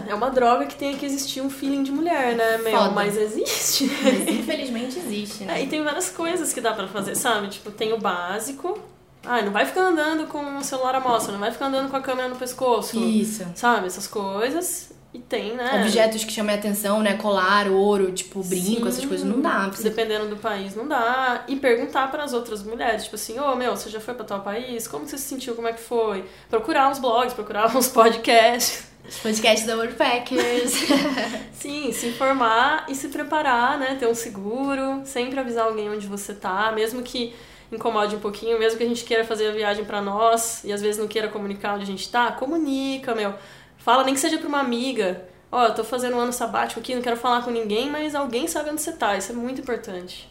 é 0.07 0.15
uma 0.15 0.31
droga 0.31 0.67
que 0.67 0.77
tem 0.77 0.99
que 0.99 1.07
existir 1.07 1.41
um 1.41 1.49
feeling 1.49 1.83
de 1.83 1.91
mulher, 1.91 2.37
né, 2.37 2.59
meu? 2.59 2.73
Foda. 2.73 2.91
Mas 2.91 3.17
existe. 3.17 3.91
Mas 4.05 4.29
infelizmente 4.29 4.99
existe, 4.99 5.45
né? 5.45 5.61
É, 5.61 5.65
e 5.65 5.67
tem 5.67 5.83
várias 5.83 6.11
coisas 6.11 6.53
que 6.53 6.61
dá 6.61 6.75
para 6.75 6.87
fazer, 6.89 7.15
sabe? 7.17 7.49
Tipo, 7.49 7.71
tem 7.71 7.95
o 7.95 7.99
básico. 7.99 8.79
Ah, 9.25 9.41
não 9.41 9.51
vai 9.51 9.65
ficar 9.65 9.81
andando 9.81 10.27
com 10.27 10.59
o 10.59 10.63
celular 10.63 10.95
à 10.95 11.01
mostra, 11.01 11.33
não 11.33 11.41
vai 11.41 11.51
ficar 11.51 11.67
andando 11.69 11.91
com 11.91 11.97
a 11.97 12.03
câmera 12.03 12.29
no 12.29 12.37
pescoço. 12.37 13.03
Isso. 13.03 13.47
Sabe? 13.55 13.87
Essas 13.87 14.07
coisas. 14.07 14.93
E 15.19 15.23
tem, 15.23 15.57
né? 15.57 15.81
Objetos 15.83 16.25
que 16.25 16.33
chamem 16.33 16.55
a 16.55 16.59
atenção, 16.59 17.03
né? 17.03 17.15
Colar, 17.15 17.67
ouro, 17.69 18.13
tipo, 18.13 18.41
brinco, 18.41 18.83
Sim, 18.83 18.89
essas 18.89 19.05
coisas 19.05 19.27
não 19.27 19.41
dá. 19.41 19.67
Precisa... 19.67 19.91
Dependendo 19.91 20.29
do 20.29 20.37
país, 20.37 20.77
não 20.77 20.87
dá. 20.87 21.45
E 21.49 21.57
perguntar 21.57 22.09
para 22.09 22.23
as 22.23 22.33
outras 22.33 22.63
mulheres, 22.63 23.03
tipo 23.05 23.17
assim, 23.17 23.37
ô 23.41 23.53
oh, 23.53 23.57
meu, 23.57 23.75
você 23.75 23.91
já 23.91 23.99
foi 23.99 24.15
para 24.15 24.25
tal 24.25 24.41
país? 24.43 24.87
Como 24.87 25.09
você 25.09 25.19
se 25.19 25.25
sentiu? 25.25 25.57
Como 25.57 25.67
é 25.67 25.73
que 25.73 25.81
foi? 25.81 26.25
Procurar 26.49 26.89
uns 26.89 27.01
blogs, 27.01 27.35
procurar 27.35 27.67
uns 27.77 27.89
podcasts. 27.89 28.87
Os 29.09 29.19
podcasts 29.19 29.67
da 29.67 29.75
Worldpackers. 29.75 30.73
Sim, 31.53 31.91
se 31.91 32.07
informar 32.09 32.87
e 32.89 32.95
se 32.95 33.09
preparar, 33.09 33.77
né? 33.77 33.97
Ter 33.99 34.07
um 34.07 34.15
seguro, 34.15 35.03
sempre 35.05 35.41
avisar 35.41 35.67
alguém 35.67 35.91
onde 35.91 36.07
você 36.07 36.33
tá, 36.33 36.71
mesmo 36.71 37.03
que 37.03 37.35
incomode 37.73 38.15
um 38.15 38.21
pouquinho, 38.21 38.57
mesmo 38.57 38.79
que 38.79 38.85
a 38.85 38.89
gente 38.89 39.05
queira 39.05 39.25
fazer 39.25 39.49
a 39.49 39.53
viagem 39.53 39.85
para 39.85 40.01
nós 40.01 40.63
e 40.63 40.73
às 40.73 40.81
vezes 40.81 40.99
não 40.99 41.09
queira 41.09 41.27
comunicar 41.29 41.75
onde 41.75 41.83
a 41.83 41.87
gente 41.87 42.09
tá, 42.09 42.31
comunica, 42.31 43.17
meu. 43.17 43.35
Fala 43.79 44.05
nem 44.05 44.15
que 44.15 44.21
seja 44.21 44.39
pra 44.39 44.49
uma 44.49 44.61
amiga. 44.61 45.25
Ó, 45.51 45.63
oh, 45.63 45.65
eu 45.67 45.75
tô 45.75 45.83
fazendo 45.83 46.17
um 46.17 46.21
ano 46.21 46.33
sabático 46.33 46.79
aqui, 46.81 46.95
não 46.95 47.03
quero 47.03 47.17
falar 47.17 47.43
com 47.43 47.51
ninguém, 47.51 47.91
mas 47.91 48.15
alguém 48.15 48.47
sabe 48.47 48.71
onde 48.71 48.83
você 48.83 48.93
tá. 48.93 49.17
Isso 49.17 49.33
é 49.33 49.35
muito 49.35 49.61
importante. 49.61 50.29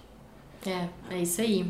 É, 0.66 0.88
é 1.10 1.18
isso 1.20 1.42
aí. 1.42 1.66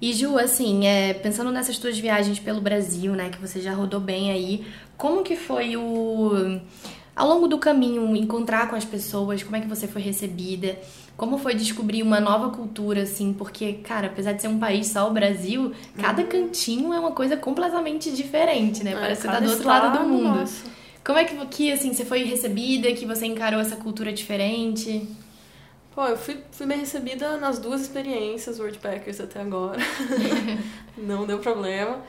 E 0.00 0.12
Ju, 0.12 0.38
assim, 0.38 0.86
é, 0.86 1.14
pensando 1.14 1.50
nessas 1.50 1.78
tuas 1.78 1.98
viagens 1.98 2.38
pelo 2.38 2.60
Brasil, 2.60 3.12
né, 3.12 3.30
que 3.30 3.38
você 3.38 3.60
já 3.60 3.72
rodou 3.72 4.00
bem 4.00 4.30
aí, 4.30 4.66
como 4.96 5.22
que 5.22 5.36
foi 5.36 5.76
o 5.76 6.60
ao 7.16 7.28
longo 7.28 7.46
do 7.46 7.58
caminho 7.58 8.16
encontrar 8.16 8.68
com 8.68 8.74
as 8.74 8.84
pessoas, 8.84 9.42
como 9.42 9.54
é 9.54 9.60
que 9.60 9.68
você 9.68 9.86
foi 9.86 10.02
recebida? 10.02 10.76
Como 11.16 11.38
foi 11.38 11.54
descobrir 11.54 12.02
uma 12.02 12.18
nova 12.18 12.50
cultura, 12.50 13.02
assim? 13.02 13.32
Porque, 13.32 13.74
cara, 13.74 14.08
apesar 14.08 14.32
de 14.32 14.42
ser 14.42 14.48
um 14.48 14.58
país 14.58 14.88
só 14.88 15.08
o 15.08 15.12
Brasil, 15.12 15.72
cada 15.96 16.22
uhum. 16.22 16.28
cantinho 16.28 16.92
é 16.92 16.98
uma 16.98 17.12
coisa 17.12 17.36
completamente 17.36 18.10
diferente, 18.10 18.82
né? 18.82 18.92
É, 18.92 18.94
Parece 18.94 19.22
que 19.22 19.28
você 19.28 19.32
tá 19.32 19.40
do 19.40 19.48
outro 19.48 19.66
lado 19.66 19.98
do 19.98 20.08
mundo. 20.08 20.40
Nossa. 20.40 20.64
Como 21.04 21.18
é 21.18 21.24
que, 21.24 21.46
que, 21.46 21.70
assim, 21.70 21.92
você 21.92 22.04
foi 22.04 22.24
recebida, 22.24 22.90
que 22.92 23.04
você 23.04 23.26
encarou 23.26 23.60
essa 23.60 23.76
cultura 23.76 24.10
diferente? 24.12 25.06
Pô, 25.94 26.06
eu 26.06 26.16
fui, 26.16 26.38
fui 26.50 26.66
bem 26.66 26.80
recebida 26.80 27.36
nas 27.36 27.58
duas 27.58 27.82
experiências 27.82 28.58
Worldpackers 28.58 29.20
até 29.20 29.40
agora. 29.40 29.78
Não 30.96 31.26
deu 31.26 31.38
problema. 31.38 32.02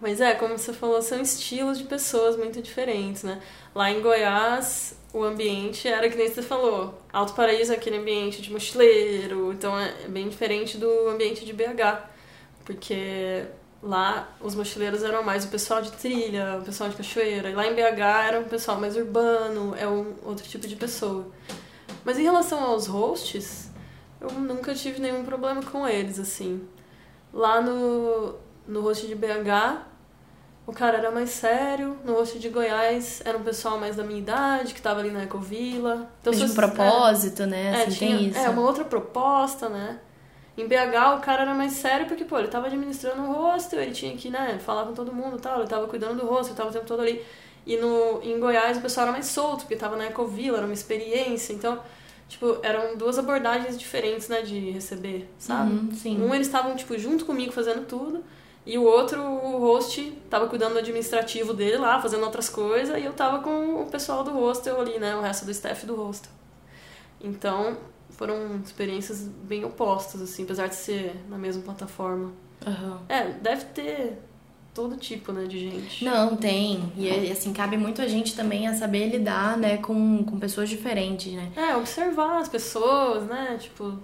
Mas 0.00 0.20
é, 0.20 0.34
como 0.34 0.58
você 0.58 0.72
falou, 0.72 1.00
são 1.00 1.20
estilos 1.22 1.78
de 1.78 1.84
pessoas 1.84 2.36
muito 2.36 2.60
diferentes, 2.60 3.22
né? 3.22 3.40
Lá 3.74 3.90
em 3.90 4.02
Goiás, 4.02 4.94
o 5.14 5.22
ambiente 5.24 5.88
era 5.88 6.08
que 6.10 6.16
nem 6.16 6.28
você 6.28 6.42
falou. 6.42 7.00
Alto 7.12 7.32
Paraíso 7.32 7.72
é 7.72 7.76
aquele 7.76 7.96
ambiente 7.96 8.42
de 8.42 8.52
mochileiro, 8.52 9.52
então 9.52 9.78
é 9.78 10.06
bem 10.08 10.28
diferente 10.28 10.76
do 10.76 11.08
ambiente 11.08 11.44
de 11.46 11.52
BH. 11.54 12.10
Porque 12.64 13.44
lá 13.84 14.28
os 14.40 14.54
mochileiros 14.54 15.02
eram 15.02 15.22
mais 15.22 15.44
o 15.44 15.48
pessoal 15.48 15.82
de 15.82 15.92
trilha, 15.92 16.58
o 16.60 16.64
pessoal 16.64 16.88
de 16.88 16.96
cachoeira. 16.96 17.50
E 17.50 17.54
lá 17.54 17.66
em 17.66 17.74
BH 17.74 18.00
era 18.26 18.40
um 18.40 18.44
pessoal 18.44 18.80
mais 18.80 18.96
urbano, 18.96 19.74
é 19.76 19.86
um 19.86 20.14
outro 20.24 20.48
tipo 20.48 20.66
de 20.66 20.74
pessoa. 20.74 21.26
Mas 22.04 22.18
em 22.18 22.22
relação 22.22 22.62
aos 22.62 22.86
hosts, 22.86 23.70
eu 24.20 24.30
nunca 24.30 24.74
tive 24.74 25.00
nenhum 25.00 25.24
problema 25.24 25.62
com 25.62 25.86
eles, 25.86 26.18
assim. 26.18 26.66
Lá 27.32 27.60
no, 27.60 28.34
no 28.66 28.80
host 28.80 29.06
de 29.06 29.14
BH, 29.14 29.82
o 30.66 30.72
cara 30.72 30.98
era 30.98 31.10
mais 31.10 31.30
sério. 31.30 31.98
No 32.04 32.14
host 32.14 32.38
de 32.38 32.48
Goiás, 32.48 33.20
era 33.24 33.36
um 33.36 33.42
pessoal 33.42 33.78
mais 33.78 33.96
da 33.96 34.02
minha 34.02 34.18
idade, 34.18 34.72
que 34.72 34.80
tava 34.80 35.00
ali 35.00 35.10
na 35.10 35.24
Ecovila. 35.24 36.10
Então, 36.20 36.32
Mesmo 36.32 36.48
se, 36.48 36.54
propósito, 36.54 37.42
é, 37.42 37.46
né? 37.46 37.64
É, 37.64 37.82
assim, 37.82 37.90
tinha, 37.90 38.18
tem 38.18 38.28
isso. 38.28 38.38
É, 38.38 38.48
uma 38.48 38.62
outra 38.62 38.84
proposta, 38.84 39.68
né? 39.68 39.98
Em 40.56 40.66
BH, 40.68 41.16
o 41.16 41.20
cara 41.20 41.42
era 41.42 41.54
mais 41.54 41.72
sério 41.72 42.06
porque, 42.06 42.24
pô, 42.24 42.38
ele 42.38 42.48
tava 42.48 42.66
administrando 42.66 43.22
o 43.22 43.32
hostel, 43.32 43.80
ele 43.80 43.92
tinha 43.92 44.16
que, 44.16 44.30
né, 44.30 44.58
falar 44.64 44.84
com 44.84 44.94
todo 44.94 45.12
mundo 45.12 45.36
e 45.36 45.40
tal, 45.40 45.58
ele 45.58 45.68
tava 45.68 45.86
cuidando 45.88 46.20
do 46.20 46.26
hostel, 46.26 46.50
ele 46.50 46.56
tava 46.56 46.70
o 46.70 46.72
tempo 46.72 46.86
todo 46.86 47.00
ali. 47.00 47.24
E 47.66 47.76
no, 47.76 48.22
em 48.22 48.38
Goiás, 48.38 48.76
o 48.78 48.80
pessoal 48.80 49.06
era 49.06 49.12
mais 49.12 49.26
solto, 49.26 49.60
porque 49.60 49.74
tava 49.74 49.96
na 49.96 50.06
Ecovila, 50.06 50.58
era 50.58 50.66
uma 50.66 50.74
experiência. 50.74 51.52
Então, 51.52 51.80
Tipo, 52.28 52.58
eram 52.62 52.96
duas 52.96 53.18
abordagens 53.18 53.78
diferentes, 53.78 54.28
né, 54.28 54.42
de 54.42 54.70
receber, 54.70 55.28
sabe? 55.38 55.72
Uhum, 55.72 55.90
sim. 55.92 56.20
Um, 56.20 56.34
eles 56.34 56.46
estavam, 56.46 56.74
tipo, 56.74 56.98
junto 56.98 57.24
comigo 57.24 57.52
fazendo 57.52 57.86
tudo. 57.86 58.24
E 58.66 58.78
o 58.78 58.82
outro, 58.82 59.22
o 59.22 59.58
host, 59.58 60.10
tava 60.30 60.48
cuidando 60.48 60.72
do 60.72 60.78
administrativo 60.78 61.52
dele 61.52 61.76
lá, 61.76 62.00
fazendo 62.00 62.24
outras 62.24 62.48
coisas. 62.48 62.98
E 62.98 63.04
eu 63.04 63.12
tava 63.12 63.40
com 63.40 63.82
o 63.82 63.86
pessoal 63.86 64.24
do 64.24 64.32
hostel 64.32 64.80
ali, 64.80 64.98
né, 64.98 65.14
o 65.14 65.20
resto 65.20 65.44
do 65.44 65.50
staff 65.50 65.84
do 65.84 65.94
hostel. 65.94 66.32
Então, 67.20 67.76
foram 68.16 68.60
experiências 68.64 69.22
bem 69.22 69.64
opostas, 69.64 70.22
assim, 70.22 70.44
apesar 70.44 70.68
de 70.68 70.74
ser 70.74 71.14
na 71.28 71.38
mesma 71.38 71.62
plataforma. 71.62 72.32
Uhum. 72.66 72.98
É, 73.08 73.32
deve 73.32 73.64
ter 73.66 74.18
todo 74.74 74.96
tipo, 74.96 75.32
né, 75.32 75.46
de 75.46 75.58
gente. 75.58 76.04
Não, 76.04 76.36
tem. 76.36 76.92
E 76.96 77.30
assim, 77.30 77.52
cabe 77.52 77.76
muito 77.76 78.02
a 78.02 78.08
gente 78.08 78.34
também 78.34 78.66
a 78.66 78.74
saber 78.74 79.08
lidar, 79.08 79.56
né, 79.56 79.76
com, 79.76 80.24
com 80.24 80.38
pessoas 80.38 80.68
diferentes, 80.68 81.32
né? 81.32 81.52
É, 81.54 81.76
observar 81.76 82.40
as 82.40 82.48
pessoas, 82.48 83.24
né, 83.24 83.56
tipo, 83.60 83.96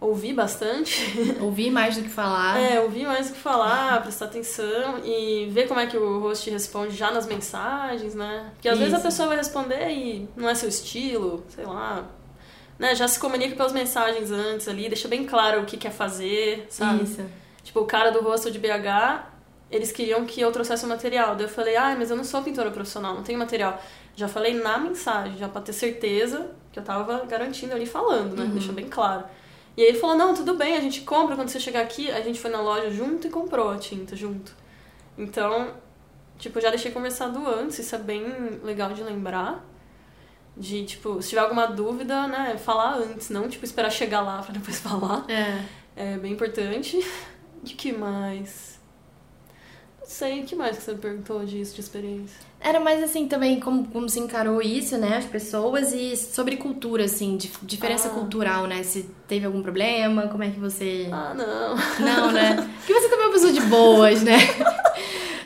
ouvir 0.00 0.34
bastante. 0.34 1.00
Ouvir 1.40 1.70
mais 1.70 1.96
do 1.96 2.02
que 2.02 2.10
falar. 2.10 2.60
É, 2.60 2.80
ouvir 2.80 3.06
mais 3.06 3.28
do 3.28 3.34
que 3.34 3.40
falar, 3.40 4.02
prestar 4.02 4.26
atenção 4.26 5.00
e 5.04 5.48
ver 5.50 5.66
como 5.68 5.80
é 5.80 5.86
que 5.86 5.96
o 5.96 6.20
host 6.20 6.50
responde 6.50 6.94
já 6.94 7.10
nas 7.10 7.26
mensagens, 7.26 8.14
né? 8.14 8.50
Porque 8.54 8.68
às 8.68 8.74
Isso. 8.74 8.84
vezes 8.84 8.98
a 8.98 9.02
pessoa 9.02 9.28
vai 9.28 9.36
responder 9.36 9.90
e 9.90 10.28
não 10.36 10.48
é 10.48 10.54
seu 10.54 10.68
estilo, 10.68 11.44
sei 11.48 11.64
lá. 11.64 12.06
Né, 12.78 12.94
já 12.94 13.06
se 13.06 13.20
comunica 13.20 13.54
pelas 13.54 13.72
mensagens 13.72 14.30
antes 14.32 14.66
ali, 14.66 14.88
deixa 14.88 15.06
bem 15.06 15.24
claro 15.24 15.62
o 15.62 15.64
que 15.64 15.76
quer 15.76 15.92
fazer, 15.92 16.66
sabe? 16.68 17.04
Isso. 17.04 17.24
Tipo, 17.62 17.80
o 17.80 17.86
cara 17.86 18.10
do 18.10 18.20
rosto 18.20 18.50
de 18.50 18.58
BH 18.58 19.34
eles 19.70 19.90
queriam 19.90 20.24
que 20.24 20.40
eu 20.40 20.52
trouxesse 20.52 20.84
o 20.84 20.88
material. 20.88 21.34
Daí 21.34 21.46
eu 21.46 21.48
falei, 21.48 21.76
ah, 21.76 21.94
mas 21.98 22.10
eu 22.10 22.16
não 22.16 22.24
sou 22.24 22.42
pintora 22.42 22.70
profissional, 22.70 23.14
não 23.14 23.22
tenho 23.22 23.38
material. 23.38 23.82
Já 24.14 24.28
falei 24.28 24.54
na 24.54 24.78
mensagem, 24.78 25.36
já 25.36 25.48
pra 25.48 25.60
ter 25.60 25.72
certeza 25.72 26.50
que 26.72 26.78
eu 26.78 26.84
tava 26.84 27.24
garantindo 27.26 27.74
ali 27.74 27.86
falando, 27.86 28.36
né? 28.36 28.44
Uhum. 28.44 28.50
Deixa 28.50 28.72
bem 28.72 28.88
claro. 28.88 29.24
E 29.76 29.82
aí 29.82 29.88
ele 29.88 29.98
falou, 29.98 30.16
não, 30.16 30.34
tudo 30.34 30.54
bem, 30.54 30.76
a 30.76 30.80
gente 30.80 31.00
compra 31.00 31.34
quando 31.34 31.48
você 31.48 31.58
chegar 31.58 31.80
aqui. 31.80 32.10
A 32.10 32.20
gente 32.20 32.38
foi 32.38 32.50
na 32.50 32.60
loja 32.60 32.90
junto 32.90 33.26
e 33.26 33.30
comprou 33.30 33.70
a 33.70 33.76
tinta 33.76 34.14
junto. 34.14 34.54
Então, 35.18 35.74
tipo, 36.38 36.60
já 36.60 36.70
deixei 36.70 36.92
conversado 36.92 37.44
antes, 37.48 37.78
isso 37.78 37.94
é 37.94 37.98
bem 37.98 38.24
legal 38.62 38.92
de 38.92 39.02
lembrar. 39.02 39.64
De, 40.56 40.84
tipo, 40.84 41.20
se 41.20 41.30
tiver 41.30 41.40
alguma 41.40 41.66
dúvida, 41.66 42.28
né, 42.28 42.56
falar 42.56 42.98
antes, 42.98 43.28
não, 43.28 43.48
tipo, 43.48 43.64
esperar 43.64 43.90
chegar 43.90 44.20
lá 44.20 44.40
pra 44.42 44.52
depois 44.52 44.78
falar. 44.80 45.24
É. 45.28 45.64
É 45.96 46.16
bem 46.16 46.32
importante. 46.32 47.04
De 47.62 47.74
que 47.74 47.92
mais? 47.92 48.74
Não 50.04 50.10
sei, 50.10 50.40
o 50.42 50.44
que 50.44 50.54
mais 50.54 50.76
que 50.76 50.82
você 50.82 50.94
perguntou 50.94 51.42
disso, 51.46 51.74
de 51.74 51.80
experiência? 51.80 52.36
Era 52.60 52.78
mais 52.78 53.02
assim 53.02 53.26
também, 53.26 53.58
como, 53.58 53.86
como 53.88 54.06
se 54.06 54.20
encarou 54.20 54.60
isso, 54.60 54.98
né? 54.98 55.16
As 55.16 55.24
pessoas 55.24 55.94
e 55.94 56.14
sobre 56.14 56.56
cultura, 56.56 57.04
assim, 57.04 57.38
diferença 57.62 58.08
ah. 58.08 58.10
cultural, 58.10 58.66
né? 58.66 58.82
Se 58.82 59.08
teve 59.26 59.46
algum 59.46 59.62
problema, 59.62 60.28
como 60.28 60.42
é 60.42 60.50
que 60.50 60.60
você. 60.60 61.08
Ah, 61.10 61.32
não. 61.34 61.74
Não, 62.04 62.32
né? 62.32 62.56
Porque 62.80 62.92
você 62.92 63.08
também 63.08 63.24
é 63.24 63.28
uma 63.28 63.32
pessoa 63.32 63.52
de 63.52 63.60
boas, 63.62 64.22
né? 64.22 64.36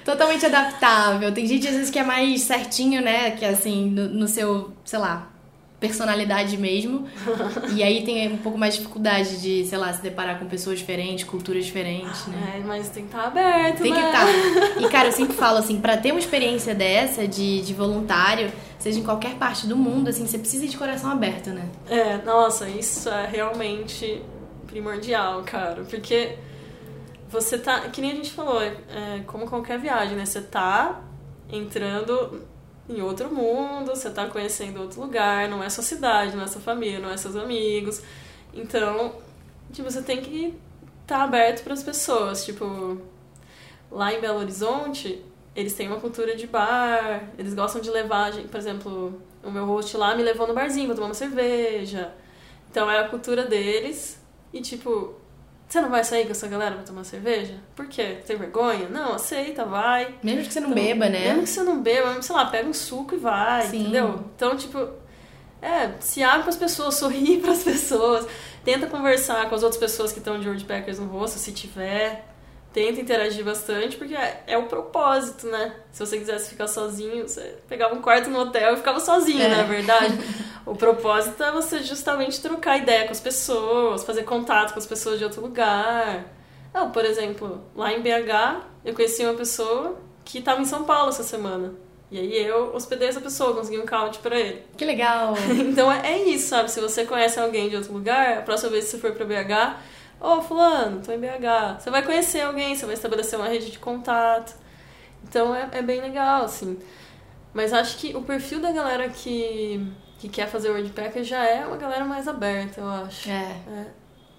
Totalmente 0.09 0.47
adaptável. 0.47 1.31
Tem 1.35 1.47
gente 1.47 1.69
às 1.69 1.75
vezes 1.75 1.91
que 1.91 1.99
é 1.99 2.03
mais 2.03 2.41
certinho, 2.41 3.03
né? 3.03 3.33
Que 3.33 3.45
assim, 3.45 3.91
no, 3.91 4.09
no 4.09 4.27
seu, 4.27 4.73
sei 4.83 4.99
lá, 4.99 5.29
personalidade 5.79 6.57
mesmo. 6.57 7.07
e 7.77 7.83
aí 7.83 8.03
tem 8.07 8.33
um 8.33 8.39
pouco 8.39 8.57
mais 8.57 8.73
de 8.73 8.81
dificuldade 8.81 9.39
de, 9.39 9.67
sei 9.67 9.77
lá, 9.77 9.93
se 9.93 10.01
deparar 10.01 10.39
com 10.39 10.47
pessoas 10.47 10.79
diferentes, 10.79 11.25
culturas 11.25 11.67
diferentes, 11.67 12.27
né? 12.27 12.55
É, 12.57 12.67
mas 12.67 12.89
tem 12.89 13.03
que 13.03 13.11
estar 13.11 13.25
tá 13.25 13.29
aberto, 13.29 13.83
Tem 13.83 13.93
né? 13.93 14.01
que 14.01 14.07
estar. 14.07 14.25
Tá. 14.25 14.81
E, 14.81 14.89
cara, 14.89 15.09
eu 15.09 15.13
sempre 15.13 15.37
falo 15.37 15.59
assim, 15.59 15.79
para 15.79 15.95
ter 15.99 16.11
uma 16.11 16.21
experiência 16.21 16.75
dessa, 16.75 17.29
de, 17.29 17.61
de 17.61 17.75
voluntário, 17.75 18.51
seja 18.79 18.99
em 18.99 19.03
qualquer 19.03 19.35
parte 19.35 19.67
do 19.67 19.77
mundo, 19.77 20.09
assim, 20.09 20.27
você 20.27 20.39
precisa 20.39 20.67
de 20.67 20.79
coração 20.79 21.11
aberto, 21.11 21.51
né? 21.51 21.69
É, 21.87 22.17
nossa, 22.25 22.67
isso 22.67 23.11
é 23.11 23.27
realmente 23.27 24.23
primordial, 24.67 25.43
cara. 25.43 25.83
Porque 25.83 26.39
você 27.29 27.59
tá, 27.59 27.81
que 27.89 28.01
nem 28.01 28.13
a 28.13 28.15
gente 28.15 28.31
falou, 28.31 28.63
é, 28.63 28.77
como 29.27 29.47
qualquer 29.49 29.79
viagem, 29.79 30.17
né? 30.17 30.25
Você 30.25 30.41
tá 30.41 31.03
entrando 31.51 32.43
em 32.89 33.03
outro 33.03 33.33
mundo, 33.33 33.91
você 33.91 34.11
tá 34.11 34.27
conhecendo 34.27 34.81
outro 34.81 35.01
lugar, 35.01 35.49
não 35.49 35.63
é 35.63 35.69
sua 35.69 35.85
cidade, 35.85 36.35
não 36.35 36.45
é 36.45 36.47
sua 36.47 36.61
família, 36.61 36.99
não 36.99 37.11
é 37.11 37.17
seus 37.17 37.37
amigos. 37.37 38.03
Então, 38.55 39.17
tipo, 39.73 39.91
você 39.91 40.03
tem 40.03 40.23
que 40.23 40.55
estar 41.03 41.19
tá 41.19 41.25
aberto 41.25 41.63
para 41.63 41.75
as 41.75 41.83
pessoas, 41.83 42.45
tipo, 42.45 42.99
lá 43.91 44.13
em 44.13 44.21
Belo 44.21 44.39
Horizonte, 44.39 45.23
eles 45.55 45.75
têm 45.75 45.89
uma 45.89 46.01
cultura 46.01 46.35
de 46.35 46.47
bar, 46.47 47.29
eles 47.39 47.53
gostam 47.53 47.81
de 47.81 47.91
levar, 47.91 48.33
por 48.33 48.57
exemplo, 48.59 49.21
o 49.43 49.51
meu 49.51 49.67
host 49.67 49.97
lá 49.97 50.15
me 50.15 50.23
levou 50.23 50.47
no 50.47 50.55
barzinho 50.55 50.87
pra 50.87 50.95
tomar 50.95 51.09
uma 51.09 51.15
cerveja. 51.15 52.13
Então 52.71 52.91
é 52.91 53.01
a 53.01 53.09
cultura 53.09 53.45
deles. 53.45 54.21
E 54.53 54.61
tipo, 54.61 55.15
você 55.69 55.81
não 55.83 55.91
vai 55.91 56.03
sair 56.03 56.25
com 56.25 56.31
essa 56.31 56.49
galera 56.49 56.77
pra 56.77 56.85
tomar 56.85 57.05
cerveja? 57.05 57.55
Por 57.77 57.87
quê? 57.87 58.19
Tem 58.27 58.37
vergonha? 58.37 58.89
Não, 58.89 59.15
aceita, 59.15 59.67
vai. 59.67 60.15
Mesmo 60.23 60.47
que 60.47 60.53
você 60.53 60.61
não 60.61 60.71
então, 60.71 60.83
beba, 60.83 61.09
né? 61.11 61.29
Mesmo 61.29 61.43
que 61.43 61.49
você 61.51 61.63
não 61.63 61.83
beba, 61.83 62.23
sei 62.23 62.35
lá, 62.35 62.47
pega 62.47 62.67
um 62.67 62.73
suco 62.73 63.15
e 63.15 63.19
vai, 63.19 63.67
Sim. 63.67 63.81
entendeu? 63.83 64.25
Então, 64.35 64.57
tipo, 64.57 64.89
é, 65.61 65.91
se 66.01 66.23
abre 66.23 66.45
pras 66.45 66.57
pessoas, 66.57 66.95
sorri 66.97 67.39
pras 67.39 67.63
pessoas, 67.63 68.27
tenta 68.65 68.87
conversar 68.87 69.47
com 69.49 69.55
as 69.55 69.63
outras 69.63 69.79
pessoas 69.79 70.11
que 70.11 70.21
estão 70.21 70.41
de 70.41 70.49
Wordpackers 70.49 70.99
no 70.99 71.07
rosto, 71.07 71.39
se 71.39 71.53
tiver 71.53 72.25
tenta 72.79 73.01
interagir 73.01 73.45
bastante, 73.45 73.97
porque 73.97 74.15
é, 74.15 74.45
é, 74.47 74.57
o 74.57 74.67
propósito, 74.67 75.49
né? 75.49 75.75
Se 75.91 75.99
você 75.99 76.17
quisesse 76.17 76.51
ficar 76.51 76.69
sozinho, 76.69 77.27
você 77.27 77.57
pegava 77.69 77.93
um 77.93 78.01
quarto 78.01 78.31
no 78.31 78.39
hotel 78.39 78.75
e 78.75 78.77
ficava 78.77 79.01
sozinho, 79.01 79.43
é. 79.43 79.49
na 79.49 79.65
verdade. 79.65 80.17
o 80.65 80.77
propósito 80.77 81.43
é 81.43 81.51
você 81.51 81.83
justamente 81.83 82.41
trocar 82.41 82.79
ideia 82.79 83.05
com 83.07 83.11
as 83.11 83.19
pessoas, 83.19 84.05
fazer 84.05 84.23
contato 84.23 84.75
com 84.75 84.79
as 84.79 84.87
pessoas 84.87 85.19
de 85.19 85.25
outro 85.25 85.41
lugar. 85.41 86.25
Não, 86.73 86.93
por 86.93 87.05
exemplo, 87.05 87.65
lá 87.75 87.93
em 87.93 88.01
BH, 88.01 88.63
eu 88.85 88.95
conheci 88.95 89.25
uma 89.25 89.35
pessoa 89.35 89.97
que 90.25 90.39
estava 90.39 90.61
em 90.61 90.65
São 90.65 90.85
Paulo 90.85 91.09
essa 91.09 91.25
semana. 91.25 91.75
E 92.13 92.19
aí 92.21 92.47
eu 92.47 92.77
hospedei 92.77 93.09
essa 93.09 93.21
pessoa, 93.21 93.55
consegui 93.55 93.79
um 93.79 93.87
couch 93.87 94.21
pra 94.21 94.39
ele. 94.39 94.63
Que 94.77 94.85
legal! 94.85 95.35
então 95.69 95.91
é, 95.91 96.13
é 96.13 96.29
isso, 96.29 96.47
sabe? 96.47 96.71
Se 96.71 96.81
você 96.81 97.05
conhece 97.05 97.41
alguém 97.41 97.69
de 97.69 97.75
outro 97.75 97.93
lugar, 97.93 98.39
a 98.39 98.43
próxima 98.43 98.71
vez 98.71 98.85
que 98.85 98.93
você 98.93 98.99
for 98.99 99.11
pra 99.11 99.25
BH, 99.25 99.81
Ô, 100.21 100.39
oh, 100.39 100.43
fulano, 100.43 101.01
tô 101.01 101.13
em 101.13 101.19
BH. 101.19 101.81
Você 101.81 101.91
vai 101.91 102.03
conhecer 102.03 102.41
alguém, 102.41 102.75
você 102.75 102.85
vai 102.85 102.95
estabelecer 102.95 103.39
uma 103.39 103.49
rede 103.49 103.71
de 103.71 103.79
contato. 103.79 104.57
Então 105.23 105.55
é, 105.55 105.69
é 105.73 105.83
bem 105.83 106.01
legal, 106.01 106.45
assim. 106.45 106.79
Mas 107.53 107.73
acho 107.73 107.99
que 107.99 108.15
o 108.17 108.23
perfil 108.23 108.61
da 108.61 108.73
galera 108.73 109.09
que, 109.09 109.87
que 110.19 110.29
quer 110.29 110.49
fazer 110.49 110.71
WordPacker 110.71 111.23
já 111.25 111.45
é 111.45 111.67
uma 111.67 111.77
galera 111.77 112.05
mais 112.05 112.27
aberta, 112.27 112.81
eu 112.81 112.89
acho. 112.89 113.29
É. 113.29 113.57
É, 113.67 113.87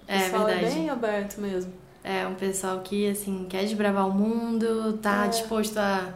é, 0.07 0.17
é 0.17 0.29
verdade. 0.29 0.65
é 0.65 0.69
bem 0.69 0.89
aberto 0.89 1.39
mesmo. 1.39 1.73
É, 2.03 2.25
um 2.25 2.35
pessoal 2.35 2.79
que, 2.79 3.09
assim, 3.09 3.45
quer 3.49 3.63
desbravar 3.63 4.07
o 4.07 4.11
mundo, 4.11 4.97
tá 5.01 5.25
é. 5.25 5.27
disposto 5.29 5.77
a 5.77 6.13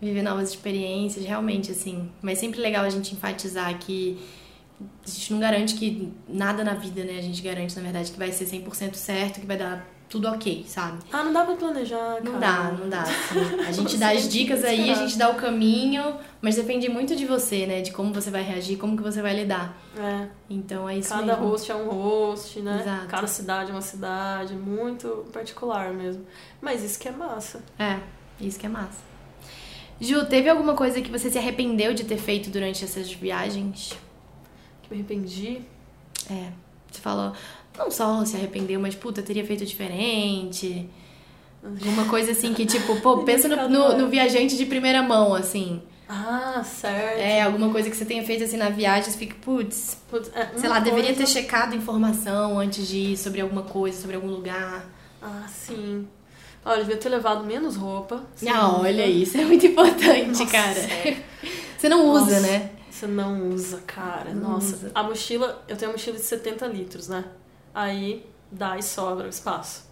viver 0.00 0.22
novas 0.22 0.50
experiências, 0.50 1.24
realmente, 1.24 1.70
assim. 1.70 2.10
Mas 2.20 2.38
sempre 2.38 2.60
legal 2.60 2.84
a 2.84 2.90
gente 2.90 3.14
enfatizar 3.14 3.78
que 3.78 4.20
a 4.80 5.08
gente 5.10 5.32
não 5.32 5.40
garante 5.40 5.74
que 5.74 6.12
nada 6.28 6.64
na 6.64 6.74
vida, 6.74 7.04
né? 7.04 7.18
A 7.18 7.22
gente 7.22 7.40
garante, 7.42 7.76
na 7.76 7.82
verdade, 7.82 8.10
que 8.10 8.18
vai 8.18 8.32
ser 8.32 8.44
100% 8.46 8.94
certo, 8.94 9.40
que 9.40 9.46
vai 9.46 9.56
dar 9.56 9.86
tudo 10.08 10.28
ok, 10.28 10.64
sabe? 10.68 10.98
Ah, 11.10 11.22
não 11.24 11.32
dá 11.32 11.42
pra 11.42 11.54
planejar, 11.54 11.96
cara. 11.96 12.20
Não 12.22 12.38
dá, 12.38 12.72
não 12.78 12.88
dá. 12.88 13.00
Assim. 13.02 13.60
A 13.66 13.72
gente 13.72 13.96
dá 13.96 14.10
as 14.10 14.28
dicas 14.28 14.62
aí, 14.62 14.90
a 14.90 14.94
gente 14.94 15.16
dá 15.16 15.30
o 15.30 15.36
caminho, 15.36 16.16
mas 16.42 16.56
depende 16.56 16.86
muito 16.90 17.16
de 17.16 17.24
você, 17.24 17.66
né? 17.66 17.80
De 17.80 17.92
como 17.92 18.12
você 18.12 18.30
vai 18.30 18.42
reagir, 18.42 18.76
como 18.76 18.94
que 18.94 19.02
você 19.02 19.22
vai 19.22 19.34
lidar. 19.34 19.74
É. 19.96 20.28
Então 20.50 20.86
é 20.86 20.98
isso 20.98 21.08
Cada 21.08 21.34
mesmo. 21.34 21.48
host 21.48 21.70
é 21.70 21.74
um 21.74 21.88
host, 21.88 22.60
né? 22.60 22.80
Exato. 22.82 23.06
Cada 23.06 23.26
cidade 23.26 23.70
é 23.70 23.74
uma 23.74 23.80
cidade, 23.80 24.52
muito 24.54 25.24
particular 25.32 25.94
mesmo. 25.94 26.26
Mas 26.60 26.82
isso 26.84 26.98
que 26.98 27.08
é 27.08 27.12
massa. 27.12 27.62
É, 27.78 27.98
Isso 28.38 28.58
que 28.58 28.66
é 28.66 28.68
massa. 28.68 29.00
Ju, 29.98 30.26
teve 30.26 30.48
alguma 30.50 30.74
coisa 30.74 31.00
que 31.00 31.10
você 31.10 31.30
se 31.30 31.38
arrependeu 31.38 31.94
de 31.94 32.04
ter 32.04 32.18
feito 32.18 32.50
durante 32.50 32.84
essas 32.84 33.10
viagens? 33.12 33.92
Me 34.92 34.98
arrependi? 34.98 35.60
É. 36.30 36.48
Você 36.90 37.00
falou, 37.00 37.32
não 37.78 37.90
só 37.90 38.22
se 38.26 38.36
arrependeu, 38.36 38.78
mas 38.78 38.94
puta, 38.94 39.22
teria 39.22 39.44
feito 39.44 39.64
diferente. 39.64 40.86
Alguma 41.64 42.04
coisa 42.06 42.32
assim 42.32 42.52
que, 42.52 42.66
tipo, 42.66 43.00
pô, 43.00 43.18
pensa 43.24 43.48
no, 43.48 43.68
no, 43.68 43.98
no 43.98 44.08
viajante 44.08 44.56
de 44.56 44.66
primeira 44.66 45.02
mão, 45.02 45.34
assim. 45.34 45.80
Ah, 46.08 46.62
certo. 46.62 47.18
É, 47.20 47.40
alguma 47.40 47.70
coisa 47.70 47.88
que 47.88 47.96
você 47.96 48.04
tenha 48.04 48.22
feito 48.22 48.44
assim 48.44 48.58
na 48.58 48.68
viagem, 48.68 49.10
você 49.10 49.16
fica, 49.16 49.34
putz, 49.40 49.96
Putz, 50.10 50.30
é, 50.34 50.50
sei 50.56 50.68
uma 50.68 50.74
lá, 50.76 50.80
deveria 50.80 51.10
ter 51.12 51.16
coisa- 51.18 51.32
checado 51.32 51.74
informação 51.74 52.58
antes 52.58 52.86
de 52.86 52.98
ir 53.12 53.16
sobre 53.16 53.40
alguma 53.40 53.62
coisa, 53.62 53.98
sobre 53.98 54.16
algum 54.16 54.28
lugar. 54.28 54.84
Ah, 55.22 55.46
sim. 55.48 56.06
Olha, 56.64 56.80
devia 56.80 56.98
ter 56.98 57.08
levado 57.08 57.44
menos 57.44 57.76
roupa. 57.76 58.22
Ah, 58.46 58.78
olha, 58.78 59.06
isso 59.06 59.38
é 59.38 59.44
muito 59.46 59.64
importante, 59.66 60.26
Nossa, 60.28 60.46
cara. 60.46 60.78
é. 60.78 61.16
Você 61.78 61.88
não 61.88 62.06
usa, 62.10 62.26
Nossa, 62.38 62.40
né? 62.40 62.70
Você 62.92 63.06
não 63.06 63.48
usa, 63.48 63.80
cara. 63.86 64.34
Não 64.34 64.50
Nossa. 64.50 64.76
usa. 64.76 64.92
A 64.94 65.02
mochila, 65.02 65.64
eu 65.66 65.76
tenho 65.76 65.90
uma 65.90 65.96
mochila 65.96 66.16
de 66.16 66.22
70 66.22 66.66
litros, 66.66 67.08
né? 67.08 67.24
Aí 67.74 68.26
dá 68.50 68.76
e 68.76 68.82
sobra 68.82 69.26
o 69.26 69.30
espaço. 69.30 69.88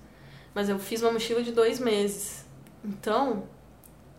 Mas 0.55 0.69
eu 0.69 0.79
fiz 0.79 1.01
uma 1.01 1.11
mochila 1.11 1.43
de 1.43 1.51
dois 1.51 1.79
meses. 1.79 2.45
Então, 2.85 3.45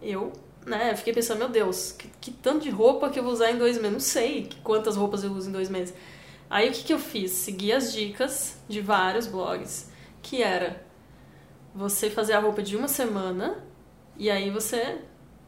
eu, 0.01 0.33
né, 0.65 0.95
fiquei 0.95 1.13
pensando, 1.13 1.37
meu 1.37 1.49
Deus, 1.49 1.91
que, 1.91 2.09
que 2.19 2.31
tanto 2.31 2.63
de 2.63 2.71
roupa 2.71 3.11
que 3.11 3.19
eu 3.19 3.23
vou 3.23 3.31
usar 3.31 3.51
em 3.51 3.57
dois 3.59 3.77
meses? 3.77 3.93
Não 3.93 3.99
sei 3.99 4.49
quantas 4.63 4.95
roupas 4.95 5.23
eu 5.23 5.31
uso 5.31 5.49
em 5.49 5.51
dois 5.51 5.69
meses. 5.69 5.93
Aí 6.49 6.69
o 6.69 6.71
que, 6.71 6.83
que 6.83 6.93
eu 6.93 6.99
fiz? 6.99 7.31
Segui 7.31 7.71
as 7.71 7.93
dicas 7.93 8.57
de 8.67 8.81
vários 8.81 9.27
blogs, 9.27 9.91
que 10.23 10.41
era 10.41 10.83
você 11.73 12.09
fazer 12.09 12.33
a 12.33 12.39
roupa 12.39 12.63
de 12.63 12.75
uma 12.75 12.87
semana 12.87 13.63
e 14.17 14.29
aí 14.29 14.49
você 14.49 15.01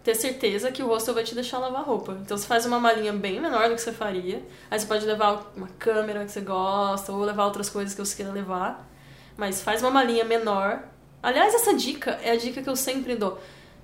ter 0.03 0.15
certeza 0.15 0.71
que 0.71 0.83
o 0.83 0.87
hostel 0.87 1.13
vai 1.13 1.23
te 1.23 1.33
deixar 1.33 1.59
lavar 1.59 1.83
roupa. 1.83 2.17
Então 2.21 2.37
você 2.37 2.45
faz 2.45 2.65
uma 2.65 2.79
malinha 2.79 3.13
bem 3.13 3.39
menor 3.39 3.69
do 3.69 3.75
que 3.75 3.81
você 3.81 3.93
faria. 3.93 4.43
Aí 4.69 4.77
você 4.77 4.85
pode 4.85 5.05
levar 5.05 5.51
uma 5.55 5.67
câmera 5.79 6.25
que 6.25 6.31
você 6.31 6.41
gosta 6.41 7.11
ou 7.13 7.23
levar 7.23 7.45
outras 7.45 7.69
coisas 7.69 7.95
que 7.95 8.03
você 8.03 8.15
queira 8.15 8.31
levar. 8.31 8.85
Mas 9.37 9.61
faz 9.61 9.81
uma 9.81 9.89
malinha 9.89 10.25
menor. 10.25 10.83
Aliás, 11.21 11.55
essa 11.55 11.73
dica 11.73 12.19
é 12.21 12.31
a 12.31 12.35
dica 12.35 12.61
que 12.61 12.69
eu 12.69 12.75
sempre 12.75 13.15
dou. 13.15 13.39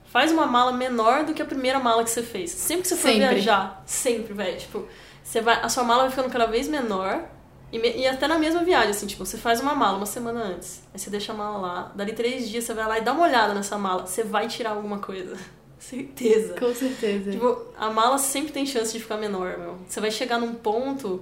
Faz 0.05 0.32
uma 0.32 0.45
mala 0.45 0.74
menor 0.74 1.24
do 1.24 1.34
que 1.34 1.41
a 1.41 1.45
primeira 1.45 1.80
mala 1.80 2.03
que 2.03 2.09
você 2.09 2.22
fez. 2.22 2.51
Sempre 2.51 2.82
que 2.82 2.88
você 2.89 2.95
for 2.95 3.09
Sempre. 3.09 3.28
viajar, 3.36 3.82
sempre, 3.86 4.34
velho. 4.34 4.57
Tipo, 4.57 4.88
você 5.24 5.39
vai, 5.39 5.61
a 5.61 5.70
sua 5.70 5.84
mala 5.84 6.01
vai 6.01 6.09
ficando 6.09 6.30
cada 6.30 6.47
vez 6.47 6.67
menor. 6.67 7.24
E, 7.72 7.78
e 7.78 8.07
até 8.07 8.28
na 8.28 8.38
mesma 8.38 8.63
viagem, 8.63 8.89
assim, 8.89 9.07
tipo, 9.07 9.26
você 9.26 9.38
faz 9.38 9.61
uma 9.61 9.74
mala 9.76 9.97
uma 9.97 10.05
semana 10.05 10.41
antes. 10.41 10.84
Aí 10.91 10.99
você 10.99 11.09
deixa 11.09 11.32
a 11.32 11.36
mala 11.36 11.57
lá. 11.59 11.91
Dali 11.95 12.11
três 12.11 12.49
dias 12.49 12.65
você 12.65 12.74
vai 12.74 12.88
lá 12.88 12.97
e 12.97 13.01
dá 13.01 13.13
uma 13.13 13.24
olhada 13.24 13.53
nessa 13.53 13.78
mala. 13.78 14.05
Você 14.05 14.24
vai 14.24 14.47
tirar 14.47 14.72
alguma 14.72 14.97
coisa. 14.97 15.38
Certeza. 15.80 16.56
Com 16.60 16.74
certeza. 16.76 17.32
Tipo, 17.32 17.58
a 17.78 17.90
mala 17.90 18.18
sempre 18.18 18.52
tem 18.52 18.66
chance 18.66 18.92
de 18.94 19.00
ficar 19.00 19.18
menor, 19.18 19.58
meu. 19.58 19.78
Você 19.88 20.00
vai 20.02 20.12
chegar 20.12 20.38
num 20.40 20.54
ponto 20.54 21.22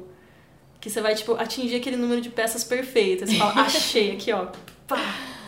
que 0.81 0.89
você 0.89 0.99
vai, 1.01 1.15
tipo, 1.15 1.33
atingir 1.33 1.75
aquele 1.75 1.95
número 1.95 2.21
de 2.21 2.29
peças 2.29 2.63
perfeitas. 2.63 3.29
Você 3.29 3.37
fala, 3.37 3.53
achei 3.61 4.11
aqui, 4.13 4.31
ó. 4.31 4.47
Pá. 4.87 4.99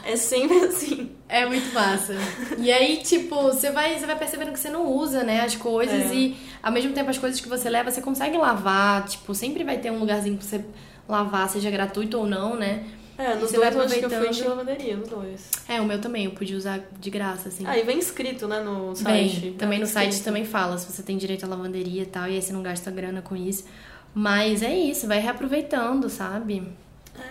É 0.05 0.15
sempre 0.15 0.57
assim. 0.65 1.11
É 1.27 1.45
muito 1.45 1.73
massa. 1.73 2.15
E 2.57 2.71
aí, 2.71 2.97
tipo, 2.97 3.35
você 3.43 3.69
vai, 3.71 3.99
você 3.99 4.05
vai 4.05 4.17
percebendo 4.17 4.51
que 4.53 4.59
você 4.59 4.69
não 4.69 4.87
usa, 4.87 5.23
né, 5.23 5.41
as 5.41 5.55
coisas 5.55 6.09
É. 6.11 6.15
e 6.15 6.37
ao 6.63 6.71
mesmo 6.71 6.93
tempo 6.93 7.09
as 7.09 7.17
coisas 7.17 7.39
que 7.41 7.49
você 7.49 7.69
leva, 7.69 7.91
você 7.91 8.01
consegue 8.01 8.37
lavar, 8.37 9.05
tipo, 9.07 9.35
sempre 9.35 9.63
vai 9.63 9.77
ter 9.77 9.91
um 9.91 9.99
lugarzinho 9.99 10.37
pra 10.37 10.47
você 10.47 10.63
lavar, 11.07 11.49
seja 11.49 11.69
gratuito 11.69 12.17
ou 12.17 12.25
não, 12.25 12.55
né? 12.55 12.85
É, 13.19 13.35
nos 13.35 13.49
você 13.51 13.57
dois 13.57 13.75
vai 13.75 13.83
eu 13.83 13.85
acho 13.85 13.99
que 13.99 14.05
eu 14.05 14.09
fui 14.09 14.19
de 14.19 14.25
aproveitando. 14.25 14.49
lavanderia, 14.49 14.95
nos 14.97 15.09
dois. 15.09 15.51
É, 15.67 15.81
o 15.81 15.85
meu 15.85 15.99
também, 15.99 16.25
eu 16.25 16.31
pude 16.31 16.55
usar 16.55 16.79
de 16.99 17.09
graça, 17.09 17.49
assim. 17.49 17.65
Ah, 17.67 17.77
e 17.77 17.83
vem 17.83 17.99
escrito, 17.99 18.47
né, 18.47 18.61
no 18.61 18.95
site. 18.95 19.39
Bem, 19.41 19.53
também 19.53 19.79
no 19.79 19.85
Vem 19.85 19.93
site 19.93 20.09
escrito. 20.11 20.25
também 20.25 20.45
fala 20.45 20.77
se 20.77 20.91
você 20.91 21.03
tem 21.03 21.17
direito 21.17 21.43
à 21.45 21.47
lavanderia 21.49 22.03
e 22.03 22.05
tal, 22.05 22.27
e 22.29 22.35
aí 22.35 22.41
você 22.41 22.53
não 22.53 22.63
gasta 22.63 22.89
grana 22.89 23.21
com 23.21 23.35
isso. 23.35 23.65
Mas 24.13 24.63
é 24.63 24.73
isso, 24.73 25.05
vai 25.05 25.19
reaproveitando, 25.19 26.09
sabe? 26.09 26.65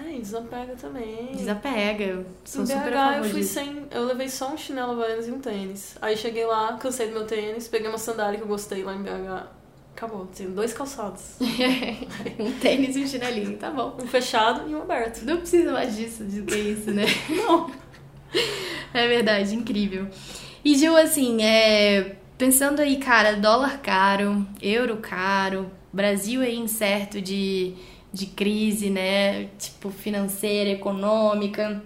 É, 0.06 0.12
e 0.14 0.18
desapega 0.20 0.74
também. 0.78 1.32
Desapega. 1.34 2.24
Sou 2.44 2.62
Em 2.62 2.66
super 2.66 2.90
BH 2.90 2.94
favor 2.94 3.16
eu 3.16 3.24
fui 3.30 3.40
disso. 3.40 3.54
sem. 3.54 3.86
Eu 3.90 4.04
levei 4.04 4.28
só 4.28 4.52
um 4.52 4.56
chinelo 4.58 4.92
havaianas 4.92 5.26
e 5.26 5.30
um 5.30 5.40
tênis. 5.40 5.96
Aí 6.02 6.14
cheguei 6.16 6.44
lá, 6.44 6.74
cansei 6.74 7.06
do 7.08 7.14
meu 7.14 7.24
tênis, 7.24 7.66
peguei 7.68 7.88
uma 7.88 7.96
sandália 7.96 8.36
que 8.36 8.44
eu 8.44 8.48
gostei 8.48 8.82
lá 8.84 8.94
em 8.94 9.02
BH. 9.02 9.46
Acabou, 9.98 10.26
tenho 10.26 10.50
dois 10.50 10.72
calçados. 10.72 11.38
um 12.38 12.52
tênis 12.60 12.94
e 12.94 13.00
um 13.00 13.06
chinelinho, 13.08 13.58
tá 13.58 13.68
bom. 13.68 13.96
Um 14.00 14.06
fechado 14.06 14.70
e 14.70 14.72
um 14.72 14.82
aberto. 14.82 15.24
Não 15.24 15.38
precisa 15.38 15.72
mais 15.72 15.96
disso, 15.96 16.24
de 16.24 16.42
ter 16.42 16.72
isso, 16.72 16.92
né? 16.92 17.02
Não. 17.28 17.68
É 18.94 19.08
verdade, 19.08 19.56
incrível. 19.56 20.06
E 20.64 20.76
Gil, 20.76 20.96
assim, 20.96 21.42
é, 21.42 22.14
pensando 22.38 22.78
aí, 22.78 22.98
cara, 22.98 23.32
dólar 23.32 23.80
caro, 23.80 24.46
euro 24.62 24.98
caro, 24.98 25.68
Brasil 25.92 26.42
aí 26.42 26.56
incerto 26.56 27.20
de, 27.20 27.74
de 28.12 28.26
crise, 28.26 28.90
né? 28.90 29.46
Tipo, 29.58 29.90
financeira, 29.90 30.70
econômica. 30.70 31.82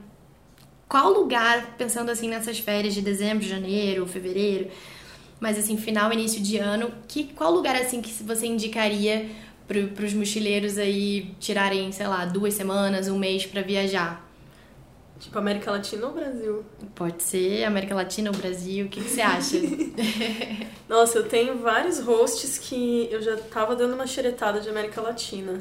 Qual 0.86 1.10
lugar, 1.10 1.76
pensando 1.78 2.10
assim 2.10 2.28
nessas 2.28 2.58
férias 2.58 2.92
de 2.92 3.00
dezembro, 3.00 3.42
janeiro, 3.42 4.06
fevereiro, 4.06 4.68
mas 5.42 5.58
assim, 5.58 5.76
final, 5.76 6.12
início 6.12 6.40
de 6.40 6.56
ano, 6.56 6.92
que, 7.08 7.24
qual 7.24 7.50
lugar 7.50 7.74
assim 7.74 8.00
que 8.00 8.22
você 8.22 8.46
indicaria 8.46 9.28
pro, 9.66 9.88
pros 9.88 10.14
mochileiros 10.14 10.78
aí 10.78 11.34
tirarem, 11.40 11.90
sei 11.90 12.06
lá, 12.06 12.24
duas 12.24 12.54
semanas, 12.54 13.08
um 13.08 13.18
mês 13.18 13.44
pra 13.44 13.60
viajar? 13.60 14.24
Tipo, 15.18 15.36
América 15.40 15.72
Latina 15.72 16.06
ou 16.06 16.12
Brasil? 16.12 16.64
Pode 16.94 17.24
ser 17.24 17.64
América 17.64 17.92
Latina 17.92 18.30
ou 18.30 18.36
Brasil, 18.36 18.86
o 18.86 18.88
que, 18.88 19.00
que 19.00 19.10
você 19.10 19.20
acha? 19.20 19.56
Nossa, 20.88 21.18
eu 21.18 21.28
tenho 21.28 21.58
vários 21.58 21.98
hosts 21.98 22.56
que 22.58 23.08
eu 23.10 23.20
já 23.20 23.36
tava 23.36 23.74
dando 23.74 23.94
uma 23.94 24.06
xeretada 24.06 24.60
de 24.60 24.68
América 24.68 25.00
Latina. 25.00 25.58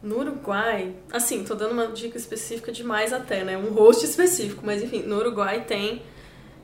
No 0.00 0.20
Uruguai, 0.20 0.94
assim, 1.12 1.42
tô 1.42 1.56
dando 1.56 1.72
uma 1.72 1.88
dica 1.88 2.16
específica 2.16 2.70
demais 2.70 3.12
até, 3.12 3.42
né? 3.42 3.58
Um 3.58 3.72
host 3.72 4.04
específico, 4.04 4.62
mas 4.64 4.80
enfim, 4.80 5.02
no 5.02 5.16
Uruguai 5.16 5.64
tem 5.64 6.02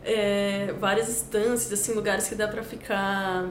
é, 0.04 0.74
várias 0.78 1.08
instâncias, 1.08 1.72
assim, 1.72 1.92
lugares 1.94 2.28
que 2.28 2.34
dá 2.34 2.48
pra 2.48 2.62
ficar 2.62 3.46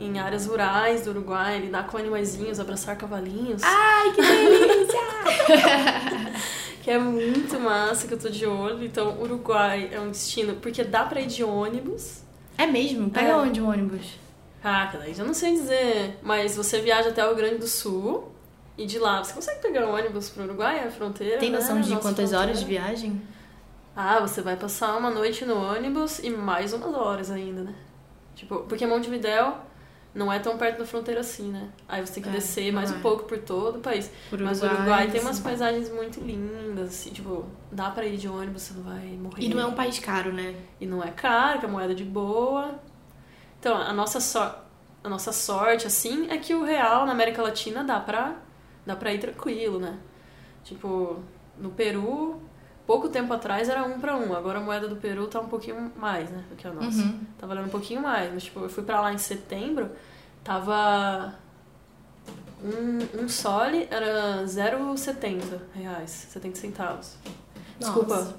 em 0.00 0.18
áreas 0.18 0.46
rurais 0.46 1.02
do 1.04 1.10
Uruguai, 1.10 1.58
lidar 1.58 1.86
com 1.88 1.96
animaizinhos, 1.98 2.60
abraçar 2.60 2.96
cavalinhos. 2.96 3.62
Ai, 3.64 4.12
que 4.12 4.20
delícia! 4.22 4.98
Que 6.82 6.92
é 6.92 6.98
muito 6.98 7.60
massa, 7.60 8.06
que 8.08 8.14
eu 8.14 8.18
tô 8.18 8.30
de 8.30 8.46
olho. 8.46 8.82
Então, 8.82 9.20
Uruguai 9.20 9.90
é 9.92 10.00
um 10.00 10.10
destino, 10.10 10.54
porque 10.54 10.82
dá 10.82 11.04
pra 11.04 11.20
ir 11.20 11.26
de 11.26 11.44
ônibus. 11.44 12.22
é 12.56 12.66
mesmo? 12.66 13.10
Pega 13.10 13.28
É. 13.28 13.36
onde 13.36 13.60
o 13.60 13.68
ônibus? 13.68 14.16
Caraca, 14.62 14.96
daí 14.96 15.12
já 15.12 15.22
não 15.22 15.34
sei 15.34 15.52
dizer. 15.52 16.18
Mas 16.22 16.56
você 16.56 16.80
viaja 16.80 17.10
até 17.10 17.22
o 17.22 17.28
Rio 17.28 17.36
Grande 17.36 17.56
do 17.58 17.66
Sul 17.66 18.32
e 18.78 18.86
de 18.86 18.98
lá 18.98 19.22
você 19.22 19.34
consegue 19.34 19.60
pegar 19.60 19.86
um 19.86 19.94
ônibus 19.94 20.30
pro 20.30 20.44
Uruguai, 20.44 20.82
a 20.86 20.90
fronteira. 20.90 21.36
Tem 21.36 21.50
né? 21.50 21.58
noção 21.58 21.78
de 21.78 21.90
Nossa 21.90 22.00
quantas 22.00 22.30
fronteira. 22.30 22.38
horas 22.52 22.60
de 22.60 22.64
viagem? 22.64 23.20
Ah, 24.00 24.20
você 24.20 24.40
vai 24.40 24.56
passar 24.56 24.96
uma 24.96 25.10
noite 25.10 25.44
no 25.44 25.56
ônibus 25.56 26.20
e 26.20 26.30
mais 26.30 26.72
umas 26.72 26.94
horas 26.94 27.32
ainda, 27.32 27.62
né? 27.64 27.74
Tipo, 28.36 28.60
porque 28.60 28.86
Montevidéu 28.86 29.56
não 30.14 30.32
é 30.32 30.38
tão 30.38 30.56
perto 30.56 30.78
da 30.78 30.86
fronteira 30.86 31.20
assim, 31.20 31.50
né? 31.50 31.68
Aí 31.88 32.00
você 32.06 32.14
tem 32.14 32.22
que 32.22 32.28
É, 32.28 32.32
descer 32.32 32.72
mais 32.72 32.90
não 32.90 32.96
um 32.98 33.00
é. 33.00 33.02
pouco 33.02 33.24
por 33.24 33.38
todo 33.38 33.78
o 33.78 33.80
país. 33.80 34.08
Por 34.30 34.40
Mas 34.40 34.62
o 34.62 34.66
Uruguai 34.66 35.10
tem 35.10 35.20
umas 35.20 35.40
paisagens 35.40 35.90
muito 35.90 36.20
lindas, 36.20 36.90
assim, 36.90 37.10
tipo, 37.10 37.44
dá 37.72 37.90
pra 37.90 38.06
ir 38.06 38.16
de 38.18 38.28
ônibus, 38.28 38.62
você 38.62 38.74
não 38.74 38.82
vai 38.84 39.04
morrer. 39.20 39.42
E 39.42 39.48
não 39.48 39.60
é 39.60 39.66
um 39.66 39.74
país 39.74 39.98
caro, 39.98 40.32
né? 40.32 40.54
E 40.80 40.86
não 40.86 41.02
é 41.02 41.10
caro, 41.10 41.58
que 41.58 41.66
é 41.66 41.68
moeda 41.68 41.94
de 41.94 42.04
boa. 42.04 42.78
Então, 43.58 43.76
a 43.76 43.92
nossa, 43.92 44.20
so 44.20 44.38
a 45.02 45.08
nossa 45.08 45.32
sorte, 45.32 45.86
assim, 45.88 46.28
é 46.30 46.38
que 46.38 46.54
o 46.54 46.62
real 46.64 47.04
na 47.04 47.12
América 47.12 47.42
Latina 47.42 47.82
dá 47.82 47.98
pra, 47.98 48.36
dá 48.86 48.94
pra 48.94 49.12
ir 49.12 49.18
tranquilo, 49.18 49.80
né? 49.80 49.98
Tipo, 50.64 51.20
no 51.58 51.70
Peru, 51.70 52.40
pouco 52.88 53.10
tempo 53.10 53.34
atrás 53.34 53.68
era 53.68 53.84
um 53.84 54.00
pra 54.00 54.16
um. 54.16 54.34
Agora 54.34 54.58
a 54.58 54.62
moeda 54.62 54.88
do 54.88 54.96
Peru 54.96 55.26
tá 55.28 55.38
um 55.38 55.46
pouquinho 55.46 55.92
mais, 55.94 56.30
né? 56.30 56.42
Do 56.48 56.56
que 56.56 56.66
a 56.66 56.72
nossa. 56.72 57.02
Uhum. 57.02 57.20
Tá 57.38 57.46
valendo 57.46 57.66
um 57.66 57.70
pouquinho 57.70 58.00
mais. 58.00 58.32
Mas, 58.32 58.44
tipo, 58.44 58.60
eu 58.60 58.70
fui 58.70 58.82
pra 58.82 59.02
lá 59.02 59.12
em 59.12 59.18
setembro, 59.18 59.90
tava... 60.42 61.34
Um, 62.64 63.22
um 63.22 63.28
sole 63.28 63.86
era 63.88 64.42
0,70 64.44 65.60
reais, 65.74 66.10
70 66.10 66.56
centavos. 66.58 67.16
Desculpa, 67.78 68.16
Nossa. 68.16 68.36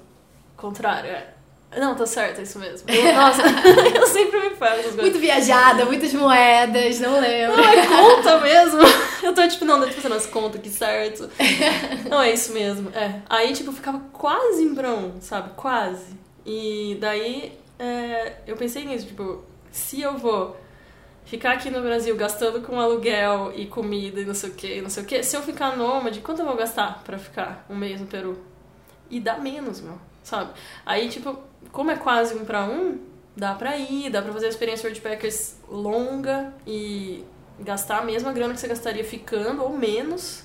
contrário, 0.56 1.08
é. 1.08 1.34
Não, 1.76 1.94
tá 1.94 2.04
certo, 2.04 2.40
é 2.40 2.42
isso 2.42 2.58
mesmo. 2.58 2.90
Eu- 2.90 3.14
nossa, 3.14 3.42
eu 3.94 4.06
sempre 4.06 4.40
me 4.40 4.50
pego 4.50 4.64
essas 4.64 4.82
coisas. 4.84 5.00
Muito 5.02 5.18
viajada, 5.18 5.84
muitas 5.84 6.12
moedas, 6.12 6.98
não 7.00 7.20
lembro. 7.20 7.56
Não, 7.56 7.64
é 7.68 7.86
conta 7.86 8.40
mesmo. 8.40 8.80
Eu 9.22 9.34
tô, 9.34 9.46
tipo, 9.46 9.64
não, 9.66 9.78
tô 9.80 9.88
fazendo 9.92 10.14
as 10.14 10.24
contas 10.26 10.58
aqui 10.60 10.70
certo. 10.70 11.28
Não, 12.08 12.22
é 12.22 12.32
isso 12.32 12.52
mesmo. 12.54 12.88
É. 12.96 13.20
Aí, 13.28 13.52
tipo, 13.52 13.70
ficava 13.70 14.00
quase 14.12 14.62
em 14.64 14.72
Brão, 14.72 15.14
sabe? 15.20 15.50
Quase. 15.56 16.16
E 16.46 16.96
daí, 16.98 17.52
é, 17.78 18.32
eu 18.46 18.56
pensei 18.56 18.84
nisso, 18.86 19.06
tipo, 19.06 19.44
se 19.70 20.00
eu 20.00 20.16
vou 20.16 20.56
ficar 21.26 21.52
aqui 21.52 21.70
no 21.70 21.82
Brasil 21.82 22.16
gastando 22.16 22.62
com 22.62 22.80
aluguel 22.80 23.52
e 23.54 23.66
comida 23.66 24.20
e 24.20 24.24
não 24.24 24.34
sei 24.34 24.50
o 24.50 24.54
que, 24.54 24.80
não 24.80 24.88
sei 24.90 25.02
o 25.02 25.06
que, 25.06 25.22
se 25.22 25.36
eu 25.36 25.42
ficar 25.42 25.76
nômade, 25.76 26.20
quanto 26.20 26.40
eu 26.40 26.46
vou 26.46 26.56
gastar 26.56 27.02
pra 27.04 27.18
ficar 27.18 27.64
um 27.68 27.76
mês 27.76 28.00
no 28.00 28.06
Peru? 28.06 28.38
E 29.10 29.20
dá 29.20 29.36
menos, 29.36 29.80
meu, 29.82 29.98
sabe? 30.24 30.50
Aí, 30.86 31.08
tipo, 31.10 31.38
como 31.72 31.90
é 31.90 31.96
quase 31.96 32.34
um 32.34 32.44
pra 32.44 32.64
um, 32.64 32.98
dá 33.36 33.54
pra 33.54 33.76
ir, 33.76 34.10
dá 34.10 34.22
pra 34.22 34.32
fazer 34.32 34.46
a 34.46 34.48
experiência 34.48 34.86
Worldpackers 34.86 35.56
longa 35.68 36.52
e 36.66 37.24
gastar 37.58 37.98
a 37.98 38.04
mesma 38.04 38.32
grana 38.32 38.54
que 38.54 38.60
você 38.60 38.68
gastaria 38.68 39.04
ficando 39.04 39.62
ou 39.62 39.76
menos. 39.76 40.44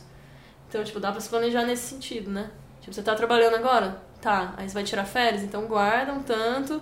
Então, 0.68 0.84
tipo, 0.84 0.99
dá 0.99 1.11
pra 1.11 1.22
se 1.22 1.30
planejar 1.30 1.63
nesse 1.63 1.93
sentido, 1.93 2.30
né? 2.30 2.51
Tipo, 2.82 2.93
você 2.93 3.01
tá 3.01 3.16
trabalhando 3.16 3.55
agora? 3.55 4.01
Tá. 4.22 4.53
Aí 4.57 4.68
você 4.68 4.74
vai 4.74 4.84
tirar 4.84 5.05
férias? 5.05 5.43
Então 5.43 5.66
guarda 5.66 6.13
um 6.13 6.22
tanto. 6.22 6.82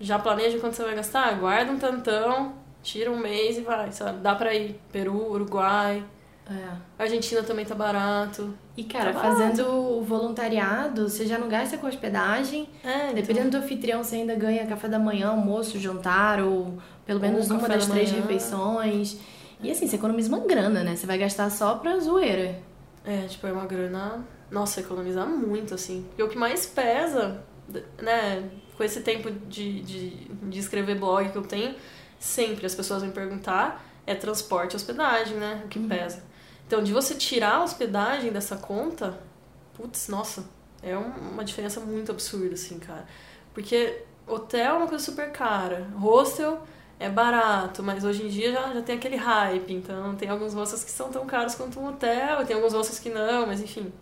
Já 0.00 0.18
planeja 0.18 0.58
quanto 0.58 0.74
você 0.74 0.82
vai 0.82 0.94
gastar? 0.94 1.38
Guarda 1.38 1.70
um 1.70 1.78
tantão, 1.78 2.54
tira 2.82 3.10
um 3.10 3.18
mês 3.18 3.56
e 3.56 3.60
vai, 3.60 3.92
sabe? 3.92 4.18
Dá 4.18 4.34
pra 4.34 4.54
ir. 4.54 4.80
Peru, 4.92 5.30
Uruguai. 5.30 6.04
É. 6.50 7.02
Argentina 7.02 7.42
também 7.42 7.64
tá 7.64 7.74
barato. 7.74 8.54
E, 8.76 8.84
cara, 8.84 9.12
Tá 9.14 9.20
fazendo 9.20 9.66
o 9.66 10.02
voluntariado, 10.02 11.08
você 11.08 11.26
já 11.26 11.38
não 11.38 11.48
gasta 11.48 11.78
com 11.78 11.86
hospedagem. 11.86 12.68
É, 12.84 13.04
então, 13.04 13.14
Dependendo 13.14 13.50
do 13.50 13.56
anfitrião, 13.58 14.04
você 14.04 14.16
ainda 14.16 14.34
ganha 14.34 14.66
café 14.66 14.88
da 14.88 14.98
manhã, 14.98 15.28
almoço, 15.28 15.78
jantar, 15.78 16.40
ou 16.40 16.78
pelo 17.06 17.18
menos 17.20 17.50
Ou 17.50 17.56
uma 17.56 17.68
das 17.68 17.86
da 17.86 17.94
três 17.94 18.10
manhã. 18.10 18.22
refeições. 18.22 19.16
E 19.62 19.70
assim, 19.70 19.86
você 19.86 19.96
economiza 19.96 20.28
uma 20.28 20.40
grana, 20.40 20.82
né? 20.84 20.94
Você 20.96 21.06
vai 21.06 21.16
gastar 21.16 21.50
só 21.50 21.76
pra 21.76 21.98
zoeira. 21.98 22.60
É, 23.04 23.22
tipo, 23.26 23.46
é 23.46 23.52
uma 23.52 23.64
grana. 23.64 24.22
Nossa, 24.50 24.80
economizar 24.80 25.26
muito, 25.26 25.74
assim. 25.74 26.06
E 26.18 26.22
o 26.22 26.28
que 26.28 26.36
mais 26.36 26.66
pesa, 26.66 27.42
né, 28.02 28.50
com 28.76 28.84
esse 28.84 29.00
tempo 29.00 29.30
de, 29.30 29.80
de, 29.80 30.10
de 30.28 30.58
escrever 30.58 30.98
blog 30.98 31.30
que 31.30 31.36
eu 31.38 31.42
tenho, 31.42 31.74
sempre 32.18 32.66
as 32.66 32.74
pessoas 32.74 33.02
vêm 33.02 33.10
perguntar, 33.10 33.82
é 34.06 34.14
transporte 34.14 34.74
e 34.74 34.76
hospedagem, 34.76 35.38
né? 35.38 35.62
O 35.64 35.68
que 35.68 35.78
pesa. 35.78 36.22
Então, 36.66 36.82
de 36.82 36.92
você 36.92 37.14
tirar 37.14 37.56
a 37.56 37.64
hospedagem 37.64 38.32
dessa 38.32 38.56
conta, 38.56 39.18
putz, 39.74 40.08
nossa, 40.08 40.44
é 40.82 40.96
um- 40.96 41.32
uma 41.32 41.44
diferença 41.44 41.80
muito 41.80 42.10
absurda, 42.10 42.54
assim, 42.54 42.78
cara. 42.78 43.06
Porque 43.52 44.02
hotel 44.26 44.74
é 44.74 44.78
uma 44.78 44.86
coisa 44.86 45.04
super 45.04 45.30
cara, 45.30 45.86
hostel 45.96 46.62
é 46.98 47.08
barato, 47.10 47.82
mas 47.82 48.04
hoje 48.04 48.24
em 48.24 48.28
dia 48.28 48.52
já, 48.52 48.72
já 48.72 48.82
tem 48.82 48.96
aquele 48.96 49.16
hype, 49.16 49.72
então 49.74 50.14
tem 50.16 50.28
alguns 50.28 50.54
hostels 50.54 50.82
que 50.84 50.90
são 50.90 51.10
tão 51.10 51.26
caros 51.26 51.54
quanto 51.54 51.78
um 51.78 51.88
hotel, 51.88 52.44
tem 52.46 52.56
alguns 52.56 52.72
hostels 52.72 52.98
que 52.98 53.10
não, 53.10 53.46
mas 53.46 53.60
enfim. 53.60 53.92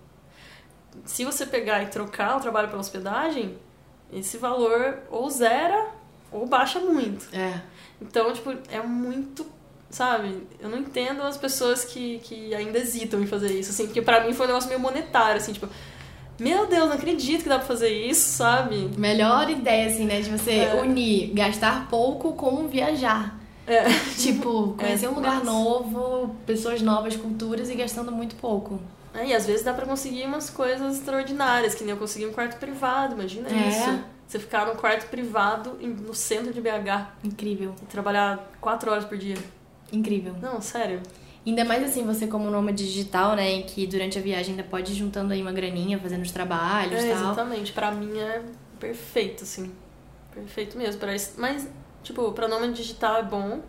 Se 1.05 1.25
você 1.25 1.47
pegar 1.47 1.83
e 1.83 1.87
trocar 1.87 2.37
o 2.37 2.41
trabalho 2.41 2.69
pela 2.69 2.81
hospedagem, 2.81 3.59
esse 4.13 4.37
valor 4.37 4.99
ou 5.11 5.29
zera 5.31 5.89
ou 6.31 6.47
baixa 6.47 6.79
muito. 6.81 7.29
É. 7.35 7.61
Então, 8.01 8.33
tipo, 8.33 8.51
é 8.71 8.81
muito. 8.83 9.47
Sabe? 9.93 10.45
Eu 10.59 10.69
não 10.71 10.79
entendo 10.79 11.23
as 11.23 11.37
pessoas 11.37 11.85
que, 11.85 12.19
que 12.25 12.55
ainda 12.55 12.79
hesitam 12.79 13.21
em 13.23 13.27
fazer 13.27 13.53
isso, 13.53 13.71
assim, 13.71 13.85
porque 13.87 14.01
pra 14.03 14.25
mim 14.27 14.33
foi 14.33 14.47
um 14.47 14.49
negócio 14.49 14.69
meio 14.69 14.81
monetário, 14.81 15.37
assim, 15.37 15.53
tipo, 15.53 15.69
meu 16.41 16.67
Deus, 16.67 16.89
não 16.89 16.95
acredito 16.97 17.43
que 17.43 17.49
dá 17.49 17.59
pra 17.59 17.69
fazer 17.69 17.91
isso, 17.91 18.27
sabe? 18.39 18.91
Melhor 18.97 19.51
ideia, 19.51 19.87
assim, 19.87 20.07
né? 20.07 20.21
De 20.23 20.31
você 20.31 20.53
É. 20.61 20.81
unir 20.81 21.33
gastar 21.35 21.89
pouco 21.91 22.33
com 22.33 22.67
viajar. 22.69 23.39
É. 23.67 23.85
Tipo, 24.19 24.75
conhecer 24.79 25.07
É, 25.07 25.09
um 25.11 25.15
lugar 25.15 25.35
massa. 25.35 25.45
novo, 25.45 26.35
pessoas 26.47 26.81
novas, 26.81 27.15
culturas 27.17 27.69
e 27.71 27.75
gastando 27.75 28.11
muito 28.11 28.35
pouco. 28.37 28.81
É, 29.15 29.27
e 29.27 29.35
às 29.35 29.45
vezes 29.47 29.63
dá 29.63 29.75
pra 29.75 29.85
conseguir 29.85 30.25
umas 30.25 30.49
coisas 30.49 30.97
extraordinárias, 30.97 31.75
que 31.75 31.85
nem 31.85 31.91
eu 31.93 31.99
consegui 31.99 32.27
um 32.27 32.33
quarto 32.33 32.57
privado, 32.59 33.13
imagina 33.15 33.47
É. 33.51 33.69
isso. 33.69 34.05
Você 34.27 34.39
ficar 34.39 34.67
num 34.67 34.75
quarto 34.75 35.07
privado 35.11 35.79
no 35.83 36.15
centro 36.15 36.51
de 36.51 36.63
BH 36.63 37.09
Incrível, 37.23 37.75
e 37.83 37.85
trabalhar 37.85 38.51
quatro 38.59 38.91
horas 38.91 39.05
por 39.05 39.19
dia. 39.19 39.37
Incrível. 39.93 40.35
Não, 40.41 40.61
sério. 40.61 41.01
Ainda 41.45 41.65
mais 41.65 41.83
assim, 41.83 42.05
você 42.05 42.27
como 42.29 42.49
nômade 42.51 42.87
digital, 42.87 43.35
né? 43.35 43.63
Que 43.63 43.87
durante 43.87 44.19
a 44.19 44.23
viagem 44.23 44.53
ainda 44.53 44.63
pode 44.63 44.93
ir 44.93 44.95
juntando 44.95 45.33
aí 45.33 45.43
uma 45.43 45.53
graninha, 45.53 45.99
fazendo 45.99 46.23
os 46.23 46.31
trabalhos 46.31 47.03
e 47.03 47.07
É, 47.09 47.13
tal. 47.15 47.23
exatamente. 47.25 47.73
Pra 47.73 47.91
mim 47.91 48.17
é 48.19 48.43
perfeito, 48.79 49.43
assim. 49.43 49.73
Perfeito 50.33 50.79
mesmo. 50.79 51.01
Pra 51.01 51.15
isso. 51.15 51.33
Mas, 51.37 51.69
tipo, 52.03 52.31
pra 52.33 52.47
nome 52.47 52.73
digital 52.73 53.17
é 53.19 53.23
bom. 53.25 53.61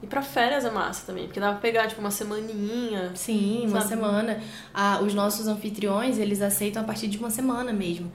E 0.00 0.06
pra 0.06 0.22
férias 0.22 0.64
é 0.64 0.70
massa 0.70 1.04
também. 1.06 1.24
Porque 1.26 1.40
dá 1.40 1.50
pra 1.50 1.60
pegar, 1.60 1.88
tipo, 1.88 2.00
uma 2.00 2.10
semaninha. 2.10 3.10
Sim, 3.16 3.66
uma 3.66 3.78
Sabe? 3.80 3.88
semana. 3.88 4.40
Ah, 4.72 5.00
os 5.02 5.12
nossos 5.12 5.48
anfitriões, 5.48 6.18
eles 6.18 6.40
aceitam 6.40 6.82
a 6.82 6.84
partir 6.84 7.08
de 7.08 7.18
uma 7.18 7.30
semana 7.30 7.72
mesmo. 7.72 8.12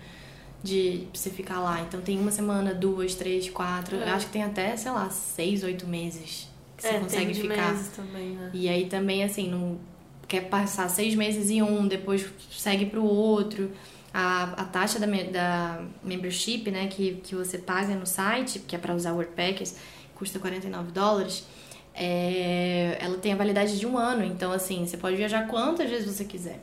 De 0.64 1.08
você 1.14 1.30
ficar 1.30 1.60
lá. 1.60 1.82
Então 1.82 2.00
tem 2.02 2.18
uma 2.20 2.32
semana, 2.32 2.74
duas, 2.74 3.16
três, 3.16 3.50
quatro. 3.50 3.98
É. 3.98 4.10
Eu 4.10 4.14
acho 4.16 4.28
que 4.28 4.32
tem 4.32 4.44
até, 4.44 4.76
sei 4.78 4.92
lá, 4.92 5.10
seis, 5.10 5.62
oito 5.64 5.86
meses 5.86 6.48
que 6.78 6.84
você 6.84 6.89
é, 6.89 6.99
consegue 6.99 7.34
ficar. 7.34 7.75
também, 7.95 8.30
né? 8.30 8.51
E 8.53 8.69
aí 8.69 8.86
também, 8.86 9.23
assim, 9.23 9.49
não 9.49 9.80
quer 10.28 10.41
passar 10.49 10.88
seis 10.89 11.15
meses 11.15 11.49
em 11.49 11.61
um, 11.61 11.88
depois 11.88 12.25
segue 12.51 12.86
pro 12.86 13.03
outro. 13.03 13.71
A, 14.13 14.43
a 14.61 14.65
taxa 14.65 14.99
da, 14.99 15.07
da 15.07 15.84
membership, 16.03 16.69
né, 16.71 16.88
que, 16.88 17.15
que 17.23 17.36
você 17.36 17.57
paga 17.57 17.93
no 17.95 18.05
site, 18.05 18.59
que 18.59 18.75
é 18.75 18.80
para 18.80 18.95
usar 18.95 19.11
o 19.11 19.15
WordPackers, 19.15 19.75
custa 20.15 20.39
49 20.39 20.91
dólares, 20.91 21.45
é, 21.93 22.97
ela 22.99 23.17
tem 23.17 23.34
a 23.34 23.36
validade 23.36 23.78
de 23.78 23.86
um 23.86 23.97
ano. 23.97 24.23
Então, 24.23 24.51
assim, 24.51 24.86
você 24.86 24.97
pode 24.97 25.15
viajar 25.15 25.47
quantas 25.47 25.89
vezes 25.89 26.15
você 26.15 26.25
quiser. 26.25 26.59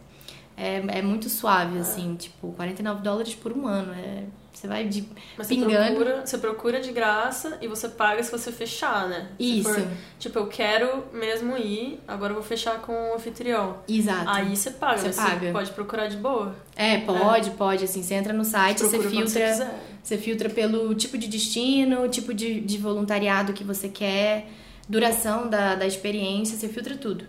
É, 0.56 0.76
é 0.98 1.02
muito 1.02 1.28
suave, 1.28 1.78
assim, 1.78 2.14
tipo, 2.14 2.52
49 2.52 3.02
dólares 3.02 3.34
por 3.34 3.52
um 3.52 3.66
ano. 3.66 3.92
É, 3.92 4.24
você 4.54 4.66
vai 4.68 4.86
de 4.88 5.04
Mas 5.36 5.46
você 5.48 5.54
pingando. 5.54 5.94
procura, 5.96 6.24
você 6.24 6.38
procura 6.38 6.80
de 6.80 6.92
graça 6.92 7.58
e 7.60 7.66
você 7.68 7.88
paga 7.88 8.22
se 8.22 8.30
você 8.30 8.50
fechar, 8.52 9.08
né? 9.08 9.28
Se 9.38 9.58
Isso, 9.60 9.68
for, 9.74 9.88
tipo, 10.18 10.38
eu 10.38 10.46
quero 10.46 11.04
mesmo 11.12 11.56
ir, 11.58 12.00
agora 12.08 12.30
eu 12.30 12.36
vou 12.36 12.42
fechar 12.44 12.80
com 12.80 12.92
o 13.10 13.14
anfitrião. 13.14 13.78
exato. 13.88 14.30
Aí 14.30 14.56
você 14.56 14.70
paga, 14.70 14.98
Você 14.98 15.10
paga. 15.20 15.46
você 15.48 15.52
pode 15.52 15.70
procurar 15.72 16.06
de 16.06 16.16
boa. 16.16 16.54
É, 16.76 16.98
pode, 16.98 17.50
pode, 17.50 17.84
assim, 17.84 18.02
você 18.02 18.14
entra 18.14 18.32
no 18.32 18.44
site, 18.44 18.78
você 18.80 18.96
quando 18.96 19.10
filtra. 19.10 19.26
quiser. 19.50 19.80
Você 20.02 20.16
filtra 20.18 20.48
pelo 20.50 20.94
tipo 20.94 21.18
de 21.18 21.26
destino, 21.28 22.08
tipo 22.08 22.32
de, 22.32 22.60
de 22.60 22.78
voluntariado 22.78 23.52
que 23.52 23.64
você 23.64 23.88
quer, 23.88 24.48
duração 24.88 25.48
da, 25.48 25.74
da 25.74 25.86
experiência, 25.86 26.56
você 26.56 26.68
filtra 26.68 26.96
tudo. 26.96 27.26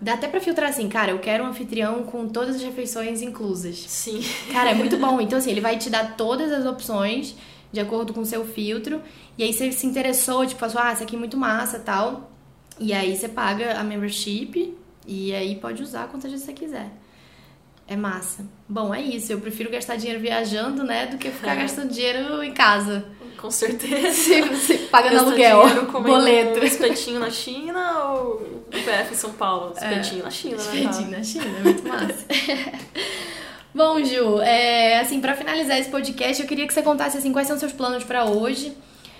Dá 0.00 0.14
até 0.14 0.28
pra 0.28 0.40
filtrar 0.40 0.70
assim, 0.70 0.88
cara, 0.88 1.10
eu 1.12 1.18
quero 1.18 1.44
um 1.44 1.48
anfitrião 1.48 2.02
com 2.04 2.28
todas 2.28 2.56
as 2.56 2.62
refeições 2.62 3.22
inclusas. 3.22 3.76
Sim. 3.88 4.22
Cara, 4.52 4.70
é 4.70 4.74
muito 4.74 4.96
bom. 4.96 5.20
Então, 5.22 5.38
assim, 5.38 5.50
ele 5.50 5.60
vai 5.60 5.76
te 5.78 5.88
dar 5.90 6.16
todas 6.16 6.52
as 6.52 6.64
opções 6.66 7.34
de 7.72 7.80
acordo 7.80 8.12
com 8.12 8.20
o 8.20 8.26
seu 8.26 8.44
filtro. 8.44 9.00
E 9.36 9.42
aí 9.42 9.52
você 9.52 9.70
se 9.72 9.86
interessou, 9.86 10.46
tipo, 10.46 10.60
falou, 10.60 10.88
ah, 10.88 10.92
isso 10.92 11.02
aqui 11.02 11.16
é 11.16 11.18
muito 11.18 11.36
massa 11.36 11.78
tal. 11.78 12.30
E 12.78 12.92
aí 12.92 13.16
você 13.16 13.28
paga 13.28 13.78
a 13.78 13.84
membership 13.84 14.74
e 15.06 15.34
aí 15.34 15.56
pode 15.56 15.82
usar 15.82 16.08
quantas 16.08 16.30
vezes 16.30 16.46
você 16.46 16.52
quiser. 16.52 16.90
É 17.86 17.96
massa. 17.96 18.46
Bom, 18.68 18.94
é 18.94 19.00
isso. 19.02 19.30
Eu 19.32 19.40
prefiro 19.40 19.70
gastar 19.70 19.96
dinheiro 19.96 20.20
viajando, 20.20 20.82
né, 20.84 21.06
do 21.06 21.18
que 21.18 21.30
ficar 21.30 21.52
É. 21.52 21.56
gastando 21.62 21.90
dinheiro 21.92 22.42
em 22.42 22.52
casa. 22.54 23.04
Com 23.44 23.50
certeza. 23.50 24.10
Se 24.10 24.40
você 24.40 24.78
pagando 24.90 25.18
aluguel, 25.18 25.84
boleto. 26.00 26.60
um 26.60 26.64
espetinho 26.64 27.20
na 27.20 27.28
China 27.28 28.04
ou 28.04 28.64
PF 28.70 29.12
em 29.12 29.14
São 29.14 29.34
Paulo? 29.34 29.74
Espetinho 29.74 30.24
na 30.24 30.30
China, 30.30 30.56
né? 30.56 30.62
Espetinho 30.62 31.10
na 31.10 31.22
China, 31.22 31.44
é 31.44 31.62
muito 31.62 31.86
massa. 31.86 32.24
Bom, 33.74 34.02
Ju, 34.02 34.40
é, 34.40 34.98
assim, 34.98 35.20
pra 35.20 35.36
finalizar 35.36 35.78
esse 35.78 35.90
podcast, 35.90 36.40
eu 36.40 36.48
queria 36.48 36.66
que 36.66 36.72
você 36.72 36.80
contasse 36.80 37.18
assim 37.18 37.34
quais 37.34 37.46
são 37.46 37.58
seus 37.58 37.72
planos 37.72 38.02
pra 38.02 38.24
hoje. 38.24 38.74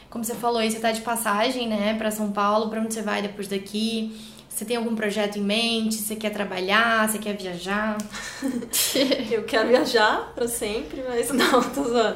Como 0.08 0.24
você 0.24 0.34
falou 0.34 0.56
aí, 0.56 0.70
você 0.70 0.80
tá 0.80 0.90
de 0.90 1.02
passagem, 1.02 1.68
né, 1.68 1.92
pra 1.98 2.10
São 2.10 2.32
Paulo, 2.32 2.70
pra 2.70 2.80
onde 2.80 2.94
você 2.94 3.02
vai 3.02 3.20
depois 3.20 3.46
daqui? 3.46 4.16
Você 4.54 4.64
tem 4.64 4.76
algum 4.76 4.94
projeto 4.94 5.36
em 5.36 5.42
mente? 5.42 5.96
Você 5.96 6.14
quer 6.14 6.30
trabalhar? 6.30 7.08
Você 7.08 7.18
quer 7.18 7.36
viajar? 7.36 7.98
Eu 9.28 9.42
quero 9.42 9.68
viajar 9.68 10.32
pra 10.32 10.46
sempre, 10.46 11.02
mas 11.08 11.30
não, 11.34 11.60
tô 11.60 11.82
zoando. 11.82 12.14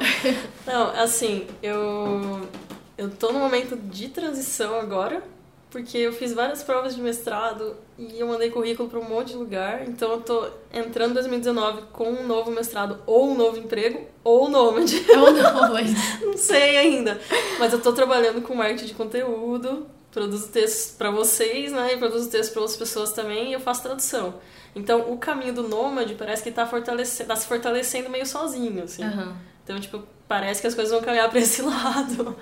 Não, 0.65 0.89
assim, 0.91 1.45
eu, 1.61 2.47
eu 2.97 3.09
tô 3.09 3.33
num 3.33 3.39
momento 3.39 3.75
de 3.75 4.07
transição 4.07 4.79
agora, 4.79 5.21
porque 5.69 5.97
eu 5.97 6.13
fiz 6.13 6.33
várias 6.33 6.63
provas 6.63 6.95
de 6.95 7.01
mestrado 7.01 7.75
e 7.97 8.17
eu 8.17 8.27
mandei 8.27 8.49
currículo 8.49 8.87
pra 8.87 8.99
um 8.99 9.09
monte 9.09 9.29
de 9.29 9.35
lugar, 9.35 9.85
então 9.85 10.11
eu 10.11 10.21
tô 10.21 10.47
entrando 10.73 11.11
em 11.11 11.15
2019 11.15 11.87
com 11.91 12.09
um 12.09 12.25
novo 12.25 12.51
mestrado 12.51 13.01
ou 13.05 13.31
um 13.31 13.35
novo 13.35 13.57
emprego 13.57 14.07
ou 14.23 14.49
nômade. 14.49 15.05
Ou 15.09 15.31
não, 15.31 15.73
mas... 15.73 16.21
Não 16.21 16.37
sei 16.37 16.77
ainda. 16.77 17.19
Mas 17.59 17.73
eu 17.73 17.81
tô 17.81 17.91
trabalhando 17.91 18.41
com 18.41 18.55
marketing 18.55 18.85
de 18.85 18.93
conteúdo, 18.93 19.85
produzo 20.11 20.49
textos 20.49 20.95
pra 20.95 21.11
vocês, 21.11 21.71
né? 21.71 21.93
E 21.93 21.97
produzo 21.97 22.29
textos 22.29 22.49
pra 22.49 22.61
outras 22.61 22.77
pessoas 22.77 23.13
também 23.13 23.49
e 23.49 23.53
eu 23.53 23.59
faço 23.59 23.83
tradução. 23.83 24.35
Então, 24.75 25.11
o 25.11 25.17
caminho 25.17 25.53
do 25.53 25.67
nômade 25.67 26.15
parece 26.15 26.43
que 26.43 26.51
tá, 26.51 26.65
fortalece... 26.65 27.23
tá 27.23 27.35
se 27.35 27.47
fortalecendo 27.47 28.09
meio 28.09 28.25
sozinho, 28.25 28.83
assim. 28.83 29.03
Aham. 29.03 29.35
Então, 29.63 29.79
tipo, 29.79 30.03
parece 30.27 30.61
que 30.61 30.67
as 30.67 30.75
coisas 30.75 30.91
vão 30.91 31.01
caminhar 31.01 31.29
pra 31.29 31.39
esse 31.39 31.61
lado. 31.63 32.35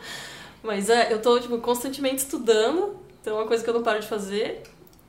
Mas 0.64 0.90
é, 0.90 1.12
eu 1.12 1.22
tô, 1.22 1.40
tipo, 1.40 1.58
constantemente 1.60 2.18
estudando, 2.18 2.98
então 3.22 3.38
é 3.38 3.42
uma 3.42 3.48
coisa 3.48 3.64
que 3.64 3.70
eu 3.70 3.74
não 3.74 3.84
paro 3.84 4.00
de 4.00 4.08
fazer. 4.08 4.64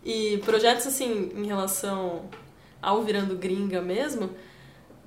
E 0.05 0.39
projetos, 0.39 0.87
assim, 0.87 1.33
em 1.35 1.47
relação 1.47 2.29
ao 2.81 3.03
Virando 3.03 3.37
Gringa 3.37 3.81
mesmo, 3.81 4.31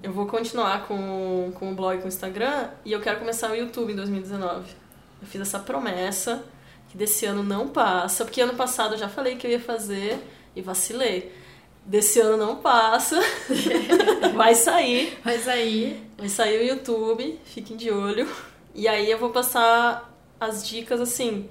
eu 0.03 0.11
vou 0.11 0.25
continuar 0.25 0.87
com, 0.87 1.51
com 1.55 1.71
o 1.71 1.75
blog 1.75 1.95
e 1.95 1.99
com 1.99 2.05
o 2.05 2.07
Instagram 2.07 2.69
e 2.83 2.91
eu 2.91 2.99
quero 2.99 3.19
começar 3.19 3.51
o 3.51 3.55
YouTube 3.55 3.93
em 3.93 3.95
2019. 3.95 4.71
Eu 5.21 5.27
fiz 5.27 5.41
essa 5.41 5.59
promessa 5.59 6.43
que 6.91 6.97
desse 6.97 7.25
ano 7.25 7.41
não 7.41 7.69
passa, 7.69 8.25
porque 8.25 8.41
ano 8.41 8.53
passado 8.53 8.95
eu 8.95 8.97
já 8.97 9.07
falei 9.07 9.37
que 9.37 9.47
eu 9.47 9.51
ia 9.51 9.61
fazer 9.61 10.19
e 10.53 10.61
vacilei. 10.61 11.31
Desse 11.85 12.19
ano 12.19 12.35
não 12.35 12.57
passa, 12.57 13.17
vai 14.35 14.53
sair. 14.53 15.17
Mas 15.23 15.47
aí... 15.47 16.05
Vai 16.17 16.27
sair 16.27 16.59
o 16.59 16.67
YouTube, 16.67 17.39
fiquem 17.45 17.77
de 17.77 17.89
olho. 17.89 18.29
E 18.75 18.89
aí 18.89 19.09
eu 19.09 19.17
vou 19.17 19.29
passar 19.29 20.13
as 20.37 20.67
dicas 20.67 20.99
assim, 20.99 21.49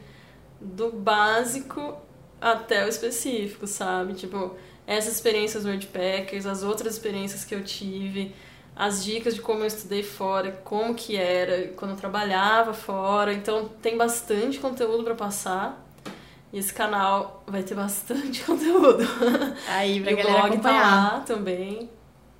do 0.60 0.92
básico 0.92 1.96
até 2.38 2.84
o 2.84 2.88
específico, 2.88 3.66
sabe? 3.66 4.12
Tipo, 4.12 4.54
essas 4.86 5.14
experiências 5.14 5.64
Wordpackers, 5.64 6.44
as 6.44 6.62
outras 6.62 6.94
experiências 6.94 7.44
que 7.46 7.54
eu 7.54 7.64
tive, 7.64 8.34
as 8.80 9.04
dicas 9.04 9.34
de 9.34 9.42
como 9.42 9.60
eu 9.60 9.66
estudei 9.66 10.02
fora, 10.02 10.52
como 10.64 10.94
que 10.94 11.14
era 11.14 11.68
quando 11.76 11.90
eu 11.90 11.96
trabalhava 11.98 12.72
fora. 12.72 13.30
Então 13.30 13.68
tem 13.82 13.94
bastante 13.94 14.58
conteúdo 14.58 15.04
para 15.04 15.14
passar. 15.14 15.86
E 16.50 16.58
esse 16.58 16.72
canal 16.72 17.44
vai 17.46 17.62
ter 17.62 17.74
bastante 17.74 18.42
conteúdo. 18.42 19.04
Aí, 19.68 20.00
pra 20.02 20.12
e 20.12 20.16
galera 20.16 20.30
o 20.30 20.40
blog 20.40 20.52
acompanhar. 20.54 20.80
tá 20.82 21.16
lá 21.16 21.20
também. 21.20 21.90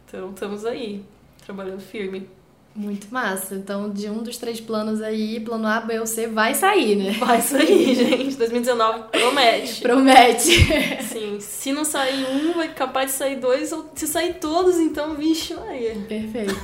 Então 0.06 0.30
estamos 0.30 0.64
aí, 0.64 1.04
trabalhando 1.44 1.82
firme. 1.82 2.26
Muito 2.74 3.08
massa. 3.12 3.56
Então, 3.56 3.90
de 3.90 4.08
um 4.08 4.22
dos 4.22 4.36
três 4.36 4.60
planos 4.60 5.02
aí, 5.02 5.40
plano 5.40 5.66
A, 5.66 5.80
B 5.80 5.98
ou 5.98 6.06
C, 6.06 6.28
vai 6.28 6.54
sair, 6.54 6.94
né? 6.94 7.10
Vai 7.18 7.40
sair, 7.40 7.94
gente. 7.96 8.36
2019 8.36 9.04
promete. 9.10 9.80
Promete. 9.80 11.02
Sim, 11.02 11.38
se 11.40 11.72
não 11.72 11.84
sair 11.84 12.24
um, 12.26 12.52
vai 12.52 12.68
capaz 12.68 13.10
de 13.10 13.16
sair 13.18 13.36
dois, 13.36 13.72
ou 13.72 13.90
se 13.94 14.06
sair 14.06 14.34
todos, 14.34 14.78
então, 14.78 15.16
vixe, 15.16 15.52
Maria. 15.54 15.96
Perfeito. 16.08 16.54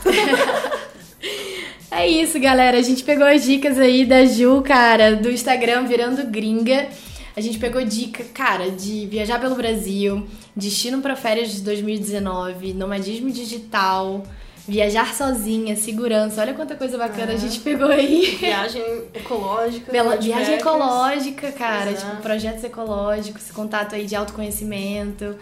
é 1.90 2.08
isso, 2.08 2.38
galera. 2.38 2.78
A 2.78 2.82
gente 2.82 3.02
pegou 3.02 3.26
as 3.26 3.44
dicas 3.44 3.78
aí 3.78 4.04
da 4.04 4.24
Ju, 4.24 4.62
cara, 4.62 5.16
do 5.16 5.30
Instagram 5.30 5.86
Virando 5.86 6.24
Gringa. 6.24 6.88
A 7.36 7.40
gente 7.40 7.58
pegou 7.58 7.84
dica, 7.84 8.24
cara, 8.32 8.70
de 8.70 9.06
viajar 9.06 9.38
pelo 9.38 9.56
Brasil, 9.56 10.26
destino 10.56 11.02
para 11.02 11.14
férias 11.14 11.52
de 11.52 11.60
2019, 11.60 12.72
nomadismo 12.72 13.30
digital, 13.30 14.22
viajar 14.66 15.14
sozinha, 15.14 15.76
segurança. 15.76 16.40
Olha 16.40 16.54
quanta 16.54 16.74
coisa 16.74 16.98
bacana 16.98 17.32
a 17.32 17.36
gente 17.36 17.60
pegou 17.60 17.88
aí. 17.88 18.36
Viagem 18.36 18.82
ecológica. 19.14 19.90
Pela 19.92 20.16
viagem 20.16 20.54
ecológica, 20.56 21.52
cara, 21.52 21.92
Exato. 21.92 22.10
tipo 22.10 22.22
projetos 22.22 22.64
ecológicos, 22.64 23.42
esse 23.42 23.52
contato 23.52 23.94
aí 23.94 24.04
de 24.06 24.16
autoconhecimento. 24.16 25.36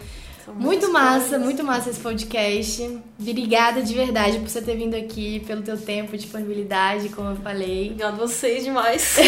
São 0.45 0.53
Muito 0.53 0.91
massa, 0.91 1.21
coisas. 1.21 1.41
muito 1.41 1.63
massa 1.63 1.89
esse 1.89 1.99
podcast. 1.99 2.99
Obrigada 3.19 3.81
de 3.81 3.95
verdade 3.95 4.37
por 4.37 4.47
você 4.47 4.61
ter 4.61 4.75
vindo 4.75 4.95
aqui, 4.95 5.39
pelo 5.47 5.63
teu 5.63 5.75
tempo, 5.75 6.15
disponibilidade, 6.15 7.09
como 7.09 7.31
eu 7.31 7.35
falei. 7.37 7.87
Obrigada 7.97 8.13
a 8.13 8.17
vocês 8.17 8.63
demais. 8.63 9.17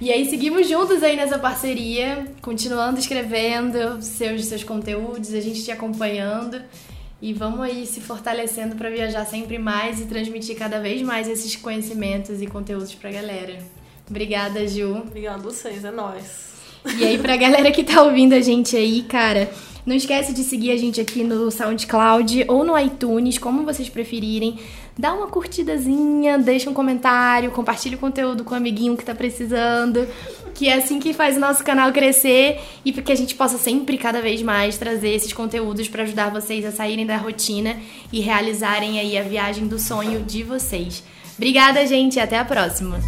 E 0.00 0.10
aí 0.10 0.28
seguimos 0.28 0.68
juntos 0.68 1.04
aí 1.04 1.14
nessa 1.14 1.38
parceria, 1.38 2.26
continuando 2.42 2.98
escrevendo 2.98 4.02
seus 4.02 4.44
seus 4.46 4.64
conteúdos, 4.64 5.32
a 5.32 5.40
gente 5.40 5.62
te 5.62 5.70
acompanhando 5.70 6.60
e 7.24 7.32
vamos 7.32 7.60
aí 7.60 7.86
se 7.86 8.02
fortalecendo 8.02 8.76
para 8.76 8.90
viajar 8.90 9.24
sempre 9.24 9.58
mais 9.58 9.98
e 9.98 10.04
transmitir 10.04 10.58
cada 10.58 10.78
vez 10.78 11.00
mais 11.00 11.26
esses 11.26 11.56
conhecimentos 11.56 12.42
e 12.42 12.46
conteúdos 12.46 12.94
pra 12.94 13.10
galera. 13.10 13.60
Obrigada, 14.06 14.68
Ju. 14.68 14.98
Obrigada 14.98 15.38
a 15.38 15.42
vocês, 15.42 15.86
é 15.86 15.90
nóis. 15.90 16.52
E 16.98 17.02
aí, 17.02 17.16
pra 17.16 17.34
galera 17.38 17.72
que 17.72 17.82
tá 17.82 18.02
ouvindo 18.02 18.34
a 18.34 18.42
gente 18.42 18.76
aí, 18.76 19.02
cara, 19.04 19.50
não 19.86 19.96
esquece 19.96 20.34
de 20.34 20.44
seguir 20.44 20.70
a 20.72 20.76
gente 20.76 21.00
aqui 21.00 21.24
no 21.24 21.50
SoundCloud 21.50 22.44
ou 22.46 22.62
no 22.62 22.78
iTunes, 22.78 23.38
como 23.38 23.64
vocês 23.64 23.88
preferirem. 23.88 24.58
Dá 24.98 25.14
uma 25.14 25.26
curtidazinha, 25.26 26.36
deixa 26.38 26.68
um 26.68 26.74
comentário, 26.74 27.50
compartilha 27.52 27.96
o 27.96 28.00
conteúdo 28.00 28.44
com 28.44 28.52
o 28.52 28.56
amiguinho 28.58 28.98
que 28.98 29.04
tá 29.04 29.14
precisando, 29.14 30.06
que 30.54 30.68
é 30.68 30.74
assim 30.74 31.00
que 31.00 31.12
faz 31.12 31.36
o 31.36 31.40
nosso 31.40 31.64
canal 31.64 31.92
crescer 31.92 32.60
e 32.84 32.92
para 32.92 33.02
que 33.02 33.12
a 33.12 33.16
gente 33.16 33.34
possa 33.34 33.58
sempre, 33.58 33.98
cada 33.98 34.22
vez 34.22 34.40
mais, 34.40 34.78
trazer 34.78 35.10
esses 35.10 35.32
conteúdos 35.32 35.88
para 35.88 36.04
ajudar 36.04 36.30
vocês 36.30 36.64
a 36.64 36.70
saírem 36.70 37.04
da 37.04 37.16
rotina 37.16 37.76
e 38.12 38.20
realizarem 38.20 39.00
aí 39.00 39.18
a 39.18 39.22
viagem 39.22 39.66
do 39.66 39.78
sonho 39.78 40.22
de 40.22 40.42
vocês. 40.42 41.02
Obrigada, 41.36 41.84
gente, 41.86 42.16
e 42.16 42.20
até 42.20 42.38
a 42.38 42.44
próxima! 42.44 43.00